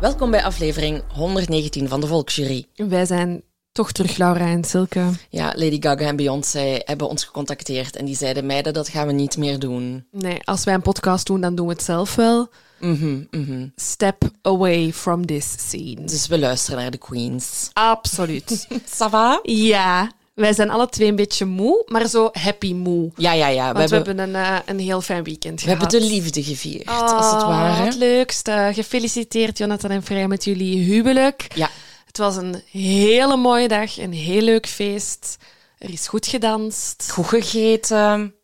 Welkom 0.00 0.30
bij 0.30 0.44
aflevering 0.44 1.02
119 1.12 1.88
van 1.88 2.00
de 2.00 2.06
Volksjury. 2.06 2.66
Wij 2.74 3.06
zijn 3.06 3.42
toch 3.72 3.92
terug, 3.92 4.16
Laura 4.16 4.46
en 4.46 4.64
Silke. 4.64 5.10
Ja, 5.30 5.52
Lady 5.56 5.76
Gaga 5.80 6.04
en 6.04 6.16
Beyoncé 6.16 6.80
hebben 6.84 7.08
ons 7.08 7.24
gecontacteerd 7.24 7.96
en 7.96 8.04
die 8.04 8.16
zeiden 8.16 8.46
meiden 8.46 8.72
dat 8.72 8.88
gaan 8.88 9.06
we 9.06 9.12
niet 9.12 9.36
meer 9.36 9.58
doen. 9.58 10.06
Nee, 10.10 10.38
als 10.44 10.64
wij 10.64 10.74
een 10.74 10.82
podcast 10.82 11.26
doen, 11.26 11.40
dan 11.40 11.54
doen 11.54 11.66
we 11.66 11.72
het 11.72 11.82
zelf 11.82 12.14
wel. 12.14 12.48
Mhm, 12.78 13.24
mhm. 13.30 13.66
Step 13.76 14.30
away 14.42 14.92
from 14.92 15.26
this 15.26 15.54
scene. 15.58 16.04
Dus 16.04 16.26
we 16.26 16.38
luisteren 16.38 16.80
naar 16.80 16.90
de 16.90 16.98
Queens. 16.98 17.70
Absoluut. 17.72 18.66
Ça 19.00 19.10
va? 19.10 19.40
ja, 19.42 20.10
wij 20.40 20.52
zijn 20.52 20.70
alle 20.70 20.88
twee 20.88 21.08
een 21.08 21.16
beetje 21.16 21.44
moe, 21.44 21.82
maar 21.86 22.08
zo 22.08 22.28
happy 22.32 22.74
moe. 22.74 23.10
Ja, 23.16 23.32
ja, 23.32 23.46
ja. 23.48 23.72
Want 23.72 23.90
we 23.90 23.96
hebben, 23.96 24.18
een, 24.18 24.34
eh, 24.34 24.56
een 24.66 24.78
heel 24.78 25.00
fijn 25.00 25.24
weekend 25.24 25.60
we 25.62 25.66
gehad. 25.70 25.80
hebben 25.80 26.00
de 26.00 26.06
liefde 26.14 26.42
gevierd, 26.42 26.88
Oh, 26.88 27.16
als 27.16 27.32
het 27.32 27.42
ware. 27.42 27.82
Het 27.84 27.94
leukste. 27.96 28.70
Gefeliciteerd, 28.74 29.58
Jonathan 29.58 29.90
en 29.90 30.02
Vrij, 30.02 30.28
met 30.28 30.44
jullie 30.44 30.82
huwelijk. 30.84 31.46
Ja, 31.54 31.68
Het 32.06 32.18
was 32.18 32.36
een 32.36 32.62
hele 32.70 33.36
mooie 33.36 33.68
dag, 33.68 33.98
een 33.98 34.12
heel 34.12 34.42
leuk 34.42 34.66
feest. 34.66 35.36
Er 35.78 35.90
is 35.92 36.08
goed 36.08 36.26
gedanst. 36.26 37.10
goed 37.12 37.26
gegeten, 37.28 38.34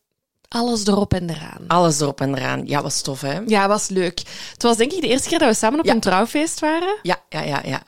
Alles 0.48 0.86
erop 0.86 1.14
en 1.14 1.30
eraan. 1.30 1.64
alles 1.66 2.00
erop 2.00 2.20
en 2.20 2.34
eraan. 2.34 2.62
Ja, 2.66 2.82
was 2.82 3.00
tof, 3.02 3.20
hè? 3.20 3.38
Ja, 3.46 3.68
was 3.68 3.88
leuk. 3.88 4.22
Het 4.52 4.62
was 4.62 4.76
denk 4.76 4.92
ik 4.92 5.00
de 5.00 5.08
eerste 5.08 5.28
keer 5.28 5.38
dat 5.38 5.48
we 5.48 5.54
samen 5.54 5.78
op 5.78 5.84
Ja. 5.84 5.92
een 5.92 6.00
trouwfeest 6.00 6.60
waren. 6.60 6.98
Ja, 7.02 7.16
ja, 7.28 7.40
ja, 7.42 7.60
ja. 7.64 7.82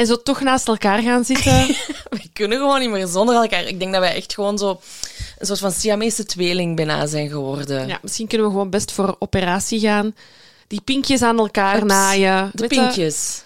En 0.00 0.06
zo 0.06 0.22
toch 0.22 0.40
naast 0.40 0.68
elkaar 0.68 1.02
gaan 1.02 1.24
zitten. 1.24 1.66
We 2.10 2.28
kunnen 2.32 2.58
gewoon 2.58 2.80
niet 2.80 2.90
meer 2.90 3.06
zonder 3.06 3.34
elkaar. 3.34 3.64
Ik 3.66 3.78
denk 3.78 3.92
dat 3.92 4.00
wij 4.00 4.14
echt 4.14 4.34
gewoon 4.34 4.58
zo 4.58 4.80
een 5.38 5.46
soort 5.46 5.58
van 5.58 5.72
Siamese 5.72 6.24
tweeling 6.24 6.76
bijna 6.76 7.06
zijn 7.06 7.28
geworden. 7.28 7.88
ja, 7.88 7.98
misschien 8.02 8.26
kunnen 8.26 8.46
we 8.46 8.52
gewoon 8.52 8.70
best 8.70 8.92
voor 8.92 9.16
operatie 9.18 9.80
gaan. 9.80 10.14
Die 10.66 10.80
pinkjes 10.80 11.22
aan 11.22 11.38
elkaar 11.38 11.76
Ups, 11.76 11.86
naaien. 11.86 12.50
De 12.54 12.66
pinkjes. 12.66 13.42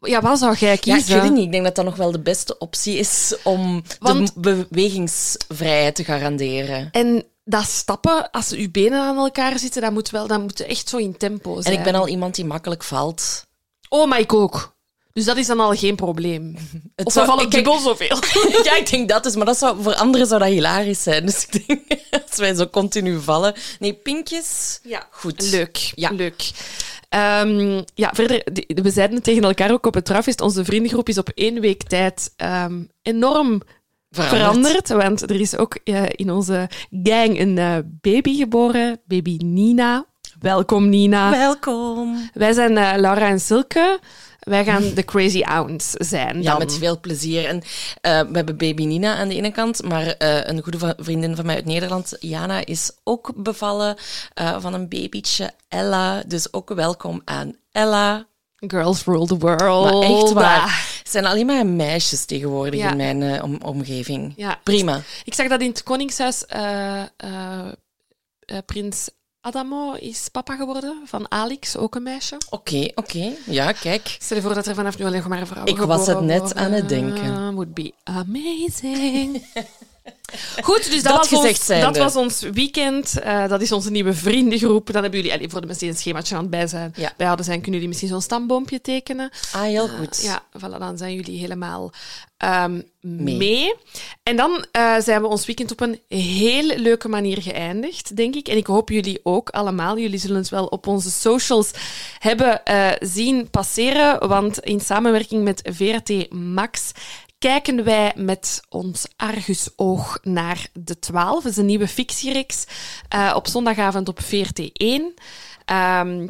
Ja, 0.00 0.20
wat 0.20 0.38
zou 0.38 0.54
jij 0.56 0.70
Ja, 0.70 0.76
kiezen? 0.76 1.00
ik 1.00 1.06
weet 1.06 1.22
het 1.22 1.32
niet. 1.32 1.44
Ik 1.44 1.52
denk 1.52 1.64
dat 1.64 1.74
dat 1.74 1.84
nog 1.84 1.96
wel 1.96 2.10
de 2.12 2.20
beste 2.20 2.58
optie 2.58 2.96
is 2.98 3.34
om 3.44 3.82
Want- 3.98 4.32
de 4.34 4.66
bewegingsvrijheid 4.70 5.94
te 5.94 6.04
garanderen. 6.04 6.88
En 6.92 7.24
dat 7.44 7.64
stappen, 7.64 8.30
als 8.30 8.52
uw 8.52 8.70
benen 8.70 9.00
aan 9.00 9.16
elkaar 9.16 9.58
zitten, 9.58 9.82
dat 9.82 9.92
moet 9.92 10.10
wel, 10.10 10.26
dat 10.26 10.40
moet 10.40 10.60
echt 10.60 10.88
zo 10.88 10.96
in 10.96 11.16
tempo 11.16 11.56
En 11.56 11.62
zijn. 11.62 11.78
ik 11.78 11.82
ben 11.84 11.94
al 11.94 12.08
iemand 12.08 12.34
die 12.34 12.44
makkelijk 12.44 12.82
valt. 12.84 13.46
Oh, 13.88 14.08
maar 14.08 14.20
ik 14.20 14.32
ook. 14.32 14.76
Dus 15.12 15.24
dat 15.24 15.36
is 15.36 15.46
dan 15.46 15.60
al 15.60 15.74
geen 15.74 15.96
probleem. 15.96 16.56
Het 16.96 17.06
Of 17.06 17.12
zou- 17.12 17.26
we 17.26 17.32
vallen 17.32 17.50
dubbel 17.50 17.78
zoveel. 17.78 18.18
ja, 18.64 18.76
ik 18.76 18.90
denk 18.90 19.08
dat 19.08 19.26
is, 19.26 19.36
maar 19.36 19.46
dat 19.46 19.58
zou, 19.58 19.82
voor 19.82 19.94
anderen 19.94 20.26
zou 20.26 20.40
dat 20.40 20.48
hilarisch 20.48 21.02
zijn. 21.02 21.26
Dus 21.26 21.46
ik 21.50 21.66
denk, 21.66 21.80
als 22.28 22.36
wij 22.38 22.54
zo 22.54 22.66
continu 22.66 23.20
vallen. 23.20 23.54
Nee, 23.78 23.92
pinkjes. 23.94 24.80
Ja, 24.82 25.06
Goed. 25.10 25.50
Leuk, 25.50 25.92
Ja. 25.94 26.10
leuk. 26.10 26.50
Ehm, 27.08 27.82
ja, 27.94 28.10
verder, 28.14 28.42
we 28.82 28.90
zeiden 28.90 29.16
het 29.16 29.24
tegen 29.24 29.42
elkaar 29.42 29.72
ook 29.72 29.86
op 29.86 29.94
het 29.94 30.04
trouwfeest. 30.04 30.40
Onze 30.40 30.64
vriendengroep 30.64 31.08
is 31.08 31.18
op 31.18 31.28
één 31.34 31.60
week 31.60 31.82
tijd 31.82 32.32
ehm, 32.36 32.82
enorm 33.02 33.60
veranderd. 34.10 34.88
Want 34.88 35.22
er 35.22 35.40
is 35.40 35.56
ook 35.56 35.74
eh, 35.84 36.02
in 36.08 36.30
onze 36.30 36.68
gang 37.02 37.40
een 37.40 37.58
eh, 37.58 37.76
baby 38.00 38.36
geboren, 38.36 39.00
baby 39.06 39.36
Nina. 39.44 40.06
Welkom, 40.40 40.88
Nina. 40.88 41.30
Welkom. 41.30 42.30
Wij 42.34 42.52
zijn 42.52 42.76
eh, 42.76 42.92
Laura 42.96 43.28
en 43.28 43.40
Silke. 43.40 43.98
Wij 44.48 44.64
gaan 44.64 44.94
de 44.94 45.04
Crazy 45.04 45.42
Ounce 45.42 45.96
zijn. 46.04 46.42
Ja, 46.42 46.50
dan. 46.50 46.58
met 46.58 46.74
veel 46.78 47.00
plezier. 47.00 47.44
En 47.46 47.62
eh, 48.00 48.20
we 48.20 48.36
hebben 48.36 48.56
baby 48.56 48.84
Nina 48.84 49.16
aan 49.16 49.28
de 49.28 49.34
ene 49.34 49.50
kant, 49.50 49.82
maar 49.82 50.06
eh, 50.06 50.40
een 50.46 50.62
goede 50.62 50.94
vriendin 50.98 51.36
van 51.36 51.46
mij 51.46 51.54
uit 51.54 51.64
Nederland, 51.64 52.16
Jana, 52.20 52.64
is 52.66 52.90
ook 53.04 53.32
bevallen 53.36 53.96
eh, 54.34 54.56
van 54.60 54.74
een 54.74 54.88
babytje, 54.88 55.50
Ella. 55.68 56.22
Dus 56.26 56.52
ook 56.52 56.68
welkom 56.74 57.22
aan 57.24 57.56
Ella. 57.72 58.26
Girls 58.56 59.04
rule 59.04 59.26
the 59.26 59.38
world. 59.38 59.92
Maar 59.92 60.02
echt 60.02 60.22
Ah. 60.28 60.32
waar. 60.32 60.96
Het 60.98 61.10
zijn 61.10 61.26
alleen 61.26 61.46
maar 61.46 61.66
meisjes 61.66 62.24
tegenwoordig 62.24 62.80
Ja. 62.80 62.90
in 62.90 62.96
mijn 62.96 63.42
om- 63.42 63.58
omgeving. 63.62 64.32
Ja. 64.36 64.60
Prima. 64.64 65.00
Ik 65.24 65.34
zag 65.34 65.48
dat 65.48 65.60
in 65.60 65.68
het 65.68 65.82
Koningshuis 65.82 66.44
prins 68.66 69.08
Adamo 69.40 69.92
is 69.92 70.28
papa 70.32 70.56
geworden 70.56 71.02
van 71.04 71.30
Alix, 71.30 71.76
ook 71.76 71.94
een 71.94 72.02
meisje. 72.02 72.36
Oké, 72.50 72.88
oké. 72.94 73.32
Ja, 73.46 73.72
kijk. 73.72 74.16
Stel 74.20 74.36
je 74.36 74.42
voor 74.42 74.54
dat 74.54 74.66
er 74.66 74.74
vanaf 74.74 74.98
nu 74.98 75.04
alleen 75.04 75.18
nog 75.18 75.28
maar 75.28 75.46
vrouwen 75.46 75.72
Ik 75.74 75.80
was 75.80 76.06
het 76.06 76.20
net 76.20 76.38
worden. 76.40 76.56
aan 76.56 76.72
het 76.72 76.88
denken. 76.88 77.54
Would 77.54 77.74
be 77.74 77.92
amazing. 78.04 79.42
Goed, 80.62 80.84
dus 80.90 81.02
dat, 81.02 81.12
Dat 81.12 81.28
was, 81.30 81.40
gezegd 81.40 81.70
ons, 81.70 81.80
dat 81.80 81.96
was 81.96 82.16
ons 82.16 82.40
weekend. 82.40 83.18
Eh, 83.20 83.48
dat 83.48 83.60
is 83.60 83.72
onze 83.72 83.90
nieuwe 83.90 84.14
vriendengroep. 84.14 84.92
Dan 84.92 85.02
hebben 85.02 85.22
jullie, 85.22 85.48
voor 85.50 85.60
de 85.60 85.66
mensen 85.66 85.86
die 85.86 85.94
een 85.94 86.00
schemaatje 86.00 86.34
aan 86.34 86.40
het 86.40 86.50
bij 86.50 86.66
zijn, 86.66 86.92
Ja. 86.96 87.12
bijhouden 87.16 87.44
zijn, 87.46 87.56
kunnen 87.60 87.74
jullie 87.74 87.88
misschien 87.88 88.08
zo'n 88.08 88.20
stamboompje 88.22 88.80
tekenen. 88.80 89.30
Ah, 89.52 89.62
heel 89.62 89.88
goed. 89.88 90.22
Ja, 90.22 90.42
voilà, 90.58 90.78
dan 90.78 90.98
zijn 90.98 91.14
jullie 91.14 91.38
helemaal 91.38 91.90
ehm, 92.38 92.80
mee. 93.00 93.36
Mee. 93.36 93.74
En 94.22 94.36
dan 94.36 94.66
eh, 94.72 94.98
zijn 94.98 95.20
we 95.20 95.26
ons 95.26 95.46
weekend 95.46 95.72
op 95.72 95.80
een 95.80 96.00
heel 96.08 96.76
leuke 96.76 97.08
manier 97.08 97.42
geëindigd, 97.42 98.16
denk 98.16 98.34
ik. 98.34 98.48
En 98.48 98.56
ik 98.56 98.66
hoop 98.66 98.88
jullie 98.88 99.20
ook 99.22 99.50
allemaal. 99.50 99.98
Jullie 99.98 100.18
zullen 100.18 100.36
het 100.36 100.48
wel 100.48 100.66
op 100.66 100.86
onze 100.86 101.10
socials 101.10 101.70
hebben 102.18 102.64
eh, 102.64 102.90
zien 103.00 103.50
passeren. 103.50 104.28
Want 104.28 104.58
in 104.58 104.80
samenwerking 104.80 105.44
met 105.44 105.70
VRT 105.72 106.32
Max 106.32 106.92
kijken 107.38 107.84
wij 107.84 108.12
met 108.16 108.62
ons 108.68 109.06
argusoog 109.16 110.18
naar 110.22 110.68
De 110.72 110.98
12. 110.98 111.42
Dat 111.42 111.52
is 111.52 111.58
een 111.58 111.66
nieuwe 111.66 111.88
fictiereeks 111.88 112.64
eh, 113.08 113.32
op 113.34 113.46
zondagavond 113.46 114.08
op 114.08 114.20
VRT1. 114.20 115.02
Ehm, 115.64 116.28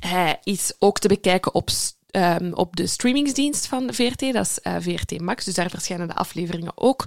hij 0.00 0.38
is 0.42 0.72
ook 0.78 0.98
te 0.98 1.08
bekijken 1.08 1.54
op, 1.54 1.68
ehm, 2.10 2.52
op 2.52 2.76
de 2.76 2.86
streamingsdienst 2.86 3.66
van 3.66 3.94
VRT, 3.94 4.32
dat 4.32 4.46
is 4.46 4.60
eh, 4.60 4.74
VRT 4.80 5.20
Max. 5.20 5.44
Dus 5.44 5.54
daar 5.54 5.70
verschijnen 5.70 6.08
de 6.08 6.14
afleveringen 6.14 6.72
ook 6.74 7.04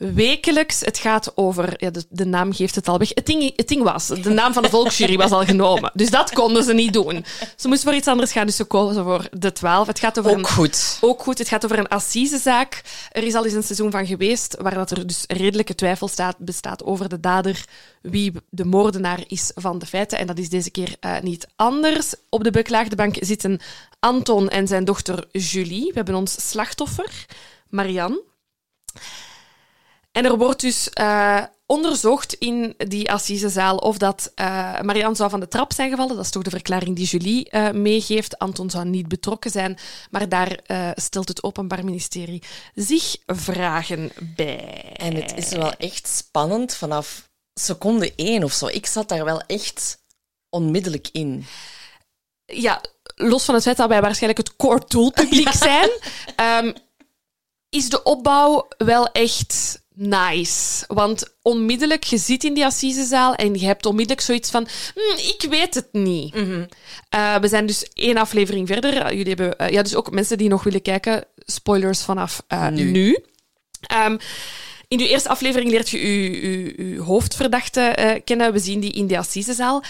wekelijks. 0.00 0.80
Het 0.80 0.98
gaat 0.98 1.32
over, 1.34 1.74
ja, 1.76 1.90
de, 1.90 2.04
de 2.10 2.24
naam 2.26 2.52
geeft 2.52 2.74
het 2.74 2.88
al 2.88 2.98
weg. 2.98 3.08
Het 3.14 3.26
ding, 3.26 3.52
het 3.56 3.68
ding 3.68 3.82
was, 3.82 4.06
de 4.06 4.30
naam 4.30 4.52
van 4.52 4.62
de 4.62 4.68
volksjury 4.68 5.16
was 5.16 5.30
al 5.30 5.44
genomen. 5.44 5.90
Dus 5.94 6.10
dat 6.10 6.32
konden 6.32 6.64
ze 6.64 6.72
niet 6.72 6.92
doen. 6.92 7.24
Ze 7.56 7.68
moesten 7.68 7.88
voor 7.88 7.98
iets 7.98 8.08
anders 8.08 8.32
gaan, 8.32 8.46
dus 8.46 8.56
ze 8.56 8.64
kozen 8.64 9.04
voor 9.04 9.28
de 9.32 9.52
12. 9.52 9.86
Het 9.86 9.98
gaat 9.98 10.18
over 10.18 10.30
Ook 10.30 10.38
een 10.38 10.46
goed. 10.46 10.98
ook 11.00 11.22
goed, 11.22 11.38
het 11.38 11.48
gaat 11.48 11.64
over 11.64 11.78
een 11.78 11.88
assisezaak. 11.88 12.82
Er 13.12 13.22
is 13.22 13.34
al 13.34 13.44
eens 13.44 13.54
een 13.54 13.62
seizoen 13.62 13.90
van 13.90 14.06
geweest 14.06 14.56
waar 14.60 14.74
dat 14.74 14.90
er 14.90 15.06
dus 15.06 15.24
redelijke 15.26 15.74
twijfel 15.74 16.08
staat, 16.08 16.38
bestaat 16.38 16.84
over 16.84 17.08
de 17.08 17.20
dader, 17.20 17.64
wie 18.02 18.32
de 18.50 18.64
moordenaar 18.64 19.20
is 19.26 19.52
van 19.54 19.78
de 19.78 19.86
feiten. 19.86 20.18
En 20.18 20.26
dat 20.26 20.38
is 20.38 20.48
deze 20.48 20.70
keer 20.70 20.96
eh, 21.00 21.20
niet 21.20 21.46
anders. 21.56 22.14
Op 22.28 22.44
de 22.44 22.50
beklaagde 22.50 22.96
bank 22.96 23.16
zitten 23.20 23.60
Anton 24.00 24.48
en 24.48 24.66
zijn 24.66 24.84
dochter 24.84 25.26
Julie. 25.32 25.86
We 25.86 25.94
hebben 25.94 26.14
ons 26.14 26.48
slachtoffer, 26.50 27.26
Marianne. 27.68 28.22
En 30.12 30.24
er 30.24 30.38
wordt 30.38 30.60
dus 30.60 30.90
eh, 30.90 31.42
onderzocht 31.66 32.32
in 32.32 32.74
die 32.76 33.10
assisezaal 33.10 33.76
of 33.76 33.98
dat 33.98 34.32
uh, 34.34 34.80
Marianne 34.80 35.16
zou 35.16 35.30
van 35.30 35.40
de 35.40 35.48
trap 35.48 35.72
zijn 35.72 35.90
gevallen. 35.90 36.16
Dat 36.16 36.24
is 36.24 36.30
toch 36.30 36.42
de 36.42 36.50
verklaring 36.50 36.96
die 36.96 37.06
Julie 37.06 37.48
uh, 37.50 37.70
meegeeft. 37.70 38.38
Anton 38.38 38.70
zou 38.70 38.84
niet 38.84 39.08
betrokken 39.08 39.50
zijn, 39.50 39.78
maar 40.10 40.28
daar 40.28 40.60
uh, 40.66 40.90
stelt 40.94 41.28
het 41.28 41.42
Openbaar 41.42 41.84
Ministerie 41.84 42.42
zich 42.74 43.16
vragen 43.26 44.12
bij. 44.36 44.92
En 44.96 45.14
het 45.14 45.36
is 45.36 45.50
wel 45.50 45.72
echt 45.72 46.08
spannend 46.08 46.74
vanaf 46.74 47.28
seconde 47.54 48.12
één 48.16 48.44
of 48.44 48.52
zo. 48.52 48.66
Ik 48.66 48.86
zat 48.86 49.08
daar 49.08 49.24
wel 49.24 49.40
echt 49.40 49.98
onmiddellijk 50.48 51.08
in. 51.12 51.44
Ja, 52.44 52.80
los 53.14 53.44
van 53.44 53.54
het 53.54 53.62
feit 53.62 53.76
dat 53.76 53.88
wij 53.88 54.00
waarschijnlijk 54.00 54.48
het 54.48 54.56
core 54.56 54.82
doelpubliek 54.88 55.52
zijn, 55.68 55.90
um, 56.64 56.74
is 57.70 57.88
de 57.88 58.02
opbouw 58.02 58.68
wel 58.78 59.06
echt 59.06 59.80
nice. 59.94 60.84
Want 60.88 61.34
onmiddellijk, 61.42 62.04
je 62.04 62.18
zit 62.18 62.44
in 62.44 62.54
die 62.54 62.64
assisezaal 62.64 63.34
en 63.34 63.54
je 63.54 63.66
hebt 63.66 63.86
onmiddellijk 63.86 64.26
zoiets 64.26 64.50
van, 64.50 64.68
hm, 64.94 65.28
ik 65.28 65.46
weet 65.50 65.74
het 65.74 65.88
niet. 65.92 66.34
Uh, 66.34 67.36
we 67.36 67.48
zijn 67.48 67.66
dus 67.66 67.88
één 67.92 68.16
aflevering 68.16 68.68
verder. 68.68 68.94
Uh, 68.94 69.08
jullie 69.08 69.34
hebben, 69.34 69.54
uh, 69.60 69.68
ja, 69.68 69.82
dus 69.82 69.94
ook 69.94 70.10
mensen 70.10 70.38
die 70.38 70.48
nog 70.48 70.62
willen 70.62 70.82
kijken, 70.82 71.24
spoilers 71.36 72.02
vanaf 72.02 72.42
Nu. 72.70 72.90
nu. 72.90 73.18
Um, 74.06 74.18
in 74.88 75.00
uw 75.00 75.06
eerste 75.06 75.28
aflevering 75.28 75.70
leert 75.70 75.88
je 75.88 75.98
uw, 75.98 76.50
uw, 76.50 76.72
uw 76.76 77.02
hoofdverdachte 77.02 78.20
kennen. 78.24 78.52
We 78.52 78.58
zien 78.58 78.80
die 78.80 78.92
in 78.92 79.06
de 79.06 79.18
assisezaal 79.18 79.82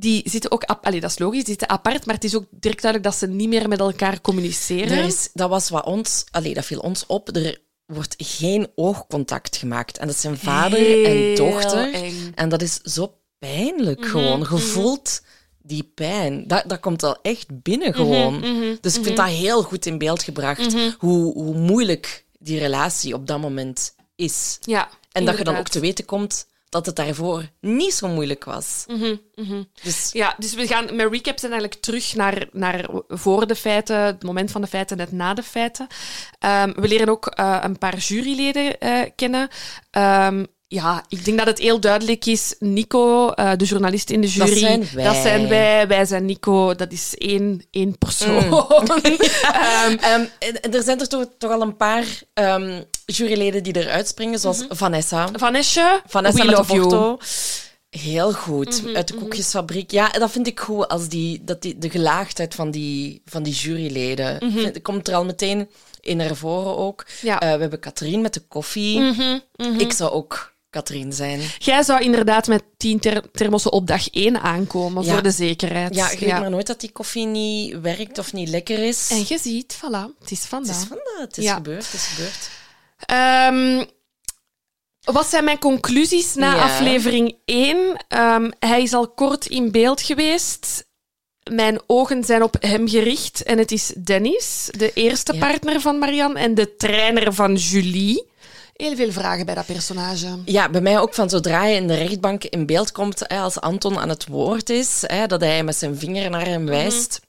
die 0.00 0.22
zitten 0.30 0.50
ook... 0.50 0.62
Allee, 0.64 1.00
dat 1.00 1.10
is 1.10 1.18
logisch, 1.18 1.38
die 1.38 1.48
zitten 1.48 1.68
apart, 1.68 2.06
maar 2.06 2.14
het 2.14 2.24
is 2.24 2.36
ook 2.36 2.44
direct 2.50 2.82
duidelijk 2.82 3.10
dat 3.12 3.20
ze 3.20 3.34
niet 3.34 3.48
meer 3.48 3.68
met 3.68 3.80
elkaar 3.80 4.20
communiceren. 4.20 4.98
Er 4.98 5.04
is, 5.04 5.30
dat 5.34 5.48
was 5.48 5.68
wat 5.68 5.84
ons... 5.84 6.24
Allee, 6.30 6.54
dat 6.54 6.64
viel 6.64 6.80
ons 6.80 7.06
op. 7.06 7.36
Er 7.36 7.58
wordt 7.86 8.14
geen 8.18 8.68
oogcontact 8.74 9.56
gemaakt. 9.56 9.98
En 9.98 10.06
dat 10.06 10.16
zijn 10.16 10.38
vader 10.38 10.78
Heel 10.78 11.04
en 11.04 11.34
dochter. 11.36 11.92
eng. 11.92 12.32
En 12.34 12.48
dat 12.48 12.62
is 12.62 12.80
zo 12.82 13.14
pijnlijk 13.38 14.00
Mhm, 14.00 14.08
gewoon. 14.08 14.38
Je 14.40 14.44
mhm. 14.44 14.56
voelt 14.56 15.22
die 15.62 15.90
pijn. 15.94 16.46
Dat, 16.46 16.64
dat 16.66 16.80
komt 16.80 17.02
al 17.02 17.18
echt 17.22 17.62
binnen 17.62 17.94
gewoon. 17.94 18.38
mhm, 18.38 18.74
dus 18.80 18.96
ik 18.96 19.04
vind 19.04 19.16
dat 19.16 19.26
heel 19.26 19.62
goed 19.62 19.86
in 19.86 19.98
beeld 19.98 20.22
gebracht. 20.22 20.74
Hoe, 20.98 21.32
hoe 21.32 21.54
moeilijk 21.54 22.24
die 22.38 22.58
relatie 22.58 23.14
op 23.14 23.26
dat 23.26 23.40
moment 23.40 23.94
is. 24.16 24.58
Ja, 24.60 24.88
En 25.12 25.24
dat 25.24 25.38
je 25.38 25.44
dan 25.44 25.56
ook 25.56 25.68
te 25.68 25.80
weten 25.80 26.04
komt 26.04 26.46
dat 26.70 26.86
het 26.86 26.96
daarvoor 26.96 27.48
niet 27.60 27.94
zo 27.94 28.08
moeilijk 28.08 28.44
was. 28.44 28.84
Mhm, 28.86 29.16
mhm. 29.34 29.62
Dus 29.82 30.12
Ja, 30.12 30.34
dus 30.38 30.54
we 30.54 30.66
gaan 30.66 30.96
met 30.96 31.12
recaps 31.12 31.40
zijn 31.40 31.52
eigenlijk 31.52 31.82
terug 31.82 32.14
naar, 32.14 32.48
naar 32.52 32.88
voor 33.08 33.46
de 33.46 33.54
feiten, 33.54 33.96
het 33.96 34.22
moment 34.22 34.50
van 34.50 34.60
de 34.60 34.66
feiten, 34.66 34.96
net 34.96 35.12
na 35.12 35.34
de 35.34 35.42
feiten. 35.42 35.86
Ehm, 36.38 36.72
we 36.80 36.88
leren 36.88 37.08
ook 37.08 37.26
eh, 37.26 37.58
een 37.60 37.78
paar 37.78 37.96
juryleden 37.96 38.78
eh, 38.78 39.10
kennen. 39.16 39.48
Ehm, 39.90 40.44
ja, 40.72 41.04
ik 41.08 41.24
denk 41.24 41.38
dat 41.38 41.46
het 41.46 41.58
heel 41.58 41.80
duidelijk 41.80 42.26
is. 42.26 42.54
Nico, 42.58 43.30
eh, 43.30 43.52
de 43.56 43.64
journalist 43.64 44.10
in 44.10 44.20
de 44.20 44.26
jury, 44.26 44.58
zijn 44.58 44.88
wij. 44.94 45.04
dat 45.04 45.14
zijn 45.14 45.48
wij. 45.48 45.88
Wij 45.88 46.04
zijn 46.04 46.24
Nico. 46.24 46.74
Dat 46.74 46.92
is 46.92 47.14
één, 47.18 47.62
één 47.70 47.98
persoon. 47.98 48.46
Mm. 48.46 48.66
Ehm, 49.42 49.96
Ehm, 50.00 50.24
en 50.38 50.72
er 50.72 50.82
zijn 50.82 51.00
er 51.00 51.08
toch, 51.08 51.24
toch 51.38 51.50
al 51.50 51.60
een 51.62 51.76
paar 51.76 52.04
ehm, 52.34 52.82
juryleden 53.06 53.62
die 53.62 53.76
eruit 53.76 54.08
springen, 54.08 54.38
zoals 54.38 54.64
Vanessa. 54.68 55.28
Vanessa, 55.32 56.02
Vanessa 56.06 56.44
we 56.44 56.50
love 56.50 56.72
you. 56.72 56.82
foto. 56.82 57.18
Heel 57.90 58.32
goed. 58.32 58.82
Uit 58.94 59.08
de 59.08 59.14
koekjesfabriek. 59.14 59.90
Ja, 59.90 60.08
dat 60.08 60.30
vind 60.30 60.46
ik 60.46 60.60
goed. 60.60 60.88
Als 60.88 61.08
die, 61.08 61.44
dat 61.44 61.62
die, 61.62 61.78
de 61.78 61.90
gelaagdheid 61.90 62.54
van 62.54 62.70
die, 62.70 63.22
van 63.24 63.42
die 63.42 63.52
juryleden. 63.54 64.52
Vind- 64.52 64.82
komt 64.82 65.08
er 65.08 65.14
al 65.14 65.24
meteen 65.24 65.68
in 66.00 66.16
naar 66.16 66.36
voren 66.36 66.76
ook. 66.76 67.06
Ja. 67.22 67.40
Eh, 67.40 67.52
we 67.54 67.60
hebben 67.60 67.80
Katrien 67.80 68.20
met 68.20 68.34
de 68.34 68.40
koffie. 68.48 69.00
Mhm, 69.00 69.38
mhm. 69.56 69.78
Ik 69.80 69.92
zou 69.92 70.10
ook 70.10 70.49
Katrien 70.70 71.12
zijn. 71.12 71.40
Jij 71.58 71.82
zou 71.82 72.02
inderdaad 72.02 72.46
met 72.46 72.62
tien 72.76 72.98
ter 72.98 73.30
thermossen 73.32 73.72
op 73.72 73.86
dag 73.86 74.10
één 74.10 74.40
aankomen, 74.40 75.04
Ja. 75.04 75.12
voor 75.12 75.22
de 75.22 75.30
zekerheid. 75.30 75.94
Ja, 75.94 76.10
je 76.10 76.18
weet 76.18 76.28
maar 76.28 76.50
nooit 76.50 76.66
dat 76.66 76.80
die 76.80 76.90
koffie 76.92 77.26
niet 77.26 77.80
werkt 77.80 78.18
of 78.18 78.32
niet 78.32 78.48
lekker 78.48 78.78
is. 78.78 79.08
En 79.10 79.24
je 79.28 79.38
ziet, 79.38 79.76
voilà, 79.76 80.18
het 80.20 80.30
is 80.30 80.38
het 80.38 80.48
vandaag. 80.48 80.76
is 80.76 80.82
vandaag. 80.88 81.18
Het 81.20 81.38
is 81.38 81.44
Ja. 81.44 81.54
gebeurd. 81.54 81.84
Het 81.84 81.94
is 81.94 82.06
gebeurd. 82.06 82.50
Ehm, 82.98 83.84
wat 85.04 85.26
zijn 85.26 85.44
mijn 85.44 85.58
conclusies 85.58 86.34
na 86.34 86.56
aflevering 86.62 87.36
1? 87.44 88.04
Ehm, 88.08 88.50
hij 88.58 88.82
is 88.82 88.92
al 88.92 89.08
kort 89.08 89.46
in 89.46 89.70
beeld 89.70 90.00
geweest. 90.02 90.88
Mijn 91.50 91.80
ogen 91.86 92.24
zijn 92.24 92.42
op 92.42 92.56
hem 92.60 92.88
gericht. 92.88 93.42
En 93.42 93.58
het 93.58 93.72
is 93.72 93.92
Dennis, 94.04 94.68
de 94.76 94.92
eerste 94.92 95.34
partner 95.38 95.80
van 95.80 95.98
Marianne 95.98 96.38
en 96.38 96.54
de 96.54 96.76
trainer 96.76 97.34
van 97.34 97.54
Julie. 97.54 98.28
Heel 98.80 98.96
veel 98.96 99.12
vragen 99.12 99.46
bij 99.46 99.54
dat 99.54 99.66
personage. 99.66 100.38
Ja, 100.44 100.70
bij 100.70 100.80
mij 100.80 100.98
ook 100.98 101.14
van 101.14 101.30
zodra 101.30 101.60
hij 101.60 101.74
in 101.76 101.86
de 101.88 101.94
rechtbank 101.94 102.44
in 102.44 102.66
beeld 102.66 102.92
komt, 102.92 103.20
hè, 103.26 103.38
als 103.38 103.60
Anton 103.60 103.98
aan 103.98 104.08
het 104.08 104.26
woord 104.26 104.70
is, 104.70 105.02
hè, 105.06 105.26
dat 105.26 105.40
hij 105.40 105.64
met 105.64 105.76
zijn 105.76 105.98
vinger 105.98 106.30
naar 106.30 106.46
hem 106.46 106.66
wijst, 106.66 107.20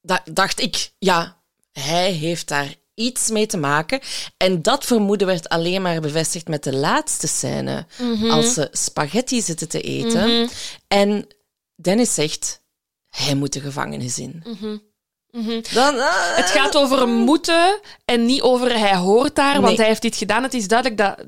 da- 0.00 0.22
dacht 0.32 0.60
ik, 0.60 0.90
ja, 0.98 1.36
hij 1.72 2.12
heeft 2.12 2.48
daar 2.48 2.74
iets 2.94 3.30
mee 3.30 3.46
te 3.46 3.56
maken. 3.56 4.00
En 4.36 4.62
dat 4.62 4.84
vermoeden 4.84 5.26
werd 5.26 5.48
alleen 5.48 5.82
maar 5.82 6.00
bevestigd 6.00 6.48
met 6.48 6.64
de 6.64 6.74
laatste 6.76 7.26
scène, 7.26 7.86
als 8.30 8.54
ze 8.54 8.68
spaghetti 8.72 9.40
zitten 9.42 9.68
te 9.68 9.80
eten. 9.80 10.48
En 10.88 11.26
Dennis 11.74 12.14
zegt, 12.14 12.60
hij 13.10 13.34
moet 13.34 13.52
de 13.52 13.60
gevangenis 13.60 14.18
in. 14.18 14.42
Dan, 15.72 15.98
ah, 15.98 16.36
Het 16.36 16.50
gaat 16.50 16.76
over 16.76 17.08
moeten 17.08 17.80
en 18.04 18.24
niet 18.24 18.42
over 18.42 18.78
hij 18.78 18.96
hoort 18.96 19.34
daar, 19.34 19.60
want 19.60 19.76
hij 19.76 19.86
heeft 19.86 20.02
dit 20.02 20.16
gedaan. 20.16 20.42
Het 20.42 20.54
is 20.54 20.68
duidelijk 20.68 21.00
dat, 21.00 21.26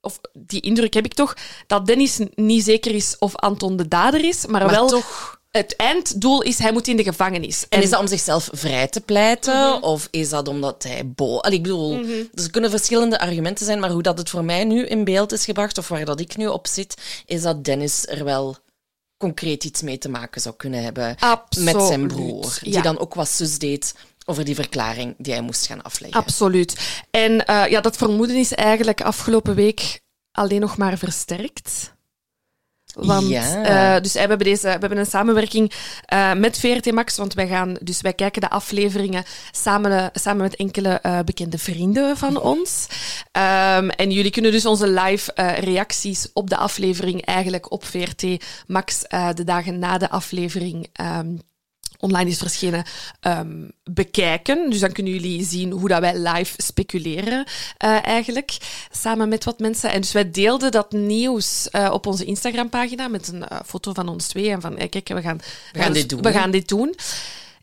of 0.00 0.20
die 0.32 0.60
indruk 0.60 0.94
heb 0.94 1.04
ik 1.04 1.14
toch, 1.14 1.34
dat 1.66 1.86
Dennis 1.86 2.18
niet 2.34 2.64
zeker 2.64 2.94
is 2.94 3.16
of 3.18 3.36
Anton 3.36 3.76
de 3.76 3.88
dader 3.88 4.24
is, 4.24 4.46
maar, 4.46 4.60
maar 4.60 4.70
wel 4.70 4.86
toch... 4.86 5.40
het 5.50 5.76
einddoel 5.76 6.42
is 6.42 6.58
hij 6.58 6.72
moet 6.72 6.88
in 6.88 6.96
de 6.96 7.02
gevangenis. 7.02 7.66
En 7.68 7.82
is 7.82 7.90
dat 7.90 8.00
om 8.00 8.06
zichzelf 8.06 8.48
vrij 8.52 8.88
te 8.88 9.00
pleiten? 9.00 9.82
Of 9.82 10.08
is 10.10 10.28
dat 10.28 10.48
omdat 10.48 10.82
hij 10.82 11.08
bo... 11.08 11.38
Allee, 11.38 11.56
ik 11.56 11.62
bedoel, 11.62 12.04
er 12.34 12.50
kunnen 12.50 12.70
verschillende 12.70 13.18
argumenten 13.18 13.66
zijn, 13.66 13.80
maar 13.80 13.90
hoe 13.90 14.02
dat 14.02 14.18
het 14.18 14.30
voor 14.30 14.44
mij 14.44 14.64
nu 14.64 14.86
in 14.86 15.04
beeld 15.04 15.32
is 15.32 15.44
gebracht, 15.44 15.78
of 15.78 15.88
waar 15.88 16.04
dat 16.04 16.20
ik 16.20 16.36
nu 16.36 16.46
op 16.46 16.66
zit, 16.66 16.94
is 17.26 17.42
dat 17.42 17.64
Dennis 17.64 18.06
er 18.06 18.24
wel 18.24 18.56
concreet 19.24 19.64
iets 19.64 19.82
mee 19.82 19.98
te 19.98 20.08
maken 20.08 20.40
zou 20.40 20.54
kunnen 20.54 20.82
hebben 20.82 21.16
Absoluut, 21.18 21.74
met 21.74 21.82
zijn 21.86 22.06
broer. 22.06 22.58
Die 22.60 22.72
ja. 22.72 22.82
dan 22.82 22.98
ook 22.98 23.14
wat 23.14 23.28
zus 23.28 23.58
deed 23.58 23.94
over 24.24 24.44
die 24.44 24.54
verklaring 24.54 25.14
die 25.18 25.32
hij 25.32 25.42
moest 25.42 25.66
gaan 25.66 25.82
afleggen. 25.82 26.20
Absoluut. 26.20 27.02
En 27.10 27.46
eh, 27.46 27.70
ja, 27.70 27.80
dat 27.80 27.96
vermoeden 27.96 28.36
is 28.36 28.52
eigenlijk 28.52 29.00
afgelopen 29.00 29.54
week 29.54 30.00
alleen 30.32 30.60
nog 30.60 30.76
maar 30.76 30.98
versterkt. 30.98 31.93
Want, 32.94 33.28
Ja. 33.28 33.62
eh, 33.96 34.02
dus 34.02 34.12
we 34.12 34.18
hebben, 34.18 34.38
deze, 34.38 34.62
we 34.62 34.68
hebben 34.68 34.98
een 34.98 35.06
samenwerking 35.06 35.72
eh, 36.04 36.32
met 36.34 36.58
VRT 36.58 36.92
Max, 36.92 37.16
want 37.16 37.34
wij, 37.34 37.46
gaan, 37.46 37.76
dus 37.80 38.00
wij 38.00 38.12
kijken 38.12 38.40
de 38.40 38.50
afleveringen 38.50 39.24
samen, 39.52 39.90
eh, 39.98 40.06
samen 40.12 40.42
met 40.42 40.56
enkele 40.56 40.88
eh, 40.88 41.18
bekende 41.24 41.58
vrienden 41.58 42.16
van 42.16 42.40
ons. 42.40 42.86
Ehm, 43.32 43.88
en 43.88 44.10
jullie 44.10 44.30
kunnen 44.30 44.52
dus 44.52 44.66
onze 44.66 44.88
live 44.88 45.32
eh, 45.32 45.58
reacties 45.58 46.28
op 46.32 46.50
de 46.50 46.56
aflevering 46.56 47.24
eigenlijk 47.24 47.72
op 47.72 47.84
VRT 47.84 48.24
Max 48.66 49.02
eh, 49.06 49.28
de 49.34 49.44
dagen 49.44 49.78
na 49.78 49.98
de 49.98 50.10
aflevering 50.10 50.88
ehm, 50.92 51.36
online 52.04 52.30
is 52.30 52.38
verschenen, 52.38 52.84
ehm, 53.20 53.68
bekijken. 53.84 54.70
Dus 54.70 54.80
dan 54.80 54.92
kunnen 54.92 55.12
jullie 55.12 55.44
zien 55.44 55.70
hoe 55.70 55.88
dat 55.88 56.00
wij 56.00 56.18
live 56.18 56.62
speculeren 56.62 57.44
eh, 57.76 58.06
eigenlijk, 58.06 58.56
samen 58.90 59.28
met 59.28 59.44
wat 59.44 59.58
mensen. 59.58 59.90
En 59.90 60.00
dus 60.00 60.12
wij 60.12 60.30
deelden 60.30 60.70
dat 60.70 60.92
nieuws 60.92 61.70
eh, 61.70 61.90
op 61.92 62.06
onze 62.06 62.24
Instagram-pagina 62.24 63.08
met 63.08 63.28
een 63.28 63.48
eh, 63.48 63.58
foto 63.66 63.92
van 63.92 64.08
ons 64.08 64.26
twee 64.26 64.50
en 64.50 64.60
van, 64.60 64.76
kijk, 64.76 65.08
we 65.08 65.22
gaan, 65.22 65.40
We 65.72 65.78
gaan 65.78 65.92
dit 65.92 66.08
doen. 66.08 66.22
We 66.22 66.32
gaan 66.32 66.50
dit 66.50 66.68
doen. 66.68 66.94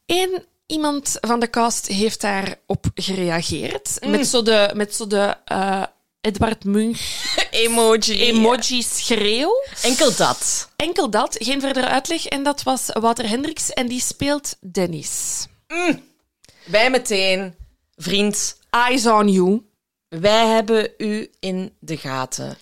En 0.05 0.43
iemand 0.65 1.17
van 1.21 1.39
de 1.39 1.50
cast 1.50 1.88
heeft 1.88 2.21
daarop 2.21 2.86
gereageerd 2.95 4.00
Mm. 4.00 4.12
met 4.12 4.27
zo 4.27 4.41
de, 4.41 4.71
met 4.74 4.95
zo 4.95 5.07
de 5.07 5.36
Edward 6.21 6.63
Munch 6.63 6.99
Emoji. 7.51 8.21
emoji 8.21 8.81
schreeuw. 8.83 9.63
Enkel 9.81 10.15
dat. 10.15 10.69
Enkel 10.75 11.09
dat, 11.09 11.35
geen 11.39 11.59
verdere 11.61 11.87
uitleg. 11.87 12.25
En 12.25 12.43
dat 12.43 12.63
was 12.63 12.85
Wouter 12.87 13.29
Hendricks 13.29 13.69
en 13.69 13.87
die 13.87 14.01
speelt 14.01 14.55
Dennis. 14.71 15.45
Wij 16.63 16.89
meteen, 16.89 17.55
vriend, 17.95 18.57
Eyes 18.69 19.05
on 19.05 19.27
you. 19.27 19.61
wij 20.07 20.47
hebben 20.47 20.89
u 20.97 21.31
in 21.39 21.73
de 21.79 21.97
gaten. 21.97 22.57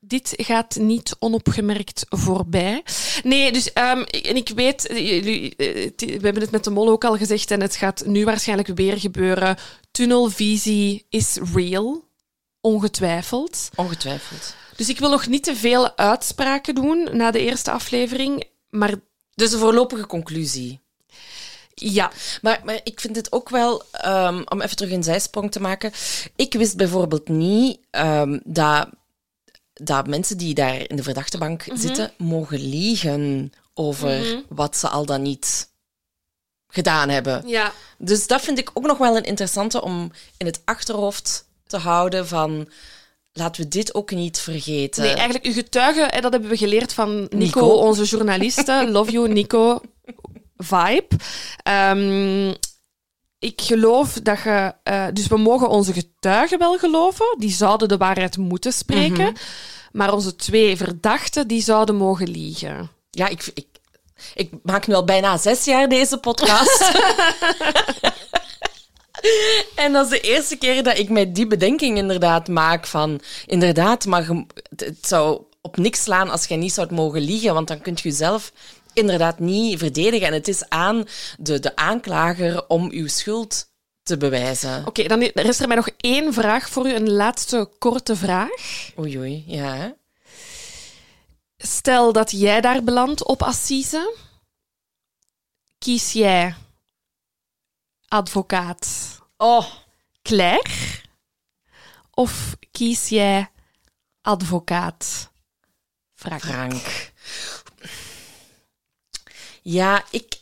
Dit 0.00 0.32
gaat 0.36 0.74
niet 0.76 1.16
onopgemerkt 1.18 2.06
voorbij. 2.08 2.82
Nee, 3.22 3.52
dus 3.52 3.72
ehm, 3.72 4.02
en 4.02 4.36
ik 4.36 4.48
weet, 4.54 4.86
eh, 4.86 5.08
jullie, 5.08 5.54
we 5.96 6.18
hebben 6.22 6.42
het 6.42 6.50
met 6.50 6.64
de 6.64 6.70
mol 6.70 6.88
ook 6.88 7.04
al 7.04 7.16
gezegd 7.16 7.50
en 7.50 7.60
het 7.60 7.76
gaat 7.76 8.02
nu 8.06 8.24
waarschijnlijk 8.24 8.68
weer 8.68 8.98
gebeuren. 8.98 9.56
Tunnelvisie 9.90 11.06
is 11.08 11.38
real, 11.54 12.04
ongetwijfeld. 12.62 13.68
Ongetwijfeld. 13.74 14.54
Dus 14.76 14.88
ik 14.88 14.98
wil 14.98 15.10
nog 15.10 15.26
niet 15.26 15.44
te 15.44 15.56
veel 15.56 15.96
uitspraken 15.96 16.74
doen 16.74 17.08
na 17.16 17.30
de 17.30 17.38
eerste 17.40 17.70
aflevering, 17.70 18.44
maar 18.70 18.94
Dus 19.34 19.50
de 19.50 19.58
voorlopige 19.58 20.06
conclusie. 20.06 20.80
ja, 21.74 22.10
Maar, 22.42 22.60
maar 22.64 22.80
ik 22.84 23.00
vind 23.00 23.16
het 23.16 23.32
ook 23.32 23.48
wel, 23.48 23.82
ehm, 23.90 24.42
om 24.48 24.60
even 24.60 24.76
terug 24.76 24.92
een 24.92 25.02
zijsprong 25.02 25.50
te 25.52 25.60
maken. 25.60 25.92
Ik 26.36 26.52
wist 26.54 26.76
bijvoorbeeld 26.76 27.28
niet 27.28 27.78
ehm, 27.90 28.38
dat 28.44 28.88
dat 29.72 30.06
mensen 30.06 30.36
die 30.36 30.54
daar 30.54 30.88
in 30.90 30.96
de 30.96 31.02
verdachtebank 31.02 31.66
Mhm. 31.66 31.76
zitten, 31.76 32.12
mogen 32.18 32.58
liegen 32.60 33.52
over 33.74 34.42
wat 34.48 34.76
ze 34.76 34.88
al 34.88 35.06
dan 35.06 35.22
niet 35.22 35.70
gedaan 36.68 37.08
hebben. 37.08 37.48
Ja. 37.48 37.72
Dus 37.98 38.26
dat 38.26 38.40
vind 38.40 38.58
ik 38.58 38.70
ook 38.74 38.86
nog 38.86 38.98
wel 38.98 39.16
een 39.16 39.24
interessante 39.24 39.82
om 39.82 40.12
in 40.36 40.46
het 40.46 40.60
achterhoofd 40.64 41.46
te 41.72 41.78
houden 41.78 42.28
van 42.28 42.68
laten 43.32 43.62
we 43.62 43.68
dit 43.68 43.94
ook 43.94 44.10
niet 44.10 44.38
vergeten. 44.38 45.02
Nee, 45.02 45.14
eigenlijk 45.14 45.44
uw 45.44 45.52
getuigen, 45.52 46.08
hè, 46.10 46.20
dat 46.20 46.32
hebben 46.32 46.50
we 46.50 46.56
geleerd 46.56 46.92
van 46.92 47.20
Nico, 47.20 47.36
Nico. 47.36 47.66
onze 47.66 48.04
journaliste. 48.04 48.84
Love 48.90 49.10
you, 49.10 49.28
Nico. 49.28 49.80
Vibe. 50.56 51.06
Ehm, 51.62 52.48
ik 53.38 53.60
geloof 53.60 54.12
dat 54.12 54.42
je... 54.42 54.74
eh, 54.82 55.06
dus 55.12 55.26
we 55.26 55.36
mogen 55.36 55.68
onze 55.68 55.92
getuigen 55.92 56.58
wel 56.58 56.78
geloven. 56.78 57.34
Die 57.38 57.50
zouden 57.50 57.88
de 57.88 57.96
waarheid 57.96 58.36
moeten 58.36 58.72
spreken. 58.72 59.24
Mhm. 59.24 59.34
Maar 59.92 60.12
onze 60.12 60.36
twee 60.36 60.76
verdachten, 60.76 61.48
die 61.48 61.62
zouden 61.62 61.96
mogen 61.96 62.28
liegen. 62.28 62.90
Ja, 63.10 63.28
ik, 63.28 63.50
ik, 63.54 63.66
ik 64.34 64.50
maak 64.62 64.86
nu 64.86 64.94
al 64.94 65.04
bijna 65.04 65.36
zes 65.38 65.64
jaar 65.64 65.88
deze 65.88 66.18
podcast. 66.18 66.90
en 69.74 69.92
dat 69.92 70.04
is 70.04 70.10
de 70.10 70.20
eerste 70.20 70.56
keer 70.56 70.82
dat 70.82 70.98
ik 70.98 71.08
mij 71.08 71.32
die 71.32 71.46
bedenking 71.46 71.96
inderdaad 71.96 72.48
maak 72.48 72.86
van... 72.86 73.20
Inderdaad, 73.46 74.06
maar 74.06 74.22
je- 74.22 74.46
het, 74.76 75.06
zou 75.06 75.42
op 75.60 75.76
niks 75.76 76.02
slaan 76.02 76.30
als 76.30 76.46
jij 76.46 76.56
niet 76.56 76.72
zou 76.72 76.94
mogen 76.94 77.20
liegen, 77.20 77.54
want 77.54 77.68
dan 77.68 77.80
kunt 77.80 78.00
je 78.00 78.08
jezelf 78.08 78.52
inderdaad 78.92 79.38
niet 79.38 79.78
verdedigen. 79.78 80.26
En 80.26 80.32
het 80.32 80.48
is 80.48 80.68
aan 80.68 81.04
de, 81.38 81.60
de 81.60 81.76
aanklager 81.76 82.68
om 82.68 82.90
uw 82.90 83.08
schuld 83.08 83.70
te 84.02 84.16
bewijzen. 84.16 84.86
Oké, 84.86 85.02
dan 85.08 85.20
is 85.22 85.60
er 85.60 85.66
mij 85.66 85.76
nog 85.76 85.88
één 85.96 86.32
vraag 86.32 86.68
voor 86.68 86.86
u. 86.86 86.94
Een 86.94 87.10
laatste 87.10 87.68
korte 87.78 88.16
vraag. 88.16 88.50
Oei, 88.98 89.18
oei, 89.18 89.44
ja. 89.46 89.74
hè. 89.74 89.90
Stel 91.56 92.12
dat 92.12 92.30
jij 92.30 92.60
daar 92.60 92.84
belandt 92.84 93.24
op 93.24 93.42
Assise. 93.42 94.14
Kies 95.78 96.12
jij 96.12 96.54
advocaat 98.12 99.20
Oh, 99.36 99.66
Claire? 100.22 101.00
Of 102.10 102.56
kies 102.70 103.08
jij 103.08 103.50
advocaat 104.22 105.30
Frank? 106.14 106.40
Frank. 106.40 107.12
Ja, 109.62 110.04
ik... 110.10 110.40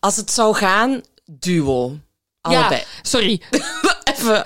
Als 0.00 0.16
het 0.16 0.30
zou 0.30 0.54
gaan, 0.54 1.02
duo. 1.24 1.98
Allebei. 2.40 2.80
Ja, 2.80 2.86
sorry. 3.02 3.42
Even... 4.14 4.44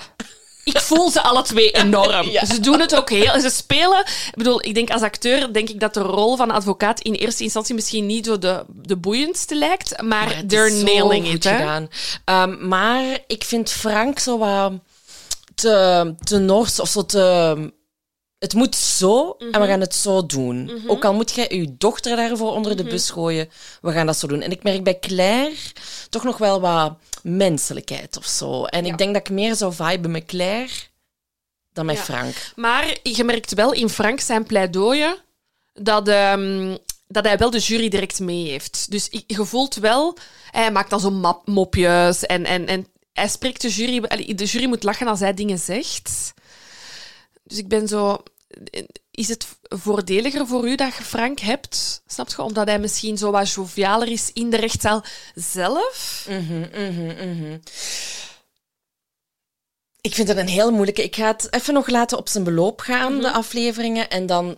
Ik 0.65 0.79
voel 0.79 1.09
ze 1.11 1.21
alle 1.21 1.41
twee 1.41 1.71
enorm. 1.71 2.29
Ja. 2.35 2.45
Ze 2.45 2.59
doen 2.59 2.79
het 2.79 2.95
ook 2.95 3.09
heel... 3.09 3.39
Ze 3.39 3.49
spelen... 3.49 3.99
Ik 3.99 4.33
bedoel, 4.35 4.65
ik 4.65 4.73
denk 4.73 4.89
als 4.89 5.01
acteur 5.01 5.53
denk 5.53 5.69
ik 5.69 5.79
dat 5.79 5.93
de 5.93 5.99
rol 5.99 6.35
van 6.35 6.51
advocaat 6.51 6.99
in 6.99 7.13
eerste 7.13 7.43
instantie 7.43 7.75
misschien 7.75 8.05
niet 8.05 8.25
zo 8.25 8.39
de, 8.39 8.65
de 8.67 8.95
boeiendste 8.95 9.55
lijkt, 9.55 10.01
maar, 10.01 10.43
they're 10.47 10.69
zo 10.69 10.83
nailing 10.83 11.27
it, 11.27 11.43
hè. 11.43 11.57
gedaan. 11.57 11.89
Ehm, 12.25 12.67
maar 12.67 13.19
ik 13.27 13.43
vind 13.43 13.71
Frank 13.71 14.19
zo 14.19 14.37
wat 14.37 14.71
te, 15.55 16.13
te 16.23 16.37
nors 16.37 16.79
of 16.79 16.89
zo 16.89 17.05
te... 17.05 17.73
Het 18.39 18.53
moet 18.53 18.75
zo 18.75 19.31
en 19.39 19.47
Mhm. 19.49 19.59
we 19.61 19.67
gaan 19.67 19.79
het 19.79 19.95
zo 19.95 20.25
doen. 20.25 20.81
Ook 20.87 21.05
al 21.05 21.13
moet 21.13 21.31
jij 21.31 21.47
je 21.49 21.75
dochter 21.77 22.15
daarvoor 22.15 22.51
onder 22.51 22.75
de 22.77 22.81
Mhm. 22.83 22.91
bus 22.91 23.09
gooien, 23.09 23.49
we 23.81 23.91
gaan 23.91 24.05
dat 24.05 24.17
zo 24.17 24.27
doen. 24.27 24.41
En 24.41 24.51
ik 24.51 24.63
merk 24.63 24.83
bij 24.83 24.99
Claire 24.99 25.55
toch 26.09 26.23
nog 26.23 26.37
wel 26.37 26.61
wat 26.61 26.93
menselijkheid 27.23 28.17
of 28.17 28.25
zo. 28.25 28.65
En 28.65 28.85
ik 28.85 28.97
denk 28.97 29.13
dat 29.13 29.27
ik 29.27 29.33
meer 29.33 29.55
zou 29.55 29.73
viben 29.73 30.11
met 30.11 30.25
Claire 30.25 30.71
dan 31.73 31.85
met 31.85 31.95
Ja. 31.97 32.03
Frank. 32.03 32.35
Maar 32.55 32.97
je 33.03 33.23
merkt 33.23 33.53
wel 33.53 33.73
in 33.73 33.89
Frank 33.89 34.19
zijn 34.19 34.43
pleidooien 34.43 35.17
dat, 35.73 36.07
ehm, 36.07 36.77
dat 37.07 37.25
hij 37.25 37.37
wel 37.37 37.49
de 37.49 37.59
jury 37.59 37.89
direct 37.89 38.19
mee 38.19 38.47
heeft. 38.49 38.91
Dus 38.91 39.07
je 39.27 39.45
voelt 39.45 39.75
wel, 39.75 40.17
hij 40.51 40.71
maakt 40.71 40.89
dan 40.89 40.99
zo 40.99 41.11
map- 41.11 41.47
mopjes 41.47 42.25
en, 42.25 42.45
en, 42.45 42.67
en 42.67 42.87
hij 43.13 43.27
spreekt 43.27 43.61
de 43.61 43.69
jury. 43.69 44.01
De 44.35 44.45
jury 44.45 44.65
moet 44.65 44.83
lachen 44.83 45.07
als 45.07 45.19
hij 45.19 45.33
dingen 45.33 45.59
zegt. 45.59 46.33
Dus 47.45 47.57
ik 47.57 47.67
ben 47.67 47.87
zo. 47.87 48.23
Is 49.11 49.27
het 49.27 49.47
voordeliger 49.61 50.47
voor 50.47 50.67
u 50.67 50.75
dat 50.75 50.95
je 50.95 51.03
Frank 51.03 51.39
hebt? 51.39 52.01
Snap 52.07 52.29
je? 52.29 52.41
Omdat 52.41 52.67
hij 52.67 52.79
misschien 52.79 53.17
zo 53.17 53.31
wat 53.31 53.51
jovialer 53.51 54.07
is 54.07 54.31
in 54.33 54.49
de 54.49 54.57
rechtszaal 54.57 55.03
zelf. 55.35 56.25
Mhm, 56.29 56.59
mhm, 56.59 57.29
mhm. 57.29 57.57
Ik 60.01 60.13
vind 60.13 60.27
het 60.27 60.37
een 60.37 60.47
heel 60.47 60.71
moeilijke. 60.71 61.03
Ik 61.03 61.15
ga 61.15 61.27
het 61.27 61.53
even 61.53 61.73
nog 61.73 61.87
laten 61.87 62.17
op 62.17 62.27
zijn 62.27 62.43
beloop 62.43 62.79
gaan, 62.79 63.13
Mhm. 63.13 63.21
de 63.21 63.31
afleveringen. 63.31 64.09
En 64.09 64.25
dan 64.25 64.57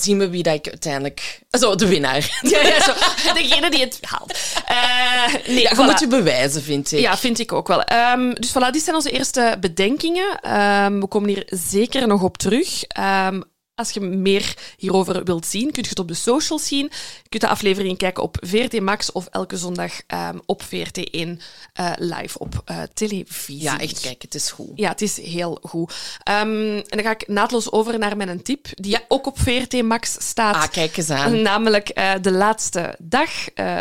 zien 0.00 0.18
we 0.18 0.28
wie 0.30 0.42
dat 0.42 0.54
ik 0.54 0.68
uiteindelijk... 0.68 1.40
Zo, 1.50 1.74
de 1.74 1.86
winnaar. 1.86 2.38
Ja, 2.50 2.60
ja, 2.60 2.82
zo. 2.88 2.92
Degene 3.34 3.70
die 3.70 3.80
het 3.80 3.98
haalt. 4.00 4.32
Eh, 4.66 5.34
nee, 5.46 5.62
Ja, 5.62 5.70
je 5.70 5.76
voilà. 5.76 5.84
moet 5.84 6.00
je 6.00 6.06
bewijzen, 6.06 6.62
vind 6.62 6.92
ik. 6.92 7.00
Ja, 7.00 7.16
vind 7.16 7.38
ik 7.38 7.52
ook 7.52 7.68
wel. 7.68 7.82
Ehm, 7.82 8.32
dus 8.34 8.50
voilà, 8.50 8.70
dit 8.70 8.82
zijn 8.82 8.96
onze 8.96 9.10
eerste 9.10 9.56
bedenkingen. 9.60 10.40
Ehm, 10.40 11.00
we 11.00 11.06
komen 11.06 11.28
hier 11.28 11.42
zeker 11.46 12.06
nog 12.06 12.22
op 12.22 12.36
terug. 12.38 12.82
Ehm, 12.84 13.40
als 13.78 13.90
je 13.90 14.00
meer 14.00 14.54
hierover 14.76 15.24
wilt 15.24 15.46
zien, 15.46 15.70
kun 15.72 15.82
je 15.82 15.88
het 15.88 15.98
op 15.98 16.08
de 16.08 16.14
socials 16.14 16.66
zien. 16.66 16.90
Je 17.22 17.28
kunt 17.28 17.42
de 17.42 17.48
aflevering 17.48 17.98
kijken 17.98 18.22
op 18.22 18.36
VRT 18.40 18.80
Max 18.80 19.12
of 19.12 19.26
elke 19.26 19.56
zondag 19.56 19.92
ehm, 20.06 20.38
op 20.46 20.62
VRT1 20.62 21.28
eh, 21.72 21.90
live 21.96 22.38
op 22.38 22.62
eh, 22.64 22.82
televisie. 22.94 23.62
Ja, 23.62 23.80
echt, 23.80 24.00
kijk, 24.00 24.22
het 24.22 24.34
is 24.34 24.50
goed. 24.50 24.70
Ja, 24.74 24.88
het 24.88 25.02
is 25.02 25.20
heel 25.20 25.58
goed. 25.62 25.94
Ehm, 26.22 26.76
en 26.76 26.84
dan 26.88 27.02
ga 27.02 27.10
ik 27.10 27.28
naadloos 27.28 27.72
over 27.72 27.98
naar 27.98 28.16
mijn 28.16 28.42
tip, 28.42 28.66
die 28.74 28.98
ook 29.08 29.26
op 29.26 29.38
VRT 29.38 29.82
Max 29.82 30.16
staat. 30.18 30.54
Ah, 30.54 30.70
kijk 30.70 30.96
eens 30.96 31.10
aan. 31.10 31.42
Namelijk 31.42 31.88
eh, 31.88 32.12
De 32.22 32.32
Laatste 32.32 32.94
Dag, 32.98 33.30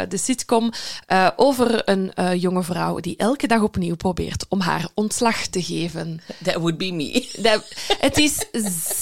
de 0.08 0.18
sitcom 0.18 0.72
over 1.36 1.90
een 1.90 2.12
jonge 2.40 2.64
vrouw 2.64 3.00
die 3.00 3.18
elke 3.18 3.48
dag 3.48 3.62
opnieuw 3.62 3.96
probeert 3.96 4.46
om 4.50 4.60
haar 4.60 4.88
ontslag 4.94 5.48
te 5.48 5.64
geven. 5.64 6.22
That 6.44 6.56
would 6.56 6.78
be 6.78 6.92
me. 6.92 7.30
Dat, 7.38 7.64
het 8.00 8.18
is 8.18 8.46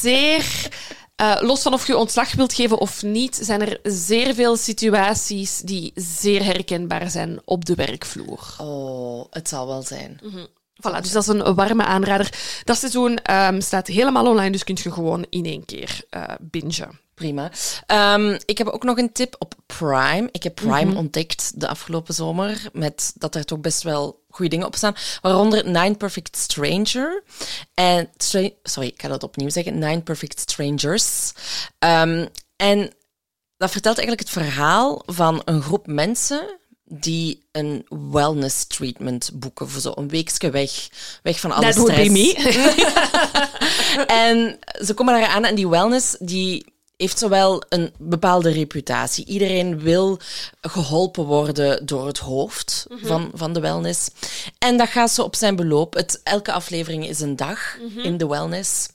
zeer... 0.02 0.70
eh, 1.16 1.36
los 1.40 1.62
van 1.62 1.74
of 1.74 1.88
je 1.88 1.98
ontslag 1.98 2.34
wilt 2.34 2.54
geven 2.54 2.80
of 2.80 3.04
niet, 3.04 3.40
zijn 3.42 3.62
er 3.62 3.80
zeer 3.84 4.34
veel 4.34 4.58
situaties 4.58 5.60
die 5.60 5.92
zeer 5.96 6.44
herkenbaar 6.44 7.10
zijn 7.10 7.40
op 7.46 7.66
de 7.66 7.76
werkvloer. 7.76 8.56
Oh, 8.58 9.26
het 9.30 9.50
zal 9.50 9.68
wel 9.68 9.82
zijn. 9.82 10.20
Voilà, 10.76 11.02
dus 11.02 11.12
dat 11.12 11.22
is 11.22 11.28
een 11.28 11.56
warme 11.56 11.84
aanrader. 11.84 12.34
Dat 12.64 12.78
seizoen 12.78 13.18
ehm, 13.18 13.62
staat 13.62 13.88
helemaal 13.88 14.28
online, 14.28 14.52
dus 14.52 14.64
kun 14.64 14.78
je 14.84 14.92
gewoon 14.92 15.26
in 15.30 15.46
één 15.46 15.66
keer 15.66 16.02
eh 16.10 16.24
bingen. 16.42 17.00
Prima. 17.14 17.52
Ehm, 17.86 18.38
ik 18.46 18.58
heb 18.58 18.68
ook 18.68 18.84
nog 18.84 18.98
een 18.98 19.12
tip 19.12 19.36
op 19.40 19.54
Prime. 19.66 20.30
Ik 20.32 20.44
heb 20.44 20.56
Prime 20.56 20.96
ontdekt 20.96 21.60
de 21.60 21.68
afgelopen 21.68 22.14
zomer, 22.14 22.70
met 22.74 23.14
dat 23.18 23.36
er 23.36 23.46
toch 23.46 23.60
best 23.60 23.84
wel 23.84 24.24
goede 24.36 24.52
dingen 24.52 24.68
op 24.68 24.76
staan. 24.76 24.96
Waaronder 25.22 25.66
Nine 25.66 25.96
Perfect 25.96 26.38
Stranger. 26.38 27.24
En 27.74 28.10
sorry, 28.18 28.88
ik 28.88 29.02
ga 29.02 29.08
dat 29.08 29.24
opnieuw 29.24 29.50
zeggen. 29.50 29.80
Nine 29.80 30.02
Perfect 30.02 30.40
Strangers. 30.40 31.32
Ehm, 31.80 32.28
en 32.56 32.94
dat 33.58 33.72
vertelt 33.72 33.98
eigenlijk 33.98 34.30
het 34.30 34.44
verhaal 34.44 35.04
van 35.06 35.42
een 35.46 35.62
groep 35.62 35.88
mensen 35.88 36.60
die 36.88 37.46
een 37.52 37.86
wellness 38.12 38.68
treatment 38.68 39.30
boeken 39.34 39.70
voor 39.70 39.82
zo'n 39.82 40.08
weekje 40.08 40.50
weg. 40.50 40.72
Weg 41.24 41.40
van 41.40 41.52
alle 41.52 41.74
That 41.74 41.88
stress. 41.88 42.08
be 42.08 42.10
me. 42.12 42.34
En 44.08 44.60
ze 44.86 44.94
komen 44.94 45.14
daar 45.14 45.30
aan 45.30 45.46
en 45.46 45.56
die 45.56 45.68
wellness 45.68 46.16
die 46.20 46.75
heeft 46.98 47.20
zowel 47.20 47.64
een 47.70 47.94
bepaalde 48.00 48.50
reputatie. 48.50 49.26
Iedereen 49.26 49.80
wil 49.80 50.20
geholpen 50.62 51.26
worden 51.26 51.86
door 51.86 52.08
het 52.08 52.18
hoofd 52.18 52.86
van, 52.90 53.32
van 53.34 53.54
de 53.54 53.60
wellness. 53.60 54.10
En 54.58 54.78
dat 54.78 54.90
gaat 54.90 55.12
zo 55.12 55.22
op 55.22 55.36
zijn 55.36 55.56
beloop. 55.56 55.94
Het, 55.94 56.22
elke 56.24 56.52
aflevering 56.52 57.08
is 57.08 57.20
een 57.20 57.36
dag 57.36 57.78
in 58.04 58.18
de 58.18 58.28
wellness. 58.28 58.88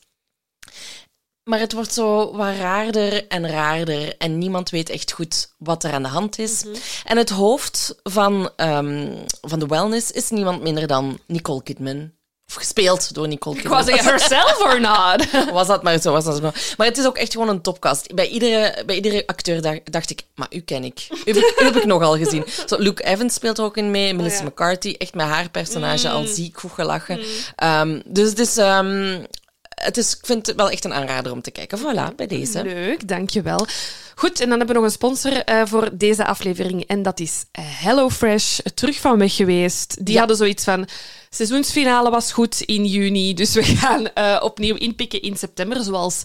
Maar 1.45 1.59
het 1.59 1.73
wordt 1.73 1.93
zo 1.93 2.37
wat 2.37 2.57
raarder 2.57 3.27
en 3.29 3.49
raarder 3.49 4.17
en 4.17 4.39
niemand 4.39 4.71
weet 4.71 4.89
echt 4.89 5.13
goed 5.13 5.55
wat 5.59 5.85
er 5.85 5.93
aan 5.93 6.03
de 6.03 6.09
hand 6.09 6.39
is. 6.39 6.65
En 7.05 7.17
het 7.17 7.31
hoofd 7.31 7.95
van, 8.03 8.51
ehm, 8.57 9.17
van 9.41 9.59
de 9.59 9.67
wellness 9.67 10.11
is 10.11 10.31
niemand 10.31 10.63
minder 10.63 10.87
dan 10.87 11.19
Nicole 11.27 11.63
Kidman. 11.63 12.13
Of 12.51 12.57
gespeeld 12.57 13.15
door 13.15 13.29
Nicole 13.29 13.57
Ik 13.57 13.61
Kidman. 13.63 13.85
was 13.85 13.95
zeggen, 13.95 14.11
herself 14.11 14.61
or 14.61 14.81
not? 14.81 15.27
Was 15.53 15.67
dat 15.67 15.83
maar 15.83 15.99
zo, 16.01 16.13
was 16.13 16.25
dat 16.25 16.43
maar. 16.43 16.75
Maar 16.77 16.87
het 16.87 16.99
is 16.99 17.07
ook 17.07 17.17
echt 17.17 17.33
gewoon 17.33 17.49
een 17.49 17.61
topcast. 17.61 18.15
Bij 18.15 18.29
iedere, 18.29 18.83
bij 18.87 18.95
iedere 18.95 19.27
acteur 19.27 19.63
dacht, 19.63 19.93
dacht 19.93 20.11
ik, 20.11 20.23
maar 20.35 20.47
u 20.51 20.61
ken 20.61 20.85
ik. 20.85 21.07
U 21.11 21.17
heb 21.25 21.37
ik, 21.37 21.61
u 21.61 21.65
heb 21.65 21.77
ik 21.77 21.85
nogal 21.85 22.17
gezien. 22.17 22.45
Zo, 22.69 22.79
Luke 22.79 23.05
Evans 23.05 23.35
speelt 23.35 23.59
er 23.59 23.65
ook 23.65 23.77
in 23.77 23.91
mee, 23.91 24.15
Melissa 24.15 24.43
ja. 24.43 24.49
McCarthy, 24.49 24.95
echt 24.99 25.15
met 25.15 25.27
haar 25.27 25.51
personage 25.51 26.09
al 26.09 26.25
ziek 26.25 26.59
goed 26.61 26.73
gelachen. 26.73 27.21
Ehm, 27.57 28.01
dus 28.05 28.29
het 28.29 28.39
is, 28.39 28.57
ehm, 28.57 29.23
het 29.85 29.97
is, 29.97 30.13
ik 30.17 30.27
vind 30.27 30.47
het 30.47 30.57
wel 30.57 30.71
echt 30.71 30.85
een 30.85 30.93
aanrader 30.95 31.33
om 31.33 31.43
te 31.43 31.51
kijken. 31.51 31.79
Voilà, 31.79 32.15
bij 32.17 32.27
deze. 32.27 32.63
Leuk, 32.63 33.09
dankjewel. 33.09 33.67
Goed, 34.15 34.41
en 34.41 34.49
dan 34.49 34.59
hebben 34.59 34.67
we 34.67 34.75
nog 34.75 34.85
een 34.85 34.91
sponsor 34.91 35.33
eh, 35.45 35.63
voor 35.65 35.89
deze 35.93 36.25
aflevering. 36.25 36.85
En 36.87 37.03
dat 37.03 37.21
is 37.21 37.45
HelloFresh, 37.61 38.59
terug 38.75 38.97
van 39.01 39.19
weg 39.19 39.35
geweest. 39.37 39.97
Die 40.05 40.13
Ja. 40.13 40.19
hadden 40.19 40.37
zoiets 40.37 40.65
van... 40.65 40.89
Seizoensfinale 41.31 42.11
was 42.11 42.33
goed 42.33 42.61
in 42.61 42.85
juni, 42.87 43.35
dus 43.35 43.53
we 43.55 43.63
gaan 43.83 44.13
eh, 44.13 44.41
opnieuw 44.43 44.77
inpikken 44.77 45.23
in 45.23 45.37
september, 45.37 45.83
zoals 45.83 46.23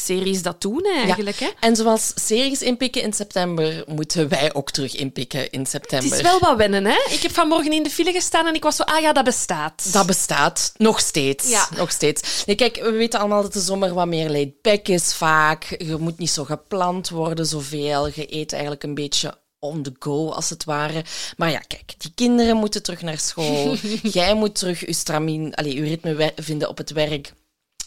series 0.00 0.42
dat 0.42 0.60
doen 0.60 0.84
eigenlijk. 0.94 1.38
Hè? 1.38 1.48
En 1.60 1.76
zoals 1.76 2.12
series 2.14 2.62
inpikken 2.62 3.02
in 3.02 3.12
september, 3.12 3.84
moeten 3.86 4.28
wij 4.28 4.54
ook 4.54 4.70
terug 4.70 4.96
inpikken 4.96 5.50
in 5.50 5.66
september. 5.66 6.08
Het 6.08 6.18
is 6.18 6.22
wel 6.22 6.38
wat 6.38 6.56
wennen, 6.56 6.84
hè? 6.84 6.98
Ik 7.10 7.22
heb 7.22 7.32
vanmorgen 7.32 7.72
in 7.72 7.82
de 7.82 7.90
file 7.90 8.12
gestaan 8.12 8.46
en 8.46 8.54
ik 8.54 8.62
was 8.62 8.76
zo, 8.76 8.82
ah 8.82 9.00
ja, 9.00 9.12
dat 9.12 9.24
bestaat. 9.24 9.92
Dat 9.92 10.06
bestaat. 10.06 10.72
Nog 10.76 11.00
steeds. 11.00 11.48
Ja. 11.48 11.68
Nog 11.76 11.90
steeds. 11.90 12.44
Nee, 12.46 12.56
kijk, 12.56 12.76
we 12.76 12.90
weten 12.90 13.20
allemaal 13.20 13.42
dat 13.42 13.52
de 13.52 13.60
zomer 13.60 13.94
wat 13.94 14.06
meer 14.06 14.30
laid 14.30 14.62
back 14.62 14.88
is 14.88 15.14
vaak. 15.14 15.74
Je 15.78 15.96
moet 15.96 16.18
niet 16.18 16.30
zo 16.30 16.44
gepland 16.44 17.08
worden 17.08 17.46
zoveel. 17.46 18.06
Je 18.06 18.34
eet 18.34 18.52
eigenlijk 18.52 18.82
een 18.82 18.94
beetje 18.94 19.38
on 19.58 19.82
the 19.82 19.92
go, 19.98 20.30
als 20.30 20.50
het 20.50 20.64
ware. 20.64 21.04
Maar 21.36 21.50
ja, 21.50 21.58
kijk, 21.58 21.94
die 21.98 22.12
kinderen 22.14 22.56
moeten 22.56 22.82
terug 22.82 23.02
naar 23.02 23.18
school. 23.18 23.74
Jij 24.02 24.34
moet 24.34 24.54
terug 24.54 24.86
je 24.86 24.92
stramien, 24.92 25.54
allez, 25.54 25.72
je 25.72 25.82
ritme 25.82 26.32
vinden 26.36 26.68
op 26.68 26.78
het 26.78 26.90
werk. 26.90 27.32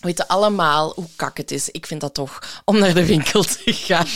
We 0.03 0.09
weten 0.09 0.27
allemaal 0.27 0.91
hoe 0.95 1.07
kak 1.15 1.37
het 1.37 1.51
is. 1.51 1.69
Ik 1.69 1.85
vind 1.85 2.01
dat 2.01 2.13
toch 2.13 2.61
om 2.65 2.79
naar 2.79 2.93
de 2.93 3.05
winkel 3.05 3.43
te 3.43 3.73
gaan. 3.73 4.07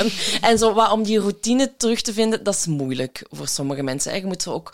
En 0.41 0.57
zo 0.57 0.73
wat 0.73 0.91
om 0.91 1.03
die 1.03 1.19
routine 1.19 1.73
terug 1.77 2.01
te 2.01 2.13
vinden, 2.13 2.43
dat 2.43 2.55
is 2.55 2.65
moeilijk 2.65 3.23
voor 3.31 3.47
sommige 3.47 3.83
mensen. 3.83 4.15
Je 4.15 4.25
moet 4.25 4.41
zo 4.41 4.53
ook. 4.53 4.73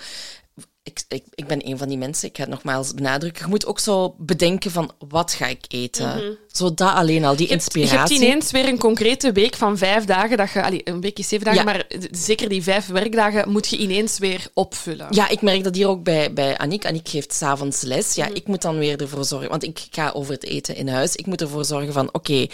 Ik, 0.85 1.03
ik, 1.07 1.23
ik 1.35 1.47
ben 1.47 1.67
een 1.67 1.77
van 1.77 1.87
die 1.87 1.97
mensen, 1.97 2.27
ik 2.29 2.35
ga 2.35 2.41
het 2.41 2.51
nogmaals 2.51 2.93
benadrukken. 2.93 3.43
Je 3.43 3.49
moet 3.49 3.65
ook 3.65 3.79
zo 3.79 4.15
bedenken 4.17 4.71
van 4.71 4.91
wat 5.09 5.33
ga 5.33 5.47
ik 5.47 5.65
eten. 5.67 6.37
Zo 6.51 6.73
dat 6.73 6.93
alleen 6.93 7.25
al, 7.25 7.35
die 7.35 7.47
Je 7.47 7.53
hebt, 7.53 7.73
je 7.73 7.79
inspiratie. 7.79 8.15
hebt 8.17 8.27
ineens 8.29 8.51
weer 8.51 8.67
een 8.67 8.77
concrete 8.79 9.31
week 9.31 9.55
van 9.55 9.77
vijf 9.77 10.05
dagen. 10.05 10.37
Dat 10.37 10.51
je, 10.51 10.63
allee, 10.63 10.81
een 10.83 11.01
week 11.01 11.19
is 11.19 11.27
zeven 11.27 11.45
dagen, 11.45 11.59
Ja. 11.59 11.65
maar 11.65 11.85
zeker 12.11 12.49
die 12.49 12.63
vijf 12.63 12.87
werkdagen 12.87 13.49
moet 13.51 13.67
je 13.69 13.77
ineens 13.77 14.17
weer 14.17 14.47
opvullen. 14.53 15.07
Ja, 15.09 15.29
ik 15.29 15.41
merk 15.41 15.63
dat 15.63 15.75
hier 15.75 15.87
ook 15.87 16.03
bij, 16.03 16.33
bij 16.33 16.57
Aniek. 16.57 16.85
Aniek 16.85 17.09
geeft 17.09 17.33
s'avonds 17.33 17.81
les. 17.81 18.15
Mhm. 18.15 18.27
Ja, 18.27 18.35
ik 18.35 18.47
moet 18.47 18.61
dan 18.61 18.77
weer 18.77 19.01
ervoor 19.01 19.25
zorgen, 19.25 19.49
want 19.49 19.63
ik 19.63 19.87
ga 19.91 20.11
over 20.11 20.33
het 20.33 20.43
eten 20.45 20.75
in 20.75 20.87
huis. 20.87 21.15
Ik 21.15 21.25
moet 21.25 21.41
ervoor 21.41 21.65
zorgen 21.65 21.93
van, 21.93 22.09
oké, 22.13 22.47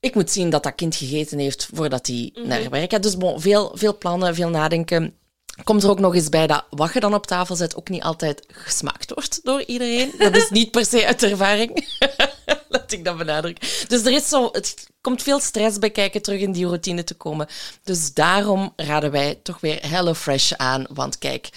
ik 0.00 0.14
moet 0.14 0.30
zien 0.30 0.50
dat 0.50 0.62
dat 0.62 0.74
kind 0.74 0.96
gegeten 0.96 1.38
heeft 1.38 1.68
voordat 1.74 2.06
hij 2.06 2.30
Mhm. 2.34 2.48
naar 2.48 2.70
werk 2.70 2.90
gaat. 2.90 3.02
Dus 3.02 3.16
bon, 3.16 3.40
veel, 3.40 3.70
veel 3.74 3.98
plannen, 3.98 4.34
veel 4.34 4.48
nadenken. 4.48 5.14
Komt 5.64 5.82
er 5.82 5.90
ook 5.90 5.98
nog 5.98 6.14
eens 6.14 6.28
bij 6.28 6.46
dat 6.46 6.64
wat 6.70 6.92
je 6.92 7.00
dan 7.00 7.14
op 7.14 7.26
tafel 7.26 7.56
zet 7.56 7.76
ook 7.76 7.88
niet 7.88 8.02
altijd 8.02 8.42
gesmaakt 8.48 9.14
wordt 9.14 9.40
door 9.42 9.62
iedereen. 9.62 10.14
Dat 10.18 10.36
is 10.36 10.50
niet 10.50 10.70
per 10.70 10.86
se 10.86 11.06
uit 11.06 11.22
ervaring. 11.22 11.86
Laat 12.68 12.92
ik 12.92 13.04
dat 13.04 13.16
benadrukken. 13.16 13.68
Dus 13.88 14.04
er 14.04 14.12
is 14.12 14.28
zo, 14.28 14.48
het 14.52 14.86
komt 15.00 15.22
veel 15.22 15.40
stress 15.40 15.78
bij 15.78 15.90
kijken 15.90 16.22
terug 16.22 16.40
in 16.40 16.52
die 16.52 16.66
routine 16.66 17.04
te 17.04 17.14
komen. 17.14 17.46
Dus 17.82 18.14
daarom 18.14 18.72
raden 18.76 19.10
wij 19.10 19.40
toch 19.42 19.60
weer 19.60 19.78
HelloFresh 19.86 20.52
aan. 20.52 20.86
Want 20.88 21.18
kijk, 21.18 21.48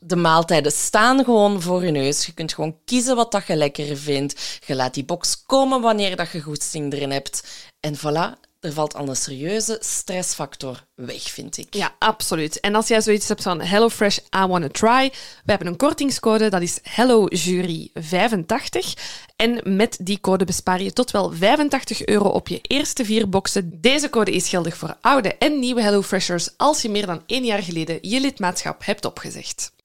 de 0.00 0.16
maaltijden 0.16 0.72
staan 0.72 1.24
gewoon 1.24 1.62
voor 1.62 1.84
je 1.84 1.90
neus. 1.90 2.26
Je 2.26 2.32
kunt 2.32 2.54
gewoon 2.54 2.76
kiezen 2.84 3.16
wat 3.16 3.32
dat 3.32 3.46
je 3.46 3.56
lekker 3.56 3.96
vindt. 3.96 4.60
Je 4.66 4.74
laat 4.74 4.94
die 4.94 5.04
box 5.04 5.42
komen 5.46 5.80
wanneer 5.80 6.16
dat 6.16 6.30
je 6.30 6.40
goesting 6.40 6.92
erin 6.92 7.10
hebt. 7.10 7.44
En 7.80 7.96
voilà, 7.96 8.47
er 8.60 8.72
valt 8.72 8.94
al 8.94 9.08
een 9.08 9.16
serieuze 9.16 9.76
stressfactor 9.80 10.84
weg, 10.94 11.22
vind 11.22 11.56
ik. 11.56 11.74
Ja, 11.74 11.94
absoluut. 11.98 12.60
En 12.60 12.74
als 12.74 12.88
jij 12.88 13.00
zoiets 13.00 13.28
hebt 13.28 13.42
van 13.42 13.60
HelloFresh, 13.60 14.16
I 14.16 14.46
wanna 14.46 14.68
try, 14.68 15.10
we 15.44 15.50
hebben 15.50 15.66
een 15.66 15.76
kortingscode, 15.76 16.48
dat 16.48 16.62
is 16.62 16.78
HelloJury85. 16.78 18.94
En 19.36 19.76
met 19.76 19.98
die 20.00 20.20
code 20.20 20.44
bespaar 20.44 20.82
je 20.82 20.92
tot 20.92 21.10
wel 21.10 21.32
85 21.32 22.06
euro 22.06 22.28
op 22.28 22.48
je 22.48 22.60
eerste 22.62 23.04
vier 23.04 23.28
boxen. 23.28 23.78
Deze 23.80 24.10
code 24.10 24.30
is 24.30 24.48
geldig 24.48 24.76
voor 24.76 24.96
oude 25.00 25.34
en 25.34 25.58
nieuwe 25.58 25.82
HelloFreshers 25.82 26.48
als 26.56 26.82
je 26.82 26.88
meer 26.88 27.06
dan 27.06 27.22
één 27.26 27.44
jaar 27.44 27.62
geleden 27.62 27.98
je 28.00 28.20
lidmaatschap 28.20 28.84
hebt 28.84 29.04
opgezegd. 29.04 29.76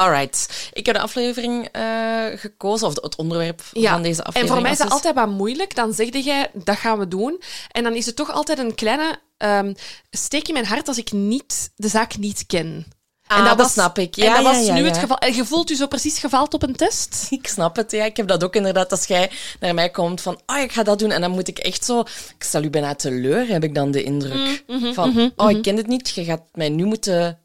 Alright. 0.00 0.70
Ik 0.72 0.86
heb 0.86 0.94
de 0.94 1.00
aflevering 1.00 1.68
eh, 1.72 2.24
gekozen, 2.34 2.86
of 2.86 2.94
het 3.02 3.16
onderwerp 3.16 3.60
van 3.62 4.02
deze 4.02 4.24
aflevering. 4.24 4.34
En 4.34 4.46
voor 4.46 4.62
mij 4.62 4.70
is 4.70 4.78
dat 4.78 4.86
dus- 4.86 4.96
altijd 4.96 5.14
wat 5.14 5.28
moeilijk. 5.28 5.74
Dan 5.74 5.92
zeg 5.92 6.08
jij, 6.12 6.50
dat 6.54 6.76
gaan 6.76 6.98
we 6.98 7.08
doen. 7.08 7.42
En 7.70 7.82
dan 7.82 7.94
is 7.94 8.06
het 8.06 8.16
toch 8.16 8.32
altijd 8.32 8.58
een 8.58 8.74
kleine 8.74 9.18
ehm, 9.36 9.74
steek 10.10 10.48
in 10.48 10.52
mijn 10.52 10.66
hart 10.66 10.88
als 10.88 10.98
ik 10.98 11.12
niet, 11.12 11.70
de 11.76 11.88
zaak 11.88 12.16
niet 12.16 12.46
ken. 12.46 12.86
Ah, 13.26 13.56
dat 13.56 13.70
snap 13.70 13.98
ik. 13.98 14.14
Ja, 14.14 14.24
en 14.24 14.30
dat 14.32 14.52
ja, 14.52 14.58
was 14.58 14.66
ja, 14.66 14.74
nu 14.74 14.84
het 14.84 14.98
geval. 14.98 15.18
En 15.18 15.34
je 15.34 15.44
voelt 15.44 15.68
je 15.68 15.74
zo 15.74 15.86
precies 15.86 16.18
gefaald 16.18 16.54
op 16.54 16.62
een 16.62 16.76
test? 16.76 17.26
Ik 17.30 17.46
snap 17.46 17.76
het, 17.76 17.90
ja. 17.90 18.04
Ik 18.04 18.16
heb 18.16 18.28
dat 18.28 18.44
ook 18.44 18.56
inderdaad. 18.56 18.90
Als 18.90 19.04
jij 19.04 19.30
naar 19.60 19.74
mij 19.74 19.90
komt 19.90 20.20
van, 20.20 20.40
oh, 20.46 20.58
ik 20.58 20.72
ga 20.72 20.82
dat 20.82 20.98
doen. 20.98 21.10
En 21.10 21.20
dan 21.20 21.30
moet 21.30 21.48
ik 21.48 21.58
echt 21.58 21.84
zo... 21.84 22.00
Ik 22.00 22.44
stel 22.44 22.62
u 22.62 22.70
bijna 22.70 22.94
teleur, 22.94 23.48
heb 23.48 23.64
ik 23.64 23.74
dan 23.74 23.90
de 23.90 24.02
indruk. 24.02 24.64
Mm, 24.66 24.94
van, 24.94 25.32
oh, 25.36 25.50
ik 25.50 25.62
ken 25.62 25.76
het 25.76 25.86
niet. 25.86 26.10
Je 26.10 26.24
gaat 26.24 26.42
mij 26.52 26.68
nu 26.68 26.84
moeten 26.84 27.38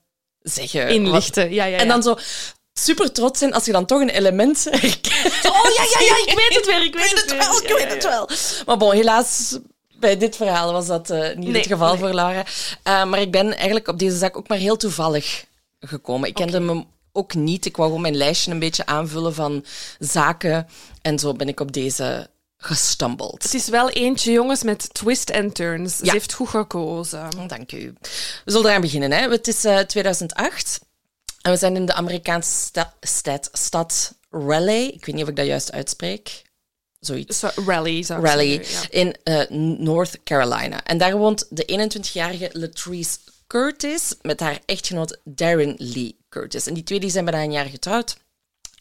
zeggen. 0.46 0.90
Inlichten. 0.90 1.54
Ja, 1.54 1.66
ja, 1.66 1.72
ja. 1.72 1.78
En 1.78 1.88
dan 1.88 2.04
zo 2.04 2.16
super 2.74 3.12
trots 3.12 3.40
zijn 3.40 3.54
als 3.54 3.66
je 3.66 3.72
dan 3.72 3.86
toch 3.86 4.02
een 4.02 4.10
element 4.10 4.64
herkent. 4.70 5.46
Oh 5.46 5.70
ja, 5.76 5.84
ja, 5.84 6.00
ja, 6.00 6.18
ik 6.26 6.34
weet 6.38 6.56
het 6.56 6.66
weer. 6.66 6.84
Ik 6.84 6.96
weet, 6.96 7.12
Ik 7.12 7.12
weet 7.12 7.22
het 7.22 7.38
wel, 7.38 7.62
ik 7.62 7.78
weet 7.78 7.94
het 7.94 8.04
wel. 8.04 8.30
Maar 8.66 8.78
bon, 8.78 8.94
helaas... 8.94 9.58
Bij 10.00 10.18
dit 10.18 10.36
verhaal 10.36 10.72
was 10.72 10.88
dat 10.88 11.10
eh, 11.10 11.36
niet 11.36 11.48
Nee, 11.48 11.58
het 11.58 11.68
geval 11.68 11.90
nee. 11.90 11.98
voor 12.00 12.14
Laura. 12.14 12.46
Eh, 12.84 13.06
maar 13.06 13.22
ik 13.22 13.32
ben 13.32 13.56
eigenlijk 13.56 13.88
op 13.88 14.00
deze 14.00 14.18
zaak 14.18 14.38
ook 14.38 14.48
maar 14.48 14.58
heel 14.58 14.78
toevallig 14.78 15.46
gekomen. 15.80 16.30
Ik 16.30 16.34
kende 16.34 16.58
hem 16.58 16.86
ook 17.12 17.34
niet. 17.34 17.66
Ik 17.66 17.76
wou 17.76 17.88
gewoon 17.88 18.02
mijn 18.02 18.16
lijstje 18.16 18.52
een 18.52 18.60
beetje 18.60 18.86
aanvullen 18.86 19.34
van 19.34 19.66
zaken. 20.00 20.68
En 21.02 21.20
zo 21.20 21.34
ben 21.34 21.48
ik 21.48 21.60
op 21.60 21.72
deze 21.72 22.30
gestumbled. 22.58 23.44
Het 23.44 23.54
is 23.54 23.68
wel 23.68 23.90
eentje, 23.90 24.32
jongens, 24.32 24.64
met 24.64 24.94
twist 24.94 25.30
en 25.30 25.52
turns. 25.52 25.98
Ze 25.98 26.12
heeft 26.12 26.34
goed 26.34 26.50
gekozen. 26.50 27.30
Dank 27.48 27.72
u. 27.72 27.94
We 28.46 28.52
zullen 28.52 28.68
eraan 28.70 28.82
beginnen. 28.82 29.12
Hè. 29.12 29.30
Het 29.30 29.48
is 29.48 29.66
eh, 29.66 29.80
2008 29.80 30.80
en 31.42 31.52
we 31.52 31.58
zijn 31.58 31.76
in 31.76 31.86
de 31.86 31.94
Amerikaanse 31.94 32.52
sta- 32.52 32.94
stad, 33.02 33.50
stad 33.54 34.14
Raleigh. 34.30 34.94
Ik 34.94 35.06
weet 35.06 35.16
niet 35.16 35.24
of 35.24 35.30
ik 35.30 35.36
dat 35.36 35.46
juist 35.46 35.72
uitspreek. 35.72 36.44
Zoiets. 37.00 37.40
Zo, 37.40 37.50
rally, 37.66 38.04
zou 38.04 38.22
Raleigh 38.24 38.64
zeggen, 38.64 38.90
ja. 38.92 39.06
in 39.06 39.16
eh, 39.24 39.50
North 39.80 40.24
Carolina. 40.24 40.84
En 40.84 40.98
daar 40.98 41.18
woont 41.18 41.46
de 41.50 41.90
21-jarige 42.00 42.50
Latrice 42.54 43.18
Curtis 43.48 44.16
met 44.22 44.40
haar 44.40 44.60
echtgenoot 44.66 45.18
Darren 45.24 45.76
Lee 45.78 46.18
Curtis. 46.30 46.68
En 46.68 46.74
die 46.74 46.84
twee 46.84 47.00
die 47.00 47.10
zijn 47.10 47.26
bijna 47.26 47.44
een 47.44 47.52
jaar 47.52 47.66
getrouwd. 47.66 48.18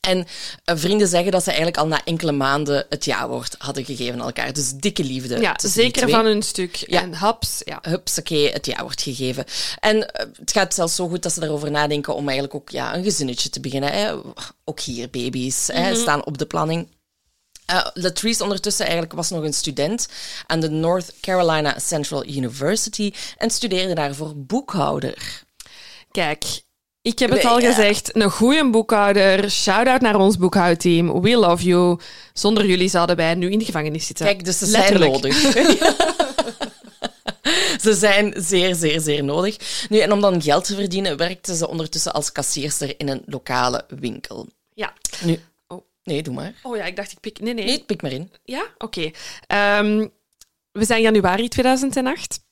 En 0.05 0.27
eh, 0.64 0.77
vrienden 0.77 1.09
zeggen 1.09 1.33
dat 1.33 1.43
ze 1.43 1.49
eigenlijk 1.49 1.79
al 1.79 1.87
na 1.87 2.05
enkele 2.05 2.33
maanden 2.33 2.87
het 2.88 3.05
ja-woord 3.05 3.55
hadden 3.59 3.85
gegeven 3.85 4.21
aan 4.21 4.27
elkaar. 4.27 4.53
Dus 4.53 4.73
dikke 4.73 5.05
liefde. 5.05 5.40
Ja, 5.40 5.57
zeker 5.62 6.09
van 6.09 6.25
hun 6.25 6.43
stuk. 6.43 6.77
Ja. 6.77 7.01
En 7.03 7.14
haps, 7.14 7.62
ja. 7.64 7.79
Hupsakee, 7.83 8.53
het 8.53 8.67
ja 8.67 8.83
wordt 8.83 9.03
gegeven. 9.03 9.45
En 9.81 10.12
eh, 10.12 10.27
het 10.37 10.53
gaat 10.53 10.75
zelfs 10.75 10.95
zo 10.95 11.09
goed 11.09 11.23
dat 11.23 11.33
ze 11.33 11.40
daarover 11.40 11.71
nadenken 11.71 12.14
om 12.14 12.25
eigenlijk 12.29 12.55
ook 12.55 12.71
ja, 12.71 12.95
een 12.95 13.05
gezinnetje 13.05 13.49
te 13.49 13.61
beginnen. 13.61 13.93
Hè. 13.93 14.14
Ook 14.64 14.81
hier, 14.81 15.11
baby's 15.11 15.69
hè, 15.73 15.95
staan 15.95 16.25
op 16.25 16.38
de 16.38 16.47
planning. 16.47 16.88
Eh, 17.67 17.87
Latrice 17.95 18.43
ondertussen 18.43 18.85
eigenlijk 18.85 19.14
was 19.14 19.31
nog 19.31 19.43
een 19.43 19.53
student 19.53 20.09
aan 20.47 20.61
de 20.61 20.71
North 20.71 21.12
Carolina 21.21 21.79
Central 21.79 22.27
University 22.27 23.12
en 23.37 23.51
studeerde 23.51 23.95
daarvoor 23.95 24.33
boekhouder. 24.37 25.43
Kijk, 26.11 26.63
ik 27.05 27.19
heb 27.19 27.31
het 27.31 27.45
al 27.45 27.61
Ja. 27.61 27.69
gezegd. 27.69 28.17
Een 28.17 28.31
goede 28.31 28.71
boekhouder. 28.71 29.51
Shout-out 29.51 30.01
naar 30.01 30.17
ons 30.17 30.37
boekhoudteam. 30.38 31.21
We 31.21 31.37
love 31.37 31.64
you. 31.64 31.99
Zonder 32.33 32.67
jullie 32.67 32.88
zouden 32.88 33.17
wij 33.17 33.35
nu 33.35 33.51
in 33.51 33.59
de 33.59 33.64
gevangenis 33.64 34.07
zitten. 34.07 34.27
Kijk, 34.27 34.45
dus 34.45 34.59
ze 34.59 34.67
zijn 34.67 34.99
nodig. 35.01 35.35
ze 37.85 37.95
zijn 37.95 38.35
zeer, 38.37 38.75
zeer, 38.75 39.01
zeer 39.01 39.25
nodig. 39.25 39.57
Nu, 39.88 39.99
en 39.99 40.12
om 40.12 40.21
dan 40.21 40.43
geld 40.43 40.64
te 40.64 40.75
verdienen, 40.75 41.17
werkte 41.17 41.57
ze 41.57 41.69
ondertussen 41.69 42.12
als 42.12 42.33
kassierster 42.33 42.95
in 43.01 43.09
een 43.09 43.23
lokale 43.27 43.85
winkel. 43.88 44.49
Ja. 44.75 44.93
Nu, 45.25 45.38
Oh. 45.69 45.81
nee, 46.05 46.23
doe 46.23 46.35
maar. 46.35 46.55
Oh 46.62 46.77
ja, 46.77 46.85
ik 46.85 46.97
dacht 46.97 47.12
ik 47.12 47.21
pik... 47.21 47.40
Nee, 47.40 47.55
nee. 47.55 47.64
Nee, 47.64 47.83
pik 47.87 48.03
maar 48.03 48.12
in. 48.12 48.31
Ja? 48.45 48.67
Oké. 48.79 49.11
Ehm, 49.47 50.07
we 50.73 50.85
zijn 50.85 51.01
januari 51.03 51.49
2008. 51.49 52.44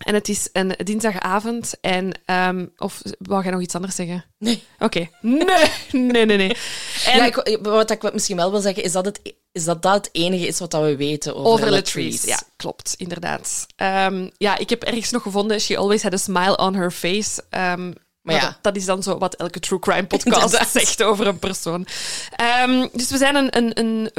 En 0.00 0.14
het 0.14 0.28
is 0.28 0.48
een 0.52 0.74
dinsdagavond. 0.84 1.74
En... 1.80 2.20
ehm, 2.24 2.66
of 2.76 3.02
wou 3.18 3.42
jij 3.42 3.52
nog 3.52 3.60
iets 3.60 3.74
anders 3.74 3.94
zeggen? 3.94 4.24
Nee. 4.38 4.62
Oké. 4.78 5.08
Nee, 5.20 5.70
nee, 5.92 6.24
nee, 6.26 6.36
nee. 6.36 6.56
En 7.06 7.16
Ja, 7.16 7.24
ik, 7.24 7.58
wat 7.62 7.90
ik 7.90 8.12
misschien 8.12 8.36
wel 8.36 8.50
wil 8.50 8.60
zeggen, 8.60 8.82
is 8.82 8.92
dat 8.92 9.04
het, 9.04 9.20
is 9.52 9.64
dat, 9.64 9.82
dat 9.82 9.94
het 9.94 10.08
enige 10.12 10.46
is 10.46 10.58
wat 10.58 10.72
we 10.72 10.96
weten 10.96 11.36
over, 11.36 11.52
Over 11.52 11.70
Latrice. 11.70 12.08
Latrice, 12.08 12.26
ja, 12.26 12.40
klopt, 12.56 12.94
inderdaad. 12.96 13.66
Ehm, 13.76 14.28
ja, 14.36 14.58
ik 14.58 14.70
heb 14.70 14.82
ergens 14.82 15.10
nog 15.10 15.22
gevonden, 15.22 15.60
she 15.60 15.78
always 15.78 16.02
had 16.02 16.12
a 16.12 16.16
smile 16.16 16.56
on 16.56 16.74
her 16.74 16.90
face. 16.90 17.44
Ehm, 17.50 17.92
maar 18.22 18.34
ja. 18.34 18.40
dat, 18.40 18.58
dat 18.62 18.76
is 18.76 18.84
dan 18.84 19.02
zo 19.02 19.18
wat 19.18 19.34
elke 19.34 19.60
true 19.60 19.78
crime 19.78 20.06
podcast 20.16 20.70
zegt 20.70 21.02
over 21.02 21.26
een 21.26 21.38
persoon. 21.38 21.86
Dus 22.92 23.10
we 23.10 23.16
zijn 23.16 23.34
een, 23.34 23.56
een, 23.56 23.78
een, 23.78 24.10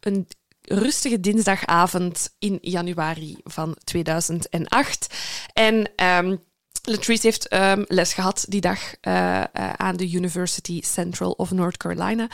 een 0.00 0.28
rustige 0.72 1.20
dinsdagavond 1.20 2.34
in 2.38 2.58
januari 2.60 3.36
van 3.44 3.76
2008. 3.84 5.14
En 5.52 5.90
ehm, 5.96 6.36
Latrice 6.82 7.26
heeft 7.26 7.48
ehm, 7.48 7.84
les 7.86 8.12
gehad 8.12 8.44
die 8.48 8.60
dag 8.60 8.78
eh, 9.00 9.38
eh, 9.40 9.46
aan 9.76 9.96
de 9.96 10.10
University 10.10 10.82
Central 10.82 11.30
of 11.30 11.50
North 11.50 11.76
Carolina. 11.76 12.28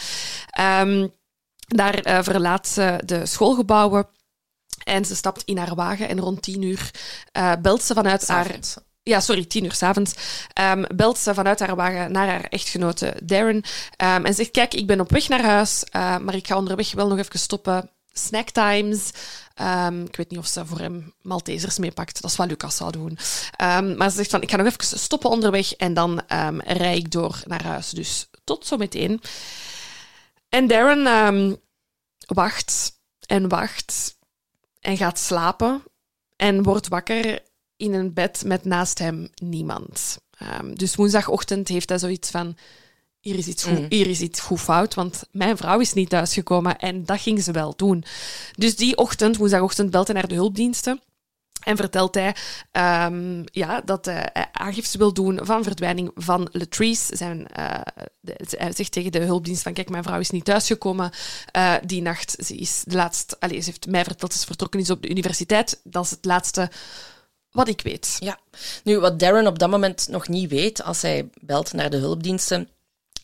Ehm, 0.50 1.08
daar 1.66 1.94
eh, 1.94 2.22
verlaat 2.22 2.68
ze 2.68 3.00
de 3.04 3.26
schoolgebouwen 3.26 4.06
en 4.84 5.04
ze 5.04 5.16
stapt 5.16 5.42
in 5.44 5.58
haar 5.58 5.74
wagen 5.74 6.08
en 6.08 6.20
rond 6.20 6.42
tien 6.42 6.62
uur 6.62 6.90
belt 7.62 7.82
ze 7.82 7.94
vanuit 7.94 8.28
haar... 8.28 8.58
Ja, 9.02 9.20
sorry, 9.20 9.44
tien 9.44 9.64
uur 9.64 9.72
s'avonds. 9.72 10.14
Um, 10.60 10.84
belt 10.94 11.18
ze 11.18 11.34
vanuit 11.34 11.58
haar 11.58 11.76
wagen 11.76 12.12
naar 12.12 12.28
haar 12.28 12.44
echtgenote 12.44 13.14
Darren. 13.22 13.62
en 13.96 14.34
zegt, 14.34 14.50
kijk, 14.50 14.74
ik 14.74 14.86
ben 14.86 15.00
op 15.00 15.10
weg 15.10 15.28
naar 15.28 15.44
huis, 15.44 15.84
maar 15.92 16.34
ik 16.34 16.46
ga 16.46 16.56
onderweg 16.56 16.92
wel 16.92 17.08
nog 17.08 17.18
even 17.18 17.38
stoppen. 17.38 17.90
Snacktimes. 18.18 19.10
Um, 19.62 20.04
ik 20.04 20.16
weet 20.16 20.30
niet 20.30 20.38
of 20.38 20.46
ze 20.46 20.66
voor 20.66 20.78
hem 20.78 21.14
Maltesers 21.22 21.78
meepakt. 21.78 22.22
Dat 22.22 22.30
is 22.30 22.36
wat 22.36 22.48
Lucas 22.48 22.76
zou 22.76 22.92
doen. 22.92 23.18
Um, 23.62 23.96
maar 23.96 24.10
ze 24.10 24.16
zegt 24.16 24.30
van, 24.30 24.42
ik 24.42 24.50
ga 24.50 24.56
nog 24.56 24.66
even 24.66 24.98
stoppen 24.98 25.30
onderweg 25.30 25.72
en 25.72 25.94
dan 25.94 26.22
um, 26.32 26.60
rij 26.60 26.96
ik 26.96 27.10
door 27.10 27.42
naar 27.44 27.64
huis. 27.64 27.90
Dus 27.90 28.28
tot 28.44 28.66
zometeen. 28.66 29.20
En 30.48 30.66
Darren 30.66 31.60
wacht 32.26 32.92
en 33.26 33.48
wacht 33.48 34.16
en 34.80 34.96
gaat 34.96 35.18
slapen 35.18 35.82
en 36.36 36.62
wordt 36.62 36.88
wakker 36.88 37.42
in 37.76 37.94
een 37.94 38.12
bed 38.12 38.42
met 38.44 38.64
naast 38.64 38.98
hem 38.98 39.30
niemand. 39.34 40.18
dus 40.74 40.94
woensdagochtend 40.94 41.68
heeft 41.68 41.88
hij 41.88 41.98
zoiets 41.98 42.30
van 42.30 42.56
hier 43.26 43.38
is, 43.38 43.46
iets 43.46 43.64
goed, 43.64 43.78
mm. 43.78 43.86
hier 43.88 44.06
is 44.06 44.20
iets 44.20 44.40
goed 44.40 44.60
fout, 44.60 44.94
want 44.94 45.22
mijn 45.30 45.56
vrouw 45.56 45.80
is 45.80 45.92
niet 45.92 46.08
thuisgekomen 46.08 46.78
en 46.78 47.04
dat 47.04 47.20
ging 47.20 47.42
ze 47.42 47.52
wel 47.52 47.76
doen. 47.76 48.04
Dus 48.56 48.76
die 48.76 48.96
ochtend, 48.96 49.36
woensdagochtend, 49.36 49.90
belt 49.90 50.06
hij 50.06 50.16
naar 50.16 50.28
de 50.28 50.34
hulpdiensten. 50.34 51.00
En 51.62 51.76
vertelt 51.76 52.14
hij 52.14 52.34
um, 53.06 53.44
ja, 53.44 53.80
dat 53.80 54.04
hij 54.04 54.30
aangifte 54.52 54.98
wil 54.98 55.12
doen 55.12 55.40
van 55.42 55.62
verdwijning 55.62 56.10
van 56.14 56.48
Latrice. 56.52 57.16
Zijn, 57.16 57.46
uh, 57.58 57.80
hij 58.48 58.72
zegt 58.72 58.92
tegen 58.92 59.12
de 59.12 59.18
hulpdienst 59.18 59.62
van 59.62 59.72
kijk, 59.72 59.88
mijn 59.88 60.02
vrouw 60.02 60.20
is 60.20 60.30
niet 60.30 60.44
thuisgekomen 60.44 61.10
uh, 61.56 61.74
die 61.84 62.02
nacht. 62.02 62.36
Ze, 62.44 62.56
is 62.56 62.82
de 62.86 62.96
laatste, 62.96 63.36
allez, 63.38 63.58
ze 63.58 63.70
heeft 63.70 63.86
mij 63.86 64.04
verteld 64.04 64.30
dat 64.30 64.40
ze 64.40 64.46
vertrokken 64.46 64.80
is 64.80 64.90
op 64.90 65.02
de 65.02 65.08
universiteit. 65.08 65.80
Dat 65.84 66.04
is 66.04 66.10
het 66.10 66.24
laatste 66.24 66.70
wat 67.50 67.68
ik 67.68 67.80
weet. 67.80 68.16
Ja, 68.18 68.38
nu 68.84 68.98
wat 68.98 69.18
Darren 69.18 69.46
op 69.46 69.58
dat 69.58 69.70
moment 69.70 70.08
nog 70.08 70.28
niet 70.28 70.50
weet 70.50 70.82
als 70.82 71.02
hij 71.02 71.28
belt 71.40 71.72
naar 71.72 71.90
de 71.90 71.96
hulpdiensten, 71.96 72.68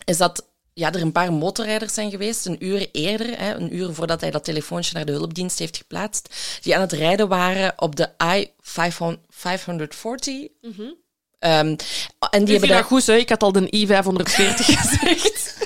is 0.05 0.17
dat 0.17 0.51
ja, 0.75 0.93
er 0.93 1.01
een 1.01 1.13
paar 1.13 1.33
motorrijders 1.33 1.95
zijn 1.95 2.11
geweest, 2.11 2.47
een 2.47 2.65
uur 2.65 2.89
eerder, 2.93 3.39
hè, 3.39 3.55
een 3.55 3.77
uur 3.77 3.93
voordat 3.95 4.21
hij 4.21 4.31
dat 4.31 4.45
telefoontje 4.45 4.95
naar 4.95 5.05
de 5.05 5.13
hulpdienst 5.13 5.59
heeft 5.59 5.77
geplaatst, 5.77 6.35
die 6.63 6.75
aan 6.75 6.81
het 6.81 6.93
rijden 6.93 7.29
waren 7.29 7.73
op 7.77 7.97
de 7.97 8.09
I-540. 8.37 8.51
Mm 10.61 10.73
-hmm. 10.77 10.95
um, 11.41 11.77
en 12.31 12.45
die 12.45 12.51
hebben 12.51 12.69
daar... 12.69 12.85
goed, 12.85 13.07
hè? 13.07 13.15
ik 13.15 13.29
had 13.29 13.43
al 13.43 13.53
de 13.53 13.71
I-540 13.71 13.89
gezegd. 14.79 15.57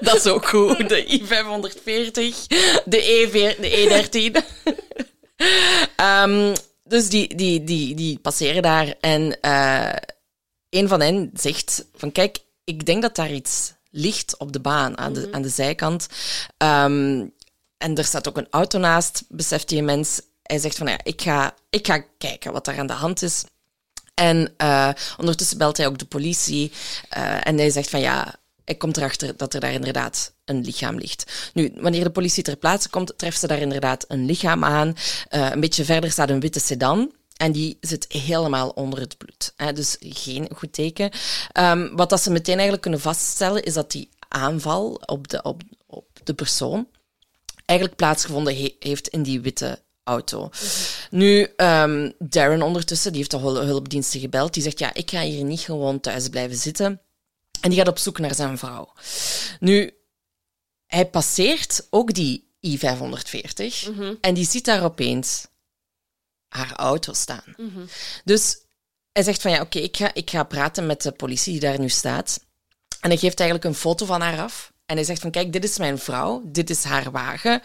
dat 0.00 0.14
is 0.14 0.26
ook 0.26 0.48
goed, 0.48 0.88
de 0.88 1.06
I-540, 1.06 2.46
de, 2.84 3.02
e 3.02 3.30
de 3.60 3.70
E13. 3.80 4.36
um, 5.96 6.52
dus 6.84 7.08
die, 7.08 7.34
die, 7.34 7.64
die, 7.64 7.94
die 7.94 8.18
passeren 8.18 8.62
daar 8.62 8.94
en... 9.00 9.38
Uh, 9.42 9.92
een 10.72 10.88
van 10.88 11.00
hen 11.00 11.30
zegt 11.34 11.84
van 11.94 12.12
kijk, 12.12 12.38
ik 12.64 12.86
denk 12.86 13.02
dat 13.02 13.16
daar 13.16 13.32
iets 13.32 13.72
ligt 13.90 14.38
op 14.38 14.52
de 14.52 14.60
baan 14.60 14.98
aan 14.98 15.12
de, 15.12 15.20
mhm. 15.20 15.34
aan 15.34 15.42
de 15.42 15.48
zijkant. 15.48 16.06
Um, 16.58 17.32
en 17.78 17.96
er 17.96 18.04
staat 18.04 18.28
ook 18.28 18.36
een 18.36 18.46
auto 18.50 18.78
naast, 18.78 19.24
beseft 19.28 19.68
die 19.68 19.82
mens. 19.82 20.20
Hij 20.42 20.58
zegt 20.58 20.76
van 20.76 20.86
ja, 20.86 20.98
ik 21.02 21.22
ga, 21.22 21.54
ik 21.70 21.86
ga 21.86 22.04
kijken 22.18 22.52
wat 22.52 22.64
daar 22.64 22.78
aan 22.78 22.86
de 22.86 22.92
hand 22.92 23.22
is. 23.22 23.44
En 24.14 24.54
uh, 24.62 24.90
ondertussen 25.16 25.58
belt 25.58 25.76
hij 25.76 25.86
ook 25.86 25.98
de 25.98 26.04
politie. 26.04 26.72
Uh, 27.16 27.46
en 27.46 27.58
hij 27.58 27.70
zegt 27.70 27.90
van 27.90 28.00
ja, 28.00 28.34
hij 28.64 28.74
komt 28.74 28.96
erachter 28.96 29.36
dat 29.36 29.54
er 29.54 29.60
daar 29.60 29.72
inderdaad 29.72 30.34
een 30.44 30.60
lichaam 30.60 30.98
ligt. 30.98 31.50
Nu, 31.54 31.72
wanneer 31.76 32.04
de 32.04 32.10
politie 32.10 32.42
ter 32.42 32.56
plaatse 32.56 32.88
komt, 32.88 33.18
treft 33.18 33.40
ze 33.40 33.46
daar 33.46 33.58
inderdaad 33.58 34.04
een 34.08 34.26
lichaam 34.26 34.64
aan. 34.64 34.88
Uh, 34.88 35.50
een 35.50 35.60
beetje 35.60 35.84
verder 35.84 36.10
staat 36.10 36.30
een 36.30 36.40
witte 36.40 36.60
sedan. 36.60 37.12
En 37.42 37.52
die 37.52 37.78
zit 37.80 38.12
helemaal 38.12 38.68
onder 38.68 39.00
het 39.00 39.18
bloed. 39.18 39.52
Hè, 39.56 39.72
dus 39.72 39.96
geen 40.00 40.48
goed 40.54 40.72
teken. 40.72 41.10
Um, 41.58 41.96
wat 41.96 42.10
dat 42.10 42.20
ze 42.20 42.30
meteen 42.30 42.52
eigenlijk 42.52 42.82
kunnen 42.82 43.00
vaststellen, 43.00 43.62
is 43.62 43.74
dat 43.74 43.90
die 43.90 44.08
aanval 44.28 45.00
op 45.06 45.28
de, 45.28 45.42
op, 45.42 45.62
op 45.86 46.06
de 46.24 46.34
persoon 46.34 46.88
eigenlijk 47.64 47.98
plaatsgevonden 47.98 48.54
heeft 48.78 49.08
in 49.08 49.22
die 49.22 49.40
witte 49.40 49.82
auto. 50.04 50.50
Nu, 51.10 51.48
um, 51.56 52.12
Darren 52.18 52.62
ondertussen, 52.62 53.12
die 53.12 53.20
heeft 53.20 53.30
de 53.30 53.38
hulpdiensten 53.38 54.20
gebeld. 54.20 54.54
Die 54.54 54.62
zegt, 54.62 54.78
ja, 54.78 54.94
ik 54.94 55.10
ga 55.10 55.20
hier 55.20 55.44
niet 55.44 55.60
gewoon 55.60 56.00
thuis 56.00 56.28
blijven 56.28 56.56
zitten. 56.56 57.00
En 57.60 57.70
die 57.70 57.78
gaat 57.78 57.88
op 57.88 57.98
zoek 57.98 58.18
naar 58.18 58.34
zijn 58.34 58.58
vrouw. 58.58 58.92
Nu, 59.60 59.94
hij 60.86 61.06
passeert 61.06 61.86
ook 61.90 62.14
die 62.14 62.50
I-540 62.60 62.80
mhm. 63.94 64.14
en 64.20 64.34
die 64.34 64.46
ziet 64.46 64.64
daar 64.64 64.84
opeens 64.84 65.46
haar 66.52 66.72
auto 66.72 67.12
staan. 67.12 67.54
Mhm. 67.56 67.80
Dus 68.24 68.58
hij 69.12 69.22
zegt 69.22 69.42
van 69.42 69.50
ja, 69.50 69.60
oké, 69.60 69.78
ik, 69.78 69.96
ga, 69.96 70.14
ik 70.14 70.30
ga 70.30 70.44
praten 70.44 70.86
met 70.86 71.02
de 71.02 71.12
politie 71.12 71.52
die 71.52 71.60
daar 71.60 71.80
nu 71.80 71.88
staat. 71.88 72.44
En 73.00 73.10
hij 73.10 73.18
geeft 73.18 73.40
eigenlijk 73.40 73.68
een 73.68 73.80
foto 73.80 74.06
van 74.06 74.20
haar 74.20 74.40
af. 74.40 74.72
En 74.86 74.96
hij 74.96 75.04
zegt 75.04 75.20
van 75.20 75.30
kijk, 75.30 75.52
dit 75.52 75.64
is 75.64 75.78
mijn 75.78 75.98
vrouw, 75.98 76.42
dit 76.44 76.70
is 76.70 76.84
haar 76.84 77.10
wagen. 77.10 77.62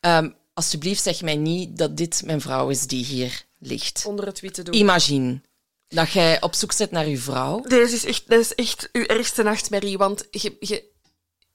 Um, 0.00 0.34
alsjeblieft 0.54 1.02
zeg 1.02 1.22
mij 1.22 1.36
niet 1.36 1.76
dat 1.76 1.96
dit 1.96 2.22
mijn 2.24 2.40
vrouw 2.40 2.68
is 2.68 2.86
die 2.86 3.04
hier 3.04 3.44
ligt. 3.58 4.04
Onder 4.06 4.26
het 4.26 4.40
witte 4.40 4.62
doek. 4.62 4.74
Imagine 4.74 5.40
dat 5.88 6.10
jij 6.10 6.42
op 6.42 6.54
zoek 6.54 6.72
zit 6.72 6.90
naar 6.90 7.08
je 7.08 7.18
vrouw. 7.18 7.60
Deze 7.60 7.94
is 7.94 8.04
echt, 8.04 8.28
dit 8.28 8.40
is 8.40 8.54
echt 8.54 8.88
uw 8.92 9.04
ergste 9.04 9.42
nachtmerrie, 9.42 9.98
want 9.98 10.26
je, 10.30 10.56
je, 10.60 10.84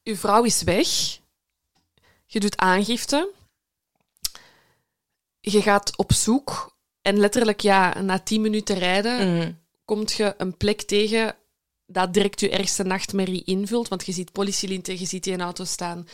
uw 0.04 0.16
vrouw 0.16 0.44
is 0.44 0.64
weg. 0.64 0.88
Je 2.26 2.40
doet 2.40 2.58
aangifte 2.58 3.30
je 5.52 5.62
gaat 5.62 5.98
op 5.98 6.14
zoek 6.14 6.76
en 7.02 7.18
letterlijk, 7.18 7.60
ja, 7.60 8.02
na 8.02 8.20
tien 8.20 8.42
minuten 8.42 8.78
rijden, 8.78 9.36
mm. 9.36 9.60
komt 9.86 10.12
je 10.14 10.34
een 10.38 10.58
plek 10.58 10.82
tegen 10.82 11.36
dat 11.88 12.14
direct 12.14 12.40
je 12.40 12.50
ergste 12.50 12.84
nachtmerrie 12.84 13.44
invult. 13.44 13.88
Want 13.88 14.06
je 14.06 14.12
ziet 14.12 14.32
politielinten, 14.32 15.00
je 15.00 15.06
ziet 15.06 15.24
die 15.24 15.34
in 15.34 15.42
auto 15.42 15.64
staan. 15.64 16.08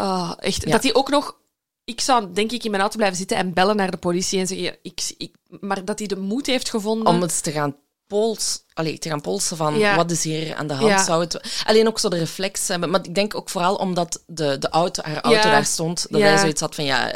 Uh, 0.00 0.32
echt, 0.38 0.70
dat 0.70 0.82
die 0.82 0.94
ook 0.94 1.08
nog... 1.08 1.36
Ik 1.84 2.00
zou 2.00 2.32
denk 2.32 2.52
ik 2.52 2.64
in 2.64 2.70
mijn 2.70 2.82
auto 2.82 2.96
blijven 2.96 3.18
zitten 3.18 3.36
en 3.36 3.52
bellen 3.52 3.76
naar 3.76 3.90
de 3.90 3.96
politie 3.96 4.38
en 4.38 4.46
zeggen... 4.46 4.78
Ik, 4.82 5.14
ik, 5.16 5.34
maar 5.60 5.84
dat 5.84 5.98
hij 5.98 6.08
de 6.08 6.16
moed 6.16 6.46
heeft 6.46 6.70
gevonden... 6.70 7.06
Om 7.06 7.20
het 7.20 7.42
te 7.42 7.52
gaan 7.52 7.76
pols, 8.08 8.64
allee, 8.74 8.98
te 8.98 9.08
gaan 9.08 9.20
polsen 9.20 9.56
van 9.56 9.94
wat 9.96 10.10
is 10.10 10.24
hier 10.24 10.54
aan 10.54 10.66
de 10.66 10.74
hand. 10.74 11.00
Zou 11.00 11.20
het, 11.20 11.62
alleen 11.64 11.86
ook 11.86 11.98
zo 11.98 12.08
de 12.08 12.18
reflex 12.18 12.68
hebben. 12.68 12.90
Maar 12.90 13.06
ik 13.06 13.14
denk 13.14 13.34
ook 13.34 13.50
vooral 13.50 13.74
omdat 13.74 14.22
de, 14.26 14.58
de 14.58 14.68
auto, 14.68 15.02
haar 15.02 15.20
auto 15.20 15.50
daar 15.50 15.64
stond, 15.64 16.06
dat 16.10 16.20
hij 16.20 16.38
zoiets 16.38 16.60
had 16.60 16.74
van 16.74 16.84
ja, 16.84 17.14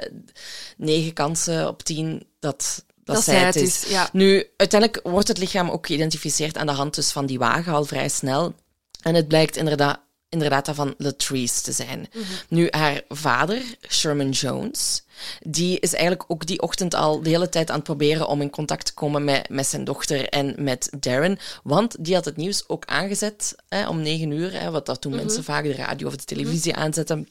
negen 0.77 1.13
kansen 1.13 1.69
op 1.69 1.83
tien 1.83 2.27
dat, 2.41 2.85
dat, 3.05 3.15
dat 3.15 3.25
zij 3.25 3.39
het 3.39 3.57
is. 3.57 3.85
Nu, 4.13 4.47
uiteindelijk 4.57 5.07
wordt 5.09 5.29
het 5.29 5.39
lichaam 5.39 5.71
ook 5.71 5.87
geïdentificeerd 5.87 6.57
aan 6.57 6.67
de 6.67 6.73
hand 6.73 6.95
dus 6.95 7.11
van 7.11 7.27
die 7.27 7.39
wagen 7.39 7.73
al 7.73 7.85
vrij 7.85 8.09
snel. 8.09 8.55
En 9.03 9.15
het 9.15 9.29
blijkt 9.29 9.57
inderdaad 9.57 10.01
inderdaad 10.33 10.71
van 10.73 10.95
Latrice 10.99 11.63
te 11.63 11.73
zijn. 11.73 12.09
Mhm. 12.13 12.25
Nu, 12.49 12.69
haar 12.71 13.03
vader, 13.09 13.63
Sherman 13.89 14.31
Jones, 14.31 15.03
die 15.41 15.81
is 15.81 15.93
eigenlijk 15.93 16.25
ook 16.29 16.47
die 16.47 16.63
ochtend 16.63 16.95
al 16.95 17.23
de 17.23 17.29
hele 17.29 17.49
tijd 17.49 17.71
aan 17.71 17.77
het 17.77 17.85
proberen 17.85 18.29
om 18.29 18.41
in 18.41 18.51
contact 18.51 18.87
te 18.87 18.95
komen 18.95 19.25
met, 19.25 19.49
met 19.49 19.67
zijn 19.67 19.85
dochter 19.85 20.29
en 20.29 20.55
met 20.59 20.91
Darren. 21.01 21.39
Want 21.63 22.05
die 22.05 22.15
had 22.15 22.25
het 22.25 22.37
nieuws 22.37 22.69
ook 22.69 22.85
aangezet 22.85 23.55
hè, 23.69 23.89
om 23.89 24.01
negen 24.03 24.31
uur, 24.31 24.61
hè, 24.61 24.71
wat 24.71 24.87
dat 24.87 25.01
toen 25.01 25.13
mhm. 25.13 25.23
mensen 25.23 25.45
vaak 25.45 25.65
de 25.65 25.75
radio 25.75 26.07
of 26.07 26.17
de 26.17 26.25
televisie 26.25 26.75
aanzetten. 26.75 27.29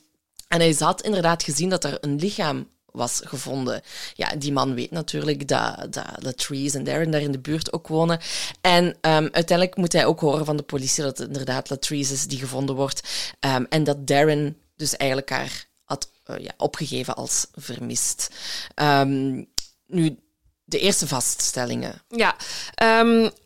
En 0.47 0.59
hij 0.59 0.75
had 0.79 1.01
inderdaad 1.01 1.43
gezien 1.43 1.69
dat 1.69 1.83
er 1.83 1.97
een 2.01 2.15
lichaam 2.15 2.67
was 2.91 3.21
gevonden. 3.23 3.82
Ja, 4.13 4.36
die 4.36 4.51
man 4.51 4.73
weet 4.73 4.91
natuurlijk 4.91 5.47
dat, 5.47 5.88
dat 5.89 6.06
Latrice 6.19 6.77
en 6.77 6.84
Darren 6.84 7.12
daar 7.12 7.21
in 7.21 7.32
de 7.32 7.39
buurt 7.39 7.73
ook 7.73 7.88
wonen. 7.88 8.19
En 8.62 8.86
um, 8.86 9.30
uiteindelijk 9.32 9.75
moet 9.75 9.93
hij 9.93 10.06
ook 10.06 10.19
horen 10.19 10.45
van 10.45 10.58
de 10.58 10.63
politie 10.63 11.04
dat 11.04 11.17
het 11.17 11.27
inderdaad 11.27 11.69
Latrice 11.69 12.13
is 12.13 12.27
die 12.27 12.39
gevonden 12.39 12.75
wordt. 12.75 13.01
Um, 13.39 13.65
en 13.69 13.84
dat 13.84 14.08
Darren 14.08 14.58
dus 14.75 14.97
eigenlijk 14.97 15.30
haar 15.30 15.65
had 15.84 16.10
uh, 16.25 16.38
ja, 16.38 16.51
opgegeven 16.58 17.15
als 17.15 17.47
vermist. 17.54 18.30
Um, 18.75 19.47
nu, 19.88 20.17
de 20.63 20.80
eerste 20.80 21.08
vaststellingen. 21.08 22.01
Ja, 22.08 22.36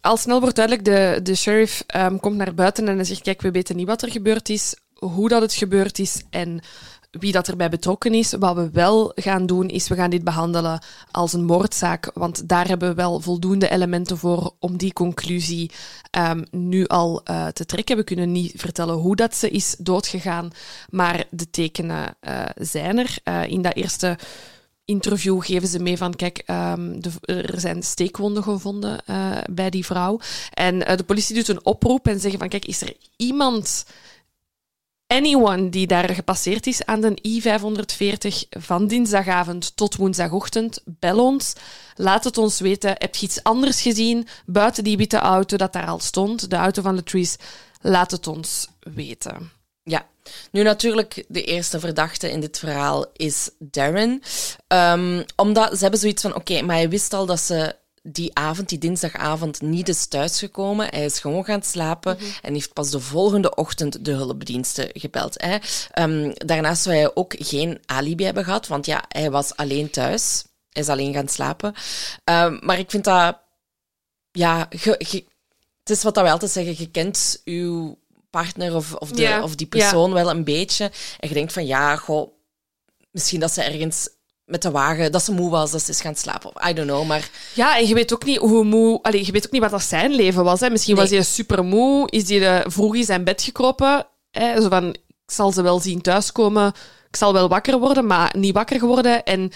al 0.02 0.18
snel 0.18 0.40
wordt 0.40 0.56
duidelijk, 0.56 0.86
de, 0.86 1.20
de 1.24 1.36
sheriff 1.36 1.84
komt 2.20 2.36
naar 2.36 2.54
buiten 2.54 2.88
en 2.88 2.96
hij 2.96 3.06
zegt, 3.06 3.22
kijk, 3.22 3.42
we 3.42 3.52
weten 3.52 3.76
niet 3.76 3.88
wat 3.88 4.02
er 4.02 4.12
gebeurd 4.12 4.50
is, 4.50 4.76
hoe 4.94 5.30
dat 5.30 5.42
het 5.42 5.54
gebeurd 5.54 6.00
is 6.00 6.22
en 6.30 6.62
wie 7.20 7.32
dat 7.32 7.48
erbij 7.48 7.70
betrokken 7.70 8.14
is. 8.14 8.34
Wat 8.40 8.56
we 8.56 8.70
wel 8.72 9.12
gaan 9.16 9.46
doen, 9.46 9.68
is 9.68 9.88
we 9.88 9.96
gaan 9.96 10.10
dit 10.10 10.24
behandelen 10.24 10.84
als 11.12 11.34
een 11.34 11.46
moordzaak, 11.46 12.12
want 12.14 12.50
daar 12.50 12.68
hebben 12.68 12.90
we 12.90 12.96
wel 12.96 13.20
voldoende 13.20 13.70
elementen 13.70 14.18
voor 14.18 14.54
om 14.60 14.78
die 14.78 14.94
conclusie 14.94 15.72
um, 16.12 16.46
nu 16.52 16.88
al 16.88 17.22
uh, 17.30 17.48
te 17.48 17.66
trekken. 17.66 17.98
We 17.98 18.04
kunnen 18.04 18.32
niet 18.32 18.54
vertellen 18.56 18.96
hoe 18.96 19.16
dat 19.16 19.36
ze 19.36 19.50
is 19.50 19.76
doodgegaan, 19.80 20.52
maar 20.90 21.26
de 21.30 21.50
tekenen 21.50 22.16
uh, 22.22 22.44
zijn 22.56 22.98
er. 22.98 23.18
Uh, 23.24 23.48
in 23.48 23.62
dat 23.62 23.76
eerste 23.76 24.18
interview 24.86 25.44
geven 25.44 25.68
ze 25.68 25.80
mee 25.80 25.98
van, 25.98 26.16
kijk, 26.16 26.44
de, 26.46 27.12
er 27.26 27.60
zijn 27.60 27.84
steekwonden 27.84 28.44
gevonden 28.44 29.00
bij 29.52 29.70
die 29.70 29.86
vrouw. 29.86 30.20
En 30.54 30.80
de 30.80 31.04
politie 31.06 31.36
doet 31.36 31.48
een 31.48 31.66
oproep 31.66 32.08
en 32.08 32.20
zeggen 32.20 32.40
van, 32.40 32.50
kijk, 32.50 32.66
is 32.66 32.82
er 32.82 32.94
iemand 33.16 33.86
anyone 35.08 35.70
die 35.70 35.88
daar 35.88 36.10
gepasseerd 36.10 36.68
is 36.68 36.86
aan 36.86 37.02
de 37.02 37.18
I-540 37.22 38.48
van 38.50 38.88
dinsdagavond 38.88 39.76
tot 39.76 39.96
woensdagochtend, 39.96 40.82
bel 40.86 41.26
ons. 41.26 41.54
Laat 41.96 42.24
het 42.24 42.38
ons 42.38 42.60
weten. 42.60 42.96
Heb 42.98 43.16
je 43.16 43.26
iets 43.26 43.44
anders 43.44 43.82
gezien 43.82 44.28
buiten 44.46 44.84
die 44.84 44.98
witte 44.98 45.18
auto 45.18 45.58
dat 45.58 45.74
daar 45.74 45.88
al 45.88 46.00
stond, 46.00 46.50
de 46.50 46.56
auto 46.56 46.82
van 46.82 46.96
Latrice? 46.96 47.38
Laat 47.82 48.12
het 48.12 48.28
ons 48.28 48.68
weten. 48.80 49.52
Ja, 49.84 50.06
nu 50.52 50.64
natuurlijk, 50.64 51.26
de 51.28 51.44
eerste 51.44 51.80
verdachte 51.80 52.32
in 52.32 52.40
dit 52.40 52.60
verhaal 52.60 53.06
is 53.14 53.50
Darren. 53.60 54.22
Ehm, 54.68 55.24
omdat 55.36 55.72
ze 55.74 55.82
hebben 55.82 56.00
zoiets 56.00 56.22
van: 56.22 56.36
oké, 56.36 56.62
maar 56.62 56.76
hij 56.76 56.90
wist 56.90 57.14
al 57.14 57.26
dat 57.26 57.40
ze 57.40 57.76
die 58.08 58.36
avond, 58.36 58.70
die 58.70 58.78
dinsdagavond, 58.78 59.62
niet 59.62 59.90
is 59.90 60.06
thuisgekomen. 60.06 60.88
Hij 60.90 61.06
is 61.06 61.20
gewoon 61.20 61.46
gaan 61.46 61.64
slapen 61.64 62.18
en 62.42 62.54
heeft 62.54 62.74
pas 62.74 62.90
de 62.90 63.00
volgende 63.00 63.56
ochtend 63.56 64.06
de 64.06 64.12
hulpdiensten 64.12 64.90
gebeld. 64.94 65.42
Hè. 65.42 65.58
Ehm, 65.92 66.32
daarnaast 66.34 66.84
zou 66.84 66.96
hij 66.96 67.16
ook 67.16 67.34
geen 67.38 67.80
alibi 67.86 68.24
hebben 68.24 68.44
gehad, 68.44 68.68
want 68.68 68.86
ja, 68.86 69.04
hij 69.08 69.32
was 69.32 69.56
alleen 69.56 69.90
thuis. 69.90 70.44
Hij 70.70 70.82
is 70.82 70.90
alleen 70.90 71.14
gaan 71.14 71.28
slapen. 71.28 71.74
Ehm, 72.24 72.58
maar 72.62 72.80
ik 72.80 72.90
vind 72.92 73.04
dat... 73.04 73.38
Ja, 74.32 74.66
ge- 74.70 74.96
ge- 75.00 75.26
het 75.80 75.90
is 75.98 76.04
wat 76.04 76.14
dat 76.14 76.24
wij 76.24 76.32
altijd 76.32 76.52
zeggen, 76.52 76.76
je 76.78 76.92
kent 76.92 77.42
uw 77.46 77.98
partner 78.30 78.76
of, 78.76 78.94
of, 78.94 79.12
de, 79.12 79.22
Ja, 79.22 79.44
of 79.44 79.56
die 79.56 79.68
persoon 79.68 80.14
wel 80.14 80.30
een 80.30 80.44
beetje. 80.44 80.92
En 81.20 81.28
je 81.28 81.34
denkt 81.34 81.54
van, 81.54 81.66
ja, 81.66 81.96
goh, 81.96 82.32
misschien 83.12 83.40
dat 83.40 83.52
ze 83.52 83.62
ergens 83.62 84.10
met 84.46 84.62
de 84.62 84.72
wagen, 84.72 85.12
dat 85.12 85.24
ze 85.24 85.32
moe 85.32 85.50
was, 85.50 85.72
dat 85.72 85.82
ze 85.82 85.92
is 85.92 86.02
gaan 86.02 86.16
slapen. 86.16 86.52
I 86.70 86.74
don't 86.74 86.88
know, 86.88 87.08
maar... 87.08 87.30
Ja, 87.54 87.78
en 87.78 87.88
je 87.88 87.94
weet 87.94 88.14
ook 88.14 88.26
niet 88.26 88.38
hoe 88.38 88.64
moe... 88.64 89.00
Allee, 89.02 89.26
je 89.26 89.32
weet 89.32 89.46
ook 89.46 89.52
niet 89.52 89.62
wat 89.62 89.72
dat 89.72 89.84
zijn 89.84 90.12
leven 90.12 90.44
was. 90.44 90.60
Hè. 90.60 90.70
Misschien 90.70 90.96
was 90.96 91.10
hij 91.10 91.24
super 91.24 91.66
moe, 91.66 92.10
is 92.10 92.30
hij 92.30 92.60
eh, 92.60 92.72
vroeg 92.72 92.96
in 92.96 93.04
zijn 93.04 93.24
bed 93.24 93.42
gekropen. 93.42 94.08
Hè. 94.32 94.62
Zo 94.62 94.70
van, 94.70 94.90
ik 94.94 95.32
zal 95.32 95.52
ze 95.52 95.62
wel 95.62 95.80
zien 95.80 96.02
thuiskomen, 96.02 96.74
ik 97.08 97.16
zal 97.16 97.34
wel 97.34 97.50
wakker 97.50 97.80
worden, 97.80 98.06
maar 98.06 98.34
niet 98.38 98.54
wakker 98.54 98.80
geworden. 98.80 99.24
En 99.24 99.52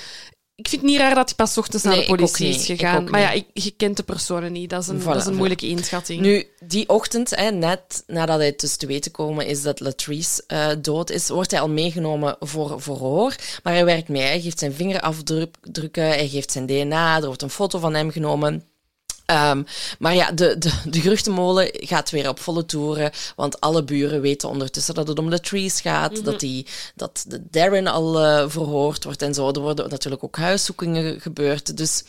ik 0.59 0.67
vind 0.67 0.81
het 0.81 0.91
niet 0.91 0.99
raar 0.99 1.15
dat 1.15 1.27
hij 1.27 1.35
pas 1.35 1.57
ochtends 1.57 1.83
naar 1.83 1.95
de 1.95 2.05
politie 2.05 2.47
is 2.47 2.65
gegaan. 2.65 3.09
Maar 3.09 3.19
ja, 3.19 3.31
ik, 3.31 3.45
je 3.53 3.71
kent 3.71 3.97
de 3.97 4.03
personen 4.03 4.51
niet. 4.51 4.69
Dat 4.69 4.81
is 4.81 4.87
een, 4.87 5.01
Voilà, 5.01 5.03
dat 5.03 5.15
is 5.15 5.25
een 5.25 5.33
voilà. 5.33 5.37
moeilijke 5.37 5.67
inschatting. 5.67 6.21
Nu, 6.21 6.47
die 6.59 6.89
ochtend, 6.89 7.35
hè, 7.35 7.51
net 7.51 8.03
nadat 8.07 8.39
hij 8.39 8.53
dus 8.55 8.75
te 8.75 8.85
weten 8.85 9.11
komen 9.11 9.45
is 9.45 9.61
dat 9.61 9.79
Latrice 9.79 10.43
eh, 10.47 10.67
dood 10.81 11.09
is, 11.09 11.29
wordt 11.29 11.51
hij 11.51 11.59
al 11.59 11.69
meegenomen 11.69 12.35
voor 12.39 12.81
verhoor. 12.81 13.35
Maar 13.63 13.73
hij 13.73 13.85
werkt 13.85 14.07
mee. 14.07 14.21
Hij 14.21 14.41
geeft 14.41 14.59
zijn 14.59 14.73
vingerafdrukken, 14.73 16.07
hij 16.07 16.27
geeft 16.27 16.51
zijn 16.51 16.65
DNA, 16.65 17.17
er 17.17 17.25
wordt 17.25 17.41
een 17.41 17.49
foto 17.49 17.79
van 17.79 17.93
hem 17.93 18.11
genomen. 18.11 18.63
Ehm, 19.29 19.63
maar 19.99 20.15
ja, 20.15 20.31
de, 20.31 20.57
de, 20.57 20.71
de 20.85 21.01
geruchtenmolen 21.01 21.69
gaat 21.73 22.09
weer 22.09 22.29
op 22.29 22.39
volle 22.39 22.65
toeren, 22.65 23.11
want 23.35 23.59
alle 23.61 23.83
buren 23.83 24.21
weten 24.21 24.49
ondertussen 24.49 24.93
dat 24.93 25.07
het 25.07 25.19
om 25.19 25.29
Latrice 25.29 25.81
gaat, 25.81 26.23
dat, 26.25 26.39
die, 26.39 26.65
dat 26.95 27.25
de 27.27 27.43
Darren 27.49 27.87
al 27.87 28.19
eh, 28.19 28.43
verhoord 28.47 29.03
wordt 29.03 29.21
en 29.21 29.33
zo. 29.33 29.47
Er 29.51 29.59
worden 29.59 29.89
natuurlijk 29.89 30.23
ook 30.23 30.37
huiszoekingen 30.37 31.21
gebeurd. 31.21 31.77
Dus 31.77 32.03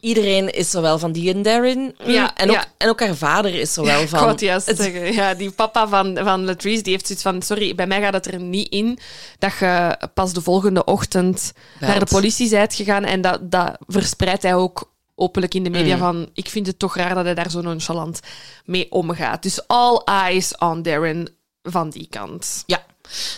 iedereen 0.00 0.50
is 0.54 0.70
zowel 0.70 0.98
van 0.98 1.12
die 1.12 1.34
en 1.34 1.42
Darren, 1.42 1.94
Ja, 2.06 2.36
en, 2.36 2.48
ook, 2.48 2.54
ja. 2.54 2.64
en 2.76 2.88
ook 2.88 3.00
haar 3.00 3.14
vader 3.16 3.54
is 3.54 3.72
zowel 3.78 4.08
van... 4.08 4.18
wou 4.18 4.30
het 4.30 4.40
juist 4.40 4.66
het- 4.66 4.76
zeggen. 4.76 5.12
Ja, 5.12 5.34
die 5.34 5.50
papa 5.50 5.88
van, 5.88 6.18
van 6.22 6.44
Latrice 6.44 6.82
die 6.82 6.92
heeft 6.92 7.06
zoiets 7.06 7.24
van... 7.24 7.42
Sorry, 7.42 7.74
bij 7.74 7.86
mij 7.86 8.00
gaat 8.00 8.12
het 8.14 8.26
er 8.26 8.40
niet 8.40 8.68
in 8.68 8.98
dat 9.38 9.52
je 9.60 9.96
pas 10.14 10.32
de 10.32 10.40
volgende 10.42 10.84
ochtend 10.84 11.52
Belt. 11.78 11.90
naar 11.92 12.00
de 12.04 12.10
politie 12.14 12.50
bent 12.50 12.74
gegaan. 12.74 13.04
En 13.04 13.20
dat, 13.20 13.50
dat 13.50 13.76
verspreidt 13.86 14.42
hij 14.42 14.54
ook 14.54 14.96
openlijk 15.18 15.54
in 15.54 15.64
de 15.64 15.70
media 15.70 15.94
Mm. 15.94 16.00
van... 16.00 16.30
Ik 16.34 16.48
vind 16.48 16.66
het 16.66 16.78
toch 16.78 16.96
raar 16.96 17.14
dat 17.14 17.24
hij 17.24 17.34
daar 17.34 17.50
zo 17.50 17.60
nonchalant 17.60 18.20
mee 18.64 18.92
omgaat. 18.92 19.42
Dus 19.42 19.66
all 19.66 20.02
eyes 20.04 20.56
on 20.56 20.82
Darren 20.82 21.28
van 21.62 21.90
die 21.90 22.06
kant. 22.10 22.62
Ja. 22.66 22.86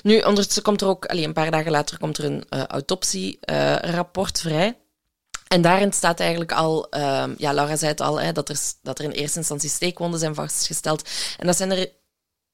Nu, 0.03 0.21
ondertussen 0.21 0.63
komt 0.63 0.81
er 0.81 0.89
ook, 0.89 1.07
allee, 1.07 1.25
een 1.25 1.33
paar 1.33 1.51
dagen 1.51 1.71
later, 1.71 1.99
komt 1.99 2.19
er 2.19 2.25
een 2.25 2.45
eh, 2.49 2.65
autopsierapport 2.65 4.41
vrij. 4.41 4.79
En 5.49 5.63
daarin 5.63 5.93
staat 5.93 6.21
eigenlijk 6.21 6.53
al, 6.53 6.89
ehm, 6.91 7.35
ja, 7.37 7.53
Laura 7.53 7.77
zei 7.77 7.91
het 7.91 8.01
al, 8.01 8.21
hè, 8.21 8.33
dat, 8.33 8.49
er, 8.49 8.59
dat 8.83 8.99
er 8.99 9.05
in 9.05 9.11
eerste 9.11 9.39
instantie 9.39 9.71
steekwonden 9.71 10.21
zijn 10.21 10.35
vastgesteld. 10.35 11.09
En 11.39 11.47
dat 11.47 11.57
zijn 11.57 11.71
er 11.71 11.89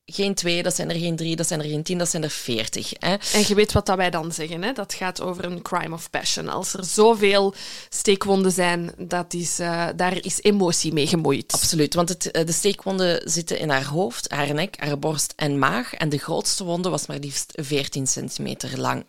geen 0.07 0.35
twee, 0.35 0.63
dat 0.63 0.75
zijn 0.75 0.91
er 0.91 0.97
geen 0.97 1.17
drie, 1.17 1.37
dat 1.37 1.47
zijn 1.47 1.61
er 1.61 1.69
geen 1.69 1.83
tien, 1.83 1.99
dat 1.99 2.09
zijn 2.09 2.23
er 2.23 2.31
veertig. 2.31 2.93
Hè. 2.99 3.15
En 3.33 3.45
je 3.47 3.55
weet 3.55 3.73
wat 3.73 3.87
dat 3.87 3.97
wij 3.97 4.11
dan 4.11 4.33
zeggen. 4.33 4.63
Hè? 4.63 4.73
Dat 4.73 4.95
gaat 4.95 5.21
over 5.21 5.45
een 5.45 5.63
crime 5.63 5.95
of 5.95 6.11
passion. 6.11 6.49
Als 6.49 6.75
er 6.75 6.85
zoveel 6.85 7.55
steekwonden 7.89 8.53
zijn, 8.53 8.93
dat 8.99 9.35
is, 9.35 9.59
eh, 9.59 9.87
daar 9.97 10.25
is 10.25 10.43
emotie 10.43 10.93
mee 10.93 11.07
gemoeid. 11.07 11.53
Absoluut, 11.53 11.95
want 11.95 12.09
het, 12.09 12.31
eh, 12.31 12.47
de 12.47 12.53
steekwonden 12.53 13.31
zitten 13.31 13.59
in 13.59 13.69
haar 13.69 13.85
hoofd, 13.85 14.31
haar 14.31 14.55
nek, 14.55 14.77
haar 14.79 14.99
borst 14.99 15.33
en 15.37 15.59
maag. 15.59 15.95
En 15.95 16.09
de 16.09 16.19
grootste 16.19 16.65
wonde 16.65 16.89
was 16.89 17.07
maar 17.07 17.19
liefst 17.19 17.53
14 17.55 18.07
centimeter 18.07 18.81
lang. 18.81 19.05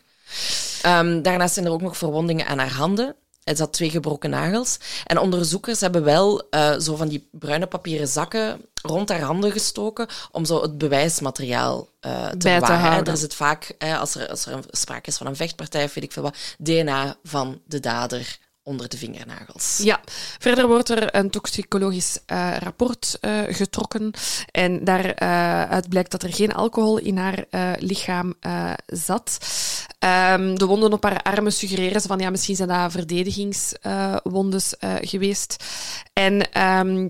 Ehm, 0.81 1.21
daarnaast 1.21 1.53
zijn 1.53 1.65
er 1.65 1.71
ook 1.71 1.81
nog 1.81 1.97
verwondingen 1.97 2.47
aan 2.47 2.59
haar 2.59 2.73
handen. 2.73 3.15
Er 3.47 3.55
zat 3.55 3.73
twee 3.73 3.89
gebroken 3.89 4.29
nagels. 4.29 4.77
En 5.05 5.19
onderzoekers 5.19 5.79
hebben 5.79 6.03
wel 6.03 6.49
eh, 6.49 6.79
zo 6.79 6.95
van 6.95 7.07
die 7.07 7.27
bruine 7.31 7.65
papieren 7.67 8.07
zakken 8.07 8.61
rond 8.81 9.09
haar 9.09 9.21
handen 9.21 9.51
gestoken 9.51 10.07
om 10.31 10.45
zo 10.45 10.61
het 10.61 10.77
bewijsmateriaal 10.77 11.87
eh, 11.99 12.11
te 12.27 12.37
Bij 12.37 12.53
te 12.53 12.59
bewaren. 12.59 12.79
hè. 12.79 12.87
houden. 12.89 13.13
Er 13.13 13.19
zit 13.19 13.33
vaak, 13.33 13.75
eh, 13.77 13.99
als 13.99 14.15
er, 14.15 14.29
als 14.29 14.45
er 14.45 14.53
een, 14.53 14.63
sprake 14.69 15.09
is 15.09 15.17
van 15.17 15.27
een 15.27 15.35
vechtpartij 15.35 15.83
of 15.83 15.93
weet 15.93 16.03
ik 16.03 16.11
veel 16.11 16.23
wat, 16.23 16.37
DNA 16.57 17.15
van 17.23 17.61
de 17.65 17.79
dader 17.79 18.37
onder 18.67 18.89
de 18.89 18.97
vingernagels. 18.97 19.79
Ja, 19.83 19.99
verder 20.39 20.67
wordt 20.67 20.89
er 20.89 21.15
een 21.15 21.29
toxicologisch 21.29 22.19
eh, 22.25 22.57
rapport 22.59 23.17
eh, 23.21 23.39
getrokken. 23.47 24.11
En 24.51 24.83
daaruit 24.83 25.89
blijkt 25.89 26.11
dat 26.11 26.23
er 26.23 26.33
geen 26.33 26.53
alcohol 26.53 26.97
in 26.97 27.17
haar 27.17 27.45
eh, 27.49 27.71
lichaam 27.77 28.33
eh, 28.39 28.73
zat. 28.85 29.37
Ehm, 29.99 30.55
de 30.55 30.65
wonden 30.65 30.93
op 30.93 31.03
haar 31.03 31.21
armen 31.21 31.53
suggereren 31.53 32.01
ze 32.01 32.07
van 32.07 32.19
ja, 32.19 32.29
misschien 32.29 32.55
zijn 32.55 32.67
dat 32.67 32.91
verdedigingswondes 32.91 34.77
eh, 34.77 34.93
geweest. 35.01 35.63
En 36.13 36.51
ehm, 36.51 37.07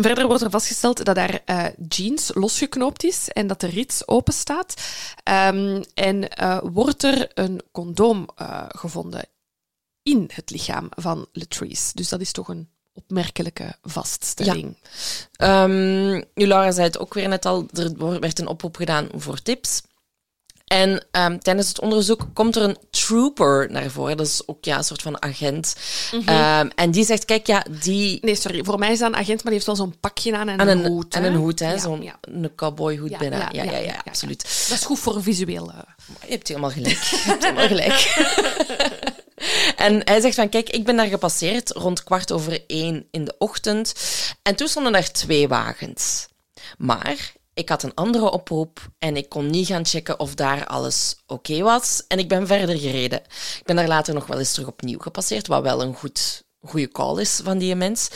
verder 0.00 0.26
wordt 0.26 0.42
er 0.42 0.50
vastgesteld 0.50 1.04
dat 1.04 1.16
haar 1.16 1.40
eh, 1.44 1.64
jeans 1.88 2.30
losgeknoopt 2.34 3.04
is 3.04 3.28
en 3.28 3.46
dat 3.46 3.60
de 3.60 3.66
rits 3.66 4.08
open 4.08 4.32
staat. 4.32 4.74
Ehm, 5.22 5.82
en 5.94 6.28
eh, 6.28 6.58
wordt 6.62 7.02
er 7.02 7.30
een 7.34 7.62
condoom 7.72 8.28
eh, 8.36 8.64
gevonden 8.68 9.24
in 10.02 10.30
het 10.34 10.50
lichaam 10.50 10.88
van 10.90 11.26
Latrice. 11.32 11.90
Dus 11.94 12.08
dat 12.08 12.20
is 12.20 12.32
toch 12.32 12.48
een 12.48 12.68
opmerkelijke 12.94 13.74
vaststelling. 13.82 14.76
Ehm, 15.32 16.12
nu, 16.34 16.46
Laura 16.46 16.70
zei 16.70 16.86
het 16.86 16.98
ook 16.98 17.14
weer 17.14 17.28
net 17.28 17.46
al, 17.46 17.66
er 17.72 18.20
werd 18.20 18.38
een 18.38 18.46
oproep 18.46 18.76
gedaan 18.76 19.08
voor 19.14 19.42
tips. 19.42 19.82
En 20.66 21.06
ehm, 21.10 21.38
tijdens 21.38 21.68
het 21.68 21.80
onderzoek 21.80 22.26
komt 22.32 22.56
er 22.56 22.62
een 22.62 22.76
trooper 22.90 23.68
naar 23.70 23.90
voren. 23.90 24.16
Dat 24.16 24.26
is 24.26 24.42
ook 24.46 24.64
ja, 24.64 24.76
een 24.76 24.84
soort 24.84 25.02
van 25.02 25.22
agent. 25.22 25.76
Ehm, 26.26 26.68
en 26.74 26.90
die 26.90 27.04
zegt, 27.04 27.24
kijk, 27.24 27.46
ja, 27.46 27.64
die... 27.82 28.18
Nee, 28.22 28.34
sorry. 28.34 28.64
Voor 28.64 28.78
mij 28.78 28.92
is 28.92 28.98
dat 28.98 29.08
een 29.08 29.14
agent, 29.18 29.28
maar 29.44 29.52
die 29.52 29.52
heeft 29.52 29.66
wel 29.66 29.76
zo'n 29.76 29.94
pakje 30.00 30.36
aan 30.36 30.48
en, 30.48 30.58
En 30.58 30.68
een 30.68 30.84
een 30.84 30.90
hoed. 30.90 31.14
En 31.14 31.22
hè? 31.22 31.28
een 31.28 31.34
hoed, 31.34 31.58
hè. 31.58 31.72
Ja, 31.72 31.78
Zo'n 31.78 32.02
ja. 32.02 32.18
een 32.20 32.54
cowboyhoed 32.54 33.10
Ja, 33.10 33.18
bijna. 33.18 33.36
ja, 33.38 33.48
Ja, 33.52 33.62
ja, 33.64 33.70
ja, 33.70 33.76
ja, 33.78 33.84
ja, 33.84 33.92
ja. 33.92 34.00
absoluut. 34.04 34.42
Dat 34.68 34.78
is 34.78 34.84
goed 34.84 34.98
voor 34.98 35.22
visueel. 35.22 35.70
eh. 35.70 35.78
Je 36.26 36.30
hebt 36.32 36.48
helemaal 36.48 36.70
gelijk. 36.70 36.98
Je 37.02 37.16
hebt 37.24 37.42
helemaal 37.42 37.66
gelijk. 37.66 38.14
en 39.76 40.00
hij 40.04 40.20
zegt 40.20 40.34
van, 40.34 40.48
kijk, 40.48 40.70
ik 40.70 40.84
ben 40.84 40.96
daar 40.96 41.06
gepasseerd 41.06 41.70
rond 41.70 42.04
kwart 42.04 42.32
over 42.32 42.64
één 42.66 43.06
in 43.10 43.24
de 43.24 43.34
ochtend. 43.38 43.94
En 44.42 44.56
toen 44.56 44.68
stonden 44.68 44.94
er 44.94 45.12
twee 45.12 45.48
wagens. 45.48 46.26
Maar 46.78 47.32
ik 47.54 47.68
had 47.68 47.82
een 47.82 47.94
andere 47.94 48.30
oproep 48.30 48.88
en 48.98 49.16
ik 49.16 49.28
kon 49.28 49.50
niet 49.50 49.66
gaan 49.66 49.86
checken 49.86 50.20
of 50.20 50.34
daar 50.34 50.66
alles 50.66 51.16
oké 51.26 51.62
was. 51.62 52.04
En 52.08 52.18
ik 52.18 52.28
ben 52.28 52.46
verder 52.46 52.78
gereden. 52.78 53.18
Ik 53.58 53.62
ben 53.64 53.76
daar 53.76 53.88
later 53.88 54.14
nog 54.14 54.26
wel 54.26 54.38
eens 54.38 54.52
terug 54.52 54.68
opnieuw 54.68 54.98
gepasseerd, 54.98 55.46
wat 55.46 55.62
wel 55.62 55.82
een 55.82 55.94
goed, 55.94 56.42
goede 56.60 56.88
call 56.88 57.20
is 57.20 57.40
van 57.44 57.58
die 57.58 57.74
mens. 57.74 58.08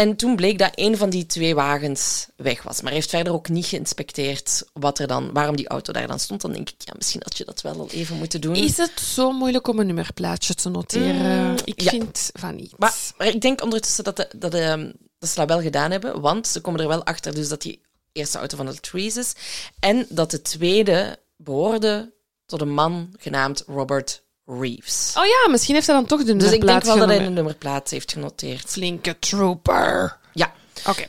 En- 0.00 0.08
En 0.08 0.16
toen 0.16 0.36
bleek 0.36 0.58
dat 0.58 0.70
een 0.74 0.96
van 0.96 1.10
die 1.10 1.26
twee 1.26 1.54
wagens 1.54 2.26
weg 2.36 2.62
was. 2.62 2.76
Maar 2.76 2.84
hij 2.90 2.94
heeft 2.94 3.10
verder 3.10 3.32
ook 3.32 3.48
niet 3.48 3.66
geïnspecteerd 3.66 4.64
wat 4.72 4.98
er 4.98 5.06
dan, 5.06 5.32
waarom 5.32 5.56
die 5.56 5.68
auto 5.68 5.92
daar 5.92 6.06
dan 6.06 6.18
stond. 6.18 6.40
Dan 6.40 6.52
denk 6.52 6.70
ik, 6.70 6.76
ja, 6.78 6.92
misschien 6.96 7.20
had 7.24 7.38
je 7.38 7.44
dat 7.44 7.60
wel 7.60 7.78
al 7.78 7.90
even 7.90 8.16
moeten 8.16 8.40
doen. 8.40 8.54
Is 8.54 8.76
het 8.76 9.00
zo 9.00 9.32
moeilijk 9.32 9.68
om 9.68 9.78
een 9.78 9.86
nummerplaatje 9.86 10.54
te 10.54 10.68
noteren? 10.68 11.50
Mm, 11.50 11.56
ik 11.64 11.80
ja. 11.80 11.90
vind 11.90 12.30
van 12.32 12.56
niet. 12.56 12.72
Maar, 12.78 12.94
maar 13.18 13.26
ik 13.26 13.40
denk 13.40 13.62
ondertussen 13.62 14.04
dat, 14.04 14.16
de, 14.16 14.28
dat, 14.36 14.52
de, 14.52 14.94
dat 15.18 15.28
ze 15.28 15.34
dat 15.34 15.48
wel 15.48 15.60
gedaan 15.60 15.90
hebben, 15.90 16.20
want 16.20 16.46
ze 16.46 16.60
komen 16.60 16.80
er 16.80 16.88
wel 16.88 17.04
achter 17.04 17.34
dus 17.34 17.48
dat 17.48 17.62
die 17.62 17.80
eerste 18.12 18.38
auto 18.38 18.56
van 18.56 18.66
de 18.66 18.72
Latrice 18.72 19.18
is 19.20 19.32
en 19.80 20.06
dat 20.08 20.30
de 20.30 20.42
tweede 20.42 21.18
behoorde 21.36 22.12
tot 22.46 22.60
een 22.60 22.74
man 22.74 23.14
genaamd 23.18 23.64
Robert 23.66 24.22
Reeves. 24.58 25.12
Oh 25.16 25.24
ja, 25.24 25.50
misschien 25.50 25.74
heeft 25.74 25.86
hij 25.86 25.96
dan 25.96 26.06
toch 26.06 26.24
de 26.24 26.36
dus 26.36 26.52
ik 26.52 26.66
denk 26.66 26.82
wel 26.82 26.96
dat 26.96 27.08
hij 27.08 27.24
een 27.26 27.32
nummerplaat 27.32 27.90
heeft 27.90 28.12
genoteerd. 28.12 28.70
Flinke 28.70 29.18
trooper. 29.18 30.18
Ja, 30.32 30.52
Oké. 30.86 31.06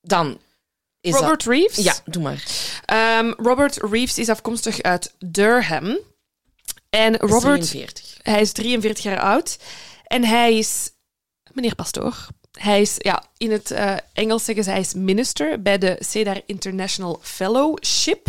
dan 0.00 0.38
is 1.00 1.14
Robert 1.14 1.44
Reeves? 1.44 1.84
Ja, 1.84 1.94
doe 2.04 2.22
maar. 2.22 2.44
Ehm, 2.84 3.32
Robert 3.36 3.76
Reeves 3.76 4.18
is 4.18 4.28
afkomstig 4.28 4.82
uit 4.82 5.14
Durham. 5.18 5.98
En 6.90 7.12
Is 7.12 7.30
Robert, 7.30 7.68
43. 7.68 8.18
hij 8.22 8.40
is 8.40 8.52
43 8.52 9.04
jaar 9.04 9.20
oud. 9.20 9.58
En 10.04 10.24
hij 10.24 10.58
is... 10.58 10.90
Meneer 11.52 11.74
Pastoor. 11.74 12.26
Hij 12.58 12.80
is, 12.80 12.94
ja, 12.98 13.22
in 13.36 13.52
het 13.52 13.70
eh, 13.70 13.94
Engels 14.12 14.44
zeggen 14.44 14.64
ze, 14.64 14.70
hij 14.70 14.80
is 14.80 14.94
minister 14.94 15.62
bij 15.62 15.78
de 15.78 15.96
Cedar 16.00 16.40
International 16.46 17.18
Fellowship. 17.22 18.26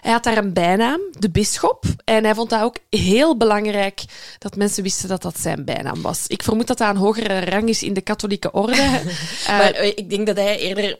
Hij 0.00 0.12
had 0.12 0.24
daar 0.24 0.36
een 0.36 0.52
bijnaam, 0.52 1.00
de 1.18 1.30
bisschop. 1.30 1.84
En 2.04 2.24
hij 2.24 2.34
vond 2.34 2.50
dat 2.50 2.62
ook 2.62 2.76
heel 2.90 3.36
belangrijk 3.36 4.04
dat 4.38 4.56
mensen 4.56 4.82
wisten 4.82 5.08
dat 5.08 5.22
dat 5.22 5.38
zijn 5.38 5.64
bijnaam 5.64 6.02
was. 6.02 6.26
Ik 6.26 6.42
vermoed 6.42 6.66
dat 6.66 6.78
dat 6.78 6.88
een 6.88 6.96
hogere 6.96 7.40
rang 7.40 7.68
is 7.68 7.82
in 7.82 7.94
de 7.94 8.00
katholieke 8.00 8.50
orde. 8.50 9.00
Eh, 9.42 9.58
Maar 9.58 9.70
eh, 9.70 9.88
ik 9.88 10.10
denk 10.10 10.26
dat 10.26 10.36
hij 10.36 10.58
eerder... 10.58 10.98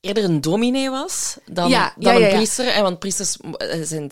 eerder 0.00 0.24
een 0.24 0.40
dominee 0.40 0.90
was 0.90 1.36
dan, 1.46 1.68
Ja, 1.68 1.92
dan 1.96 2.12
ja, 2.12 2.18
ja, 2.18 2.26
een 2.26 2.34
priester. 2.36 2.66
En 2.66 2.82
want 2.82 2.98
priesters 2.98 3.36
zijn, 3.82 4.10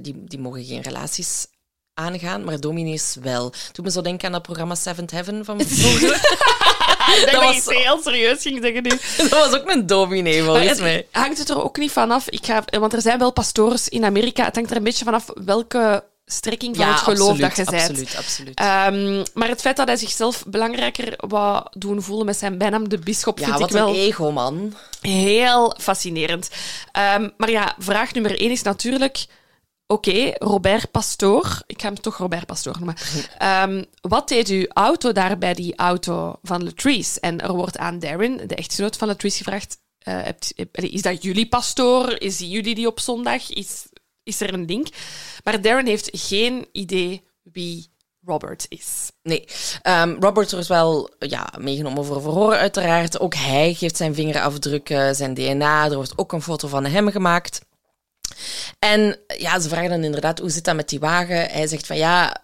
die, 0.00 0.14
die 0.16 0.38
mogen 0.38 0.64
geen 0.64 0.80
relaties 0.80 1.46
aangaan, 1.94 2.44
maar 2.44 2.60
dominees 2.60 3.16
wel. 3.22 3.52
Doe 3.72 3.84
me 3.84 3.90
zo 3.90 4.00
denken 4.00 4.26
aan 4.26 4.32
dat 4.32 4.42
programma 4.42 4.74
Seventh 4.74 5.10
Heaven 5.10 5.44
van 5.44 5.60
vroeger. 5.66 6.14
Ik 6.14 7.22
dat 7.24 7.30
dat 7.32 7.42
was 7.44 7.66
ik 7.66 7.76
heel 7.78 8.02
serieus 8.02 8.42
ging 8.42 8.58
zeggen 8.62 8.82
nu. 8.82 8.88
dat 9.28 9.30
was 9.50 9.60
ook 9.60 9.70
een 9.70 9.86
dominee, 9.86 10.42
volgens 10.42 10.68
het- 10.68 10.80
mij. 10.80 11.06
hangt 11.10 11.38
het 11.38 11.48
er 11.50 11.62
ook 11.64 11.76
niet 11.78 11.90
vanaf? 11.92 12.28
Ik 12.28 12.46
ga, 12.46 12.64
want 12.78 12.92
er 12.92 13.00
zijn 13.02 13.18
wel 13.18 13.32
pastoors 13.32 13.88
in 13.88 14.04
Amerika. 14.04 14.44
Het 14.44 14.54
hangt 14.54 14.70
er 14.70 14.76
een 14.76 14.82
beetje 14.82 15.04
vanaf 15.04 15.26
welke 15.44 16.04
strekking 16.26 16.76
van 16.76 16.86
het 16.86 16.98
geloof 16.98 17.28
absoluut, 17.30 17.40
dat 17.40 17.56
je 17.56 17.64
bent. 17.64 17.82
absoluut, 17.88 18.16
absoluut. 18.16 18.58
Ehm, 18.58 19.24
maar 19.34 19.48
het 19.48 19.60
feit 19.60 19.76
dat 19.76 19.86
hij 19.86 19.96
zichzelf 19.96 20.44
belangrijker 20.46 21.14
wou 21.16 21.66
doen 21.70 22.02
voelen 22.02 22.26
met 22.26 22.36
zijn 22.36 22.58
bijnaam 22.58 22.88
de 22.88 22.98
bisschop, 22.98 23.38
ja, 23.38 23.44
vind 23.44 23.58
wat 23.58 23.68
ik 23.68 23.74
wel 23.74 23.88
een 23.88 23.94
ego, 23.94 24.30
man. 24.32 24.74
heel 25.00 25.76
fascinerend. 25.80 26.50
Ehm, 26.92 27.28
maar 27.36 27.50
ja, 27.50 27.74
vraag 27.78 28.12
nummer 28.12 28.40
één 28.40 28.50
is 28.50 28.62
natuurlijk... 28.62 29.26
Oké, 29.92 30.32
Robert 30.38 30.90
Pastoor. 30.90 31.62
Ik 31.66 31.80
ga 31.80 31.86
hem 31.86 32.00
toch 32.00 32.16
Robert 32.16 32.46
Pastoor 32.46 32.74
noemen. 32.76 32.94
Ehm, 33.38 33.84
wat 34.00 34.28
deed 34.28 34.48
uw 34.48 34.66
auto 34.68 35.12
daar 35.12 35.38
bij 35.38 35.54
die 35.54 35.76
auto 35.76 36.38
van 36.42 36.64
Latrice? 36.64 37.20
En 37.20 37.40
er 37.40 37.52
wordt 37.52 37.78
aan 37.78 37.98
Darren, 37.98 38.48
de 38.48 38.54
echtgenoot 38.54 38.96
van 38.96 39.08
Latrice, 39.08 39.36
gevraagd... 39.36 39.78
eh, 39.98 40.14
hebt- 40.22 40.52
heb- 40.56 40.76
allee, 40.76 40.90
is 40.90 41.02
dat 41.02 41.22
jullie 41.22 41.48
pastoor? 41.48 42.10
Is 42.20 42.38
jullie 42.38 42.74
die 42.74 42.86
op 42.86 43.00
zondag? 43.00 43.50
Is, 43.50 43.86
is 44.22 44.40
er 44.40 44.54
een 44.54 44.64
link? 44.64 44.86
Maar 45.44 45.60
Darren 45.62 45.86
heeft 45.86 46.08
geen 46.12 46.66
idee 46.72 47.22
wie 47.42 47.90
Robert 48.24 48.66
is. 48.68 49.10
Nee, 49.22 49.44
Ehm, 49.82 50.16
Robert 50.20 50.52
wordt 50.52 50.66
wel 50.66 51.10
ja, 51.18 51.52
meegenomen 51.58 52.04
voor 52.04 52.22
verhoor, 52.22 52.54
uiteraard. 52.54 53.20
Ook 53.20 53.34
hij 53.34 53.74
geeft 53.74 53.96
zijn 53.96 54.14
vingerafdrukken, 54.14 55.14
zijn 55.14 55.34
DNA. 55.34 55.84
Er 55.84 55.94
wordt 55.94 56.18
ook 56.18 56.32
een 56.32 56.42
foto 56.42 56.68
van 56.68 56.84
hem 56.84 57.10
gemaakt. 57.10 57.60
En 58.78 59.18
ja, 59.38 59.60
ze 59.60 59.68
vragen 59.68 59.90
dan 59.90 60.04
inderdaad, 60.04 60.38
hoe 60.38 60.50
zit 60.50 60.64
dat 60.64 60.74
met 60.74 60.88
die 60.88 61.00
wagen? 61.00 61.48
Hij 61.50 61.66
zegt 61.66 61.86
van 61.86 61.96
ja, 61.96 62.42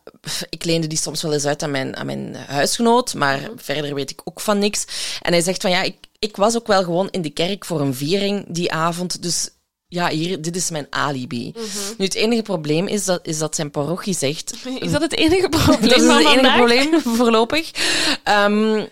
ik 0.48 0.64
leende 0.64 0.86
die 0.86 0.98
soms 0.98 1.22
wel 1.22 1.32
eens 1.32 1.46
uit 1.46 1.62
aan 1.62 1.70
mijn, 1.70 1.96
aan 1.96 2.06
mijn 2.06 2.34
huisgenoot, 2.34 3.14
maar 3.14 3.40
verder 3.56 3.94
weet 3.94 4.10
ik 4.10 4.20
ook 4.24 4.40
van 4.40 4.58
niks. 4.58 4.84
En 5.22 5.32
hij 5.32 5.42
zegt 5.42 5.62
van 5.62 5.70
ja, 5.70 5.82
ik, 5.82 5.96
ik 6.18 6.36
was 6.36 6.56
ook 6.56 6.66
wel 6.66 6.84
gewoon 6.84 7.08
in 7.10 7.22
de 7.22 7.30
kerk 7.30 7.64
voor 7.64 7.80
een 7.80 7.94
viering 7.94 8.44
die 8.48 8.72
avond, 8.72 9.22
dus 9.22 9.50
ja, 9.88 10.08
hier, 10.08 10.42
dit 10.42 10.56
is 10.56 10.70
mijn 10.70 10.86
alibi. 10.90 11.52
Nu, 11.98 12.04
het 12.04 12.14
enige 12.14 12.42
probleem 12.42 12.86
is 12.86 13.04
dat, 13.04 13.26
is 13.26 13.38
dat 13.38 13.54
zijn 13.54 13.70
parochie 13.70 14.14
zegt... 14.14 14.54
Is 14.78 14.92
dat 14.92 15.02
het 15.02 15.16
enige 15.16 15.48
probleem 15.48 15.80
Dat 15.88 16.00
is 16.00 16.06
het 16.06 16.26
enige 16.26 16.56
probleem, 16.56 17.00
voorlopig. 17.00 17.70
Ehm, 18.24 18.84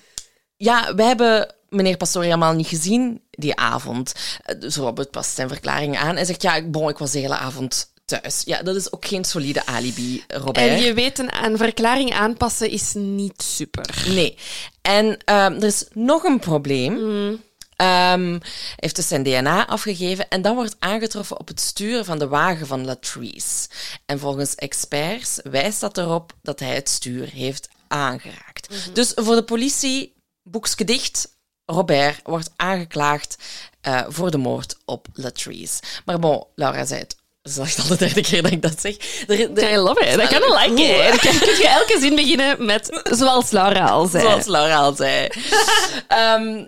ja, 0.57 0.95
wij 0.95 1.07
hebben 1.07 1.55
meneer 1.69 1.97
Pastoor 1.97 2.23
helemaal 2.23 2.53
niet 2.53 2.67
gezien 2.67 3.21
die 3.37 3.57
avond. 3.57 4.12
Eh, 4.44 4.61
Dus 4.61 4.77
Robert 4.77 5.11
past 5.11 5.35
zijn 5.35 5.49
verklaring 5.49 5.96
aan. 5.99 6.14
Hij 6.16 6.25
zegt, 6.25 6.42
ja, 6.42 6.55
ik- 6.55 6.70
bon, 6.70 6.88
ik 6.88 6.99
was 6.99 7.11
de 7.11 7.18
hele 7.18 7.37
avond 7.37 7.92
thuis. 8.05 8.42
Ja, 8.44 8.62
dat 8.62 8.77
is 8.77 8.92
ook 8.92 9.07
geen 9.07 9.25
solide 9.25 9.66
alibi, 9.66 10.25
Robert. 10.29 10.57
En 10.57 10.79
je 10.81 10.94
weet, 10.94 11.18
een, 11.18 11.44
een 11.44 11.57
verklaring 11.57 12.12
aanpassen 12.12 12.70
is 12.70 12.92
niet 12.94 13.42
super. 13.42 14.05
Nee. 14.09 14.37
En 14.83 15.18
ehm, 15.25 15.53
er 15.53 15.64
is 15.64 15.85
nog 15.92 16.22
een 16.25 16.38
probleem. 16.38 16.92
Mm. 16.92 17.44
Ehm, 17.77 18.31
hij 18.31 18.40
heeft 18.77 18.96
dus 18.96 19.09
zijn 19.09 19.22
DNA 19.22 19.66
afgegeven 19.66 20.29
en 20.29 20.42
dat 20.42 20.55
wordt 20.55 20.77
aangetroffen 20.79 21.38
op 21.38 21.49
het 21.49 21.61
stuur 21.61 22.05
van 22.05 22.18
de 22.18 22.29
wagen 22.29 22.66
van 22.66 22.85
Latrice. 22.85 23.68
En 24.07 24.18
volgens 24.18 24.55
experts 24.55 25.40
wijst 25.42 25.81
dat 25.81 25.99
erop 25.99 26.33
dat 26.42 26.61
hij 26.61 26.75
het 26.75 26.88
stuur 26.88 27.29
heeft 27.33 27.68
aangeraakt. 27.88 28.68
Mhm. 28.70 28.92
Dus 28.92 29.12
voor 29.14 29.35
de 29.35 29.42
politie, 29.44 30.14
boekske 30.42 30.85
dicht, 30.85 31.29
Robert 31.66 32.20
wordt 32.24 32.50
aangeklaagd 32.57 33.37
eh, 33.81 34.00
voor 34.09 34.31
de 34.31 34.38
moord 34.38 34.76
op 34.85 35.07
Latrice. 35.12 35.83
Maar 36.05 36.18
bon, 36.18 36.44
Laura 36.55 36.85
zei 36.85 37.00
het. 37.00 37.16
Dat 37.42 37.66
is 37.66 37.79
al 37.79 37.87
de 37.88 37.96
derde 37.96 38.20
keer 38.22 38.42
dat 38.42 38.52
ik 38.52 38.62
dat 38.62 38.81
zeg. 38.81 38.96
Er, 39.29 39.40
er- 39.59 39.72
I 39.72 39.76
love 39.76 40.00
it. 40.07 40.14
I 40.22 40.26
kind 40.26 40.44
of 40.44 40.61
like 40.62 40.83
it. 40.83 41.22
Dan 41.22 41.38
kun 41.38 41.57
je 41.57 41.68
elke 41.68 41.98
zin 42.00 42.14
beginnen 42.14 42.64
met 42.64 43.00
zoals 43.11 43.50
Laura 43.50 43.87
al 43.88 44.07
zei. 44.07 44.22
Zoals 44.22 44.46
Laura 44.46 44.76
al 44.76 44.94
zei. 44.94 45.29
Ehm, 46.09 46.64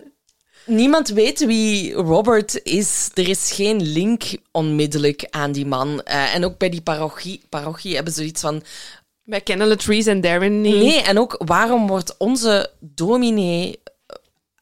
niemand 0.66 1.08
weet 1.08 1.44
wie 1.46 1.92
Robert 1.92 2.60
is. 2.62 3.10
Er 3.14 3.28
is 3.28 3.52
geen 3.52 3.82
link 3.82 4.22
onmiddellijk 4.52 5.26
aan 5.30 5.52
die 5.52 5.66
man. 5.66 6.02
Eh, 6.02 6.34
en 6.34 6.44
ook 6.44 6.58
bij 6.58 6.68
die 6.68 6.82
parochie, 6.82 7.42
parochie 7.48 7.94
hebben 7.94 8.12
ze 8.12 8.18
zoiets 8.18 8.40
van... 8.40 8.62
Wij 9.22 9.40
kennen 9.40 9.68
Latrice 9.68 10.10
en 10.10 10.20
Darren 10.20 10.60
niet. 10.60 10.74
Nee, 10.76 11.02
en 11.02 11.18
ook 11.18 11.34
waarom 11.44 11.86
wordt 11.86 12.14
onze 12.18 12.70
dominee 12.80 13.80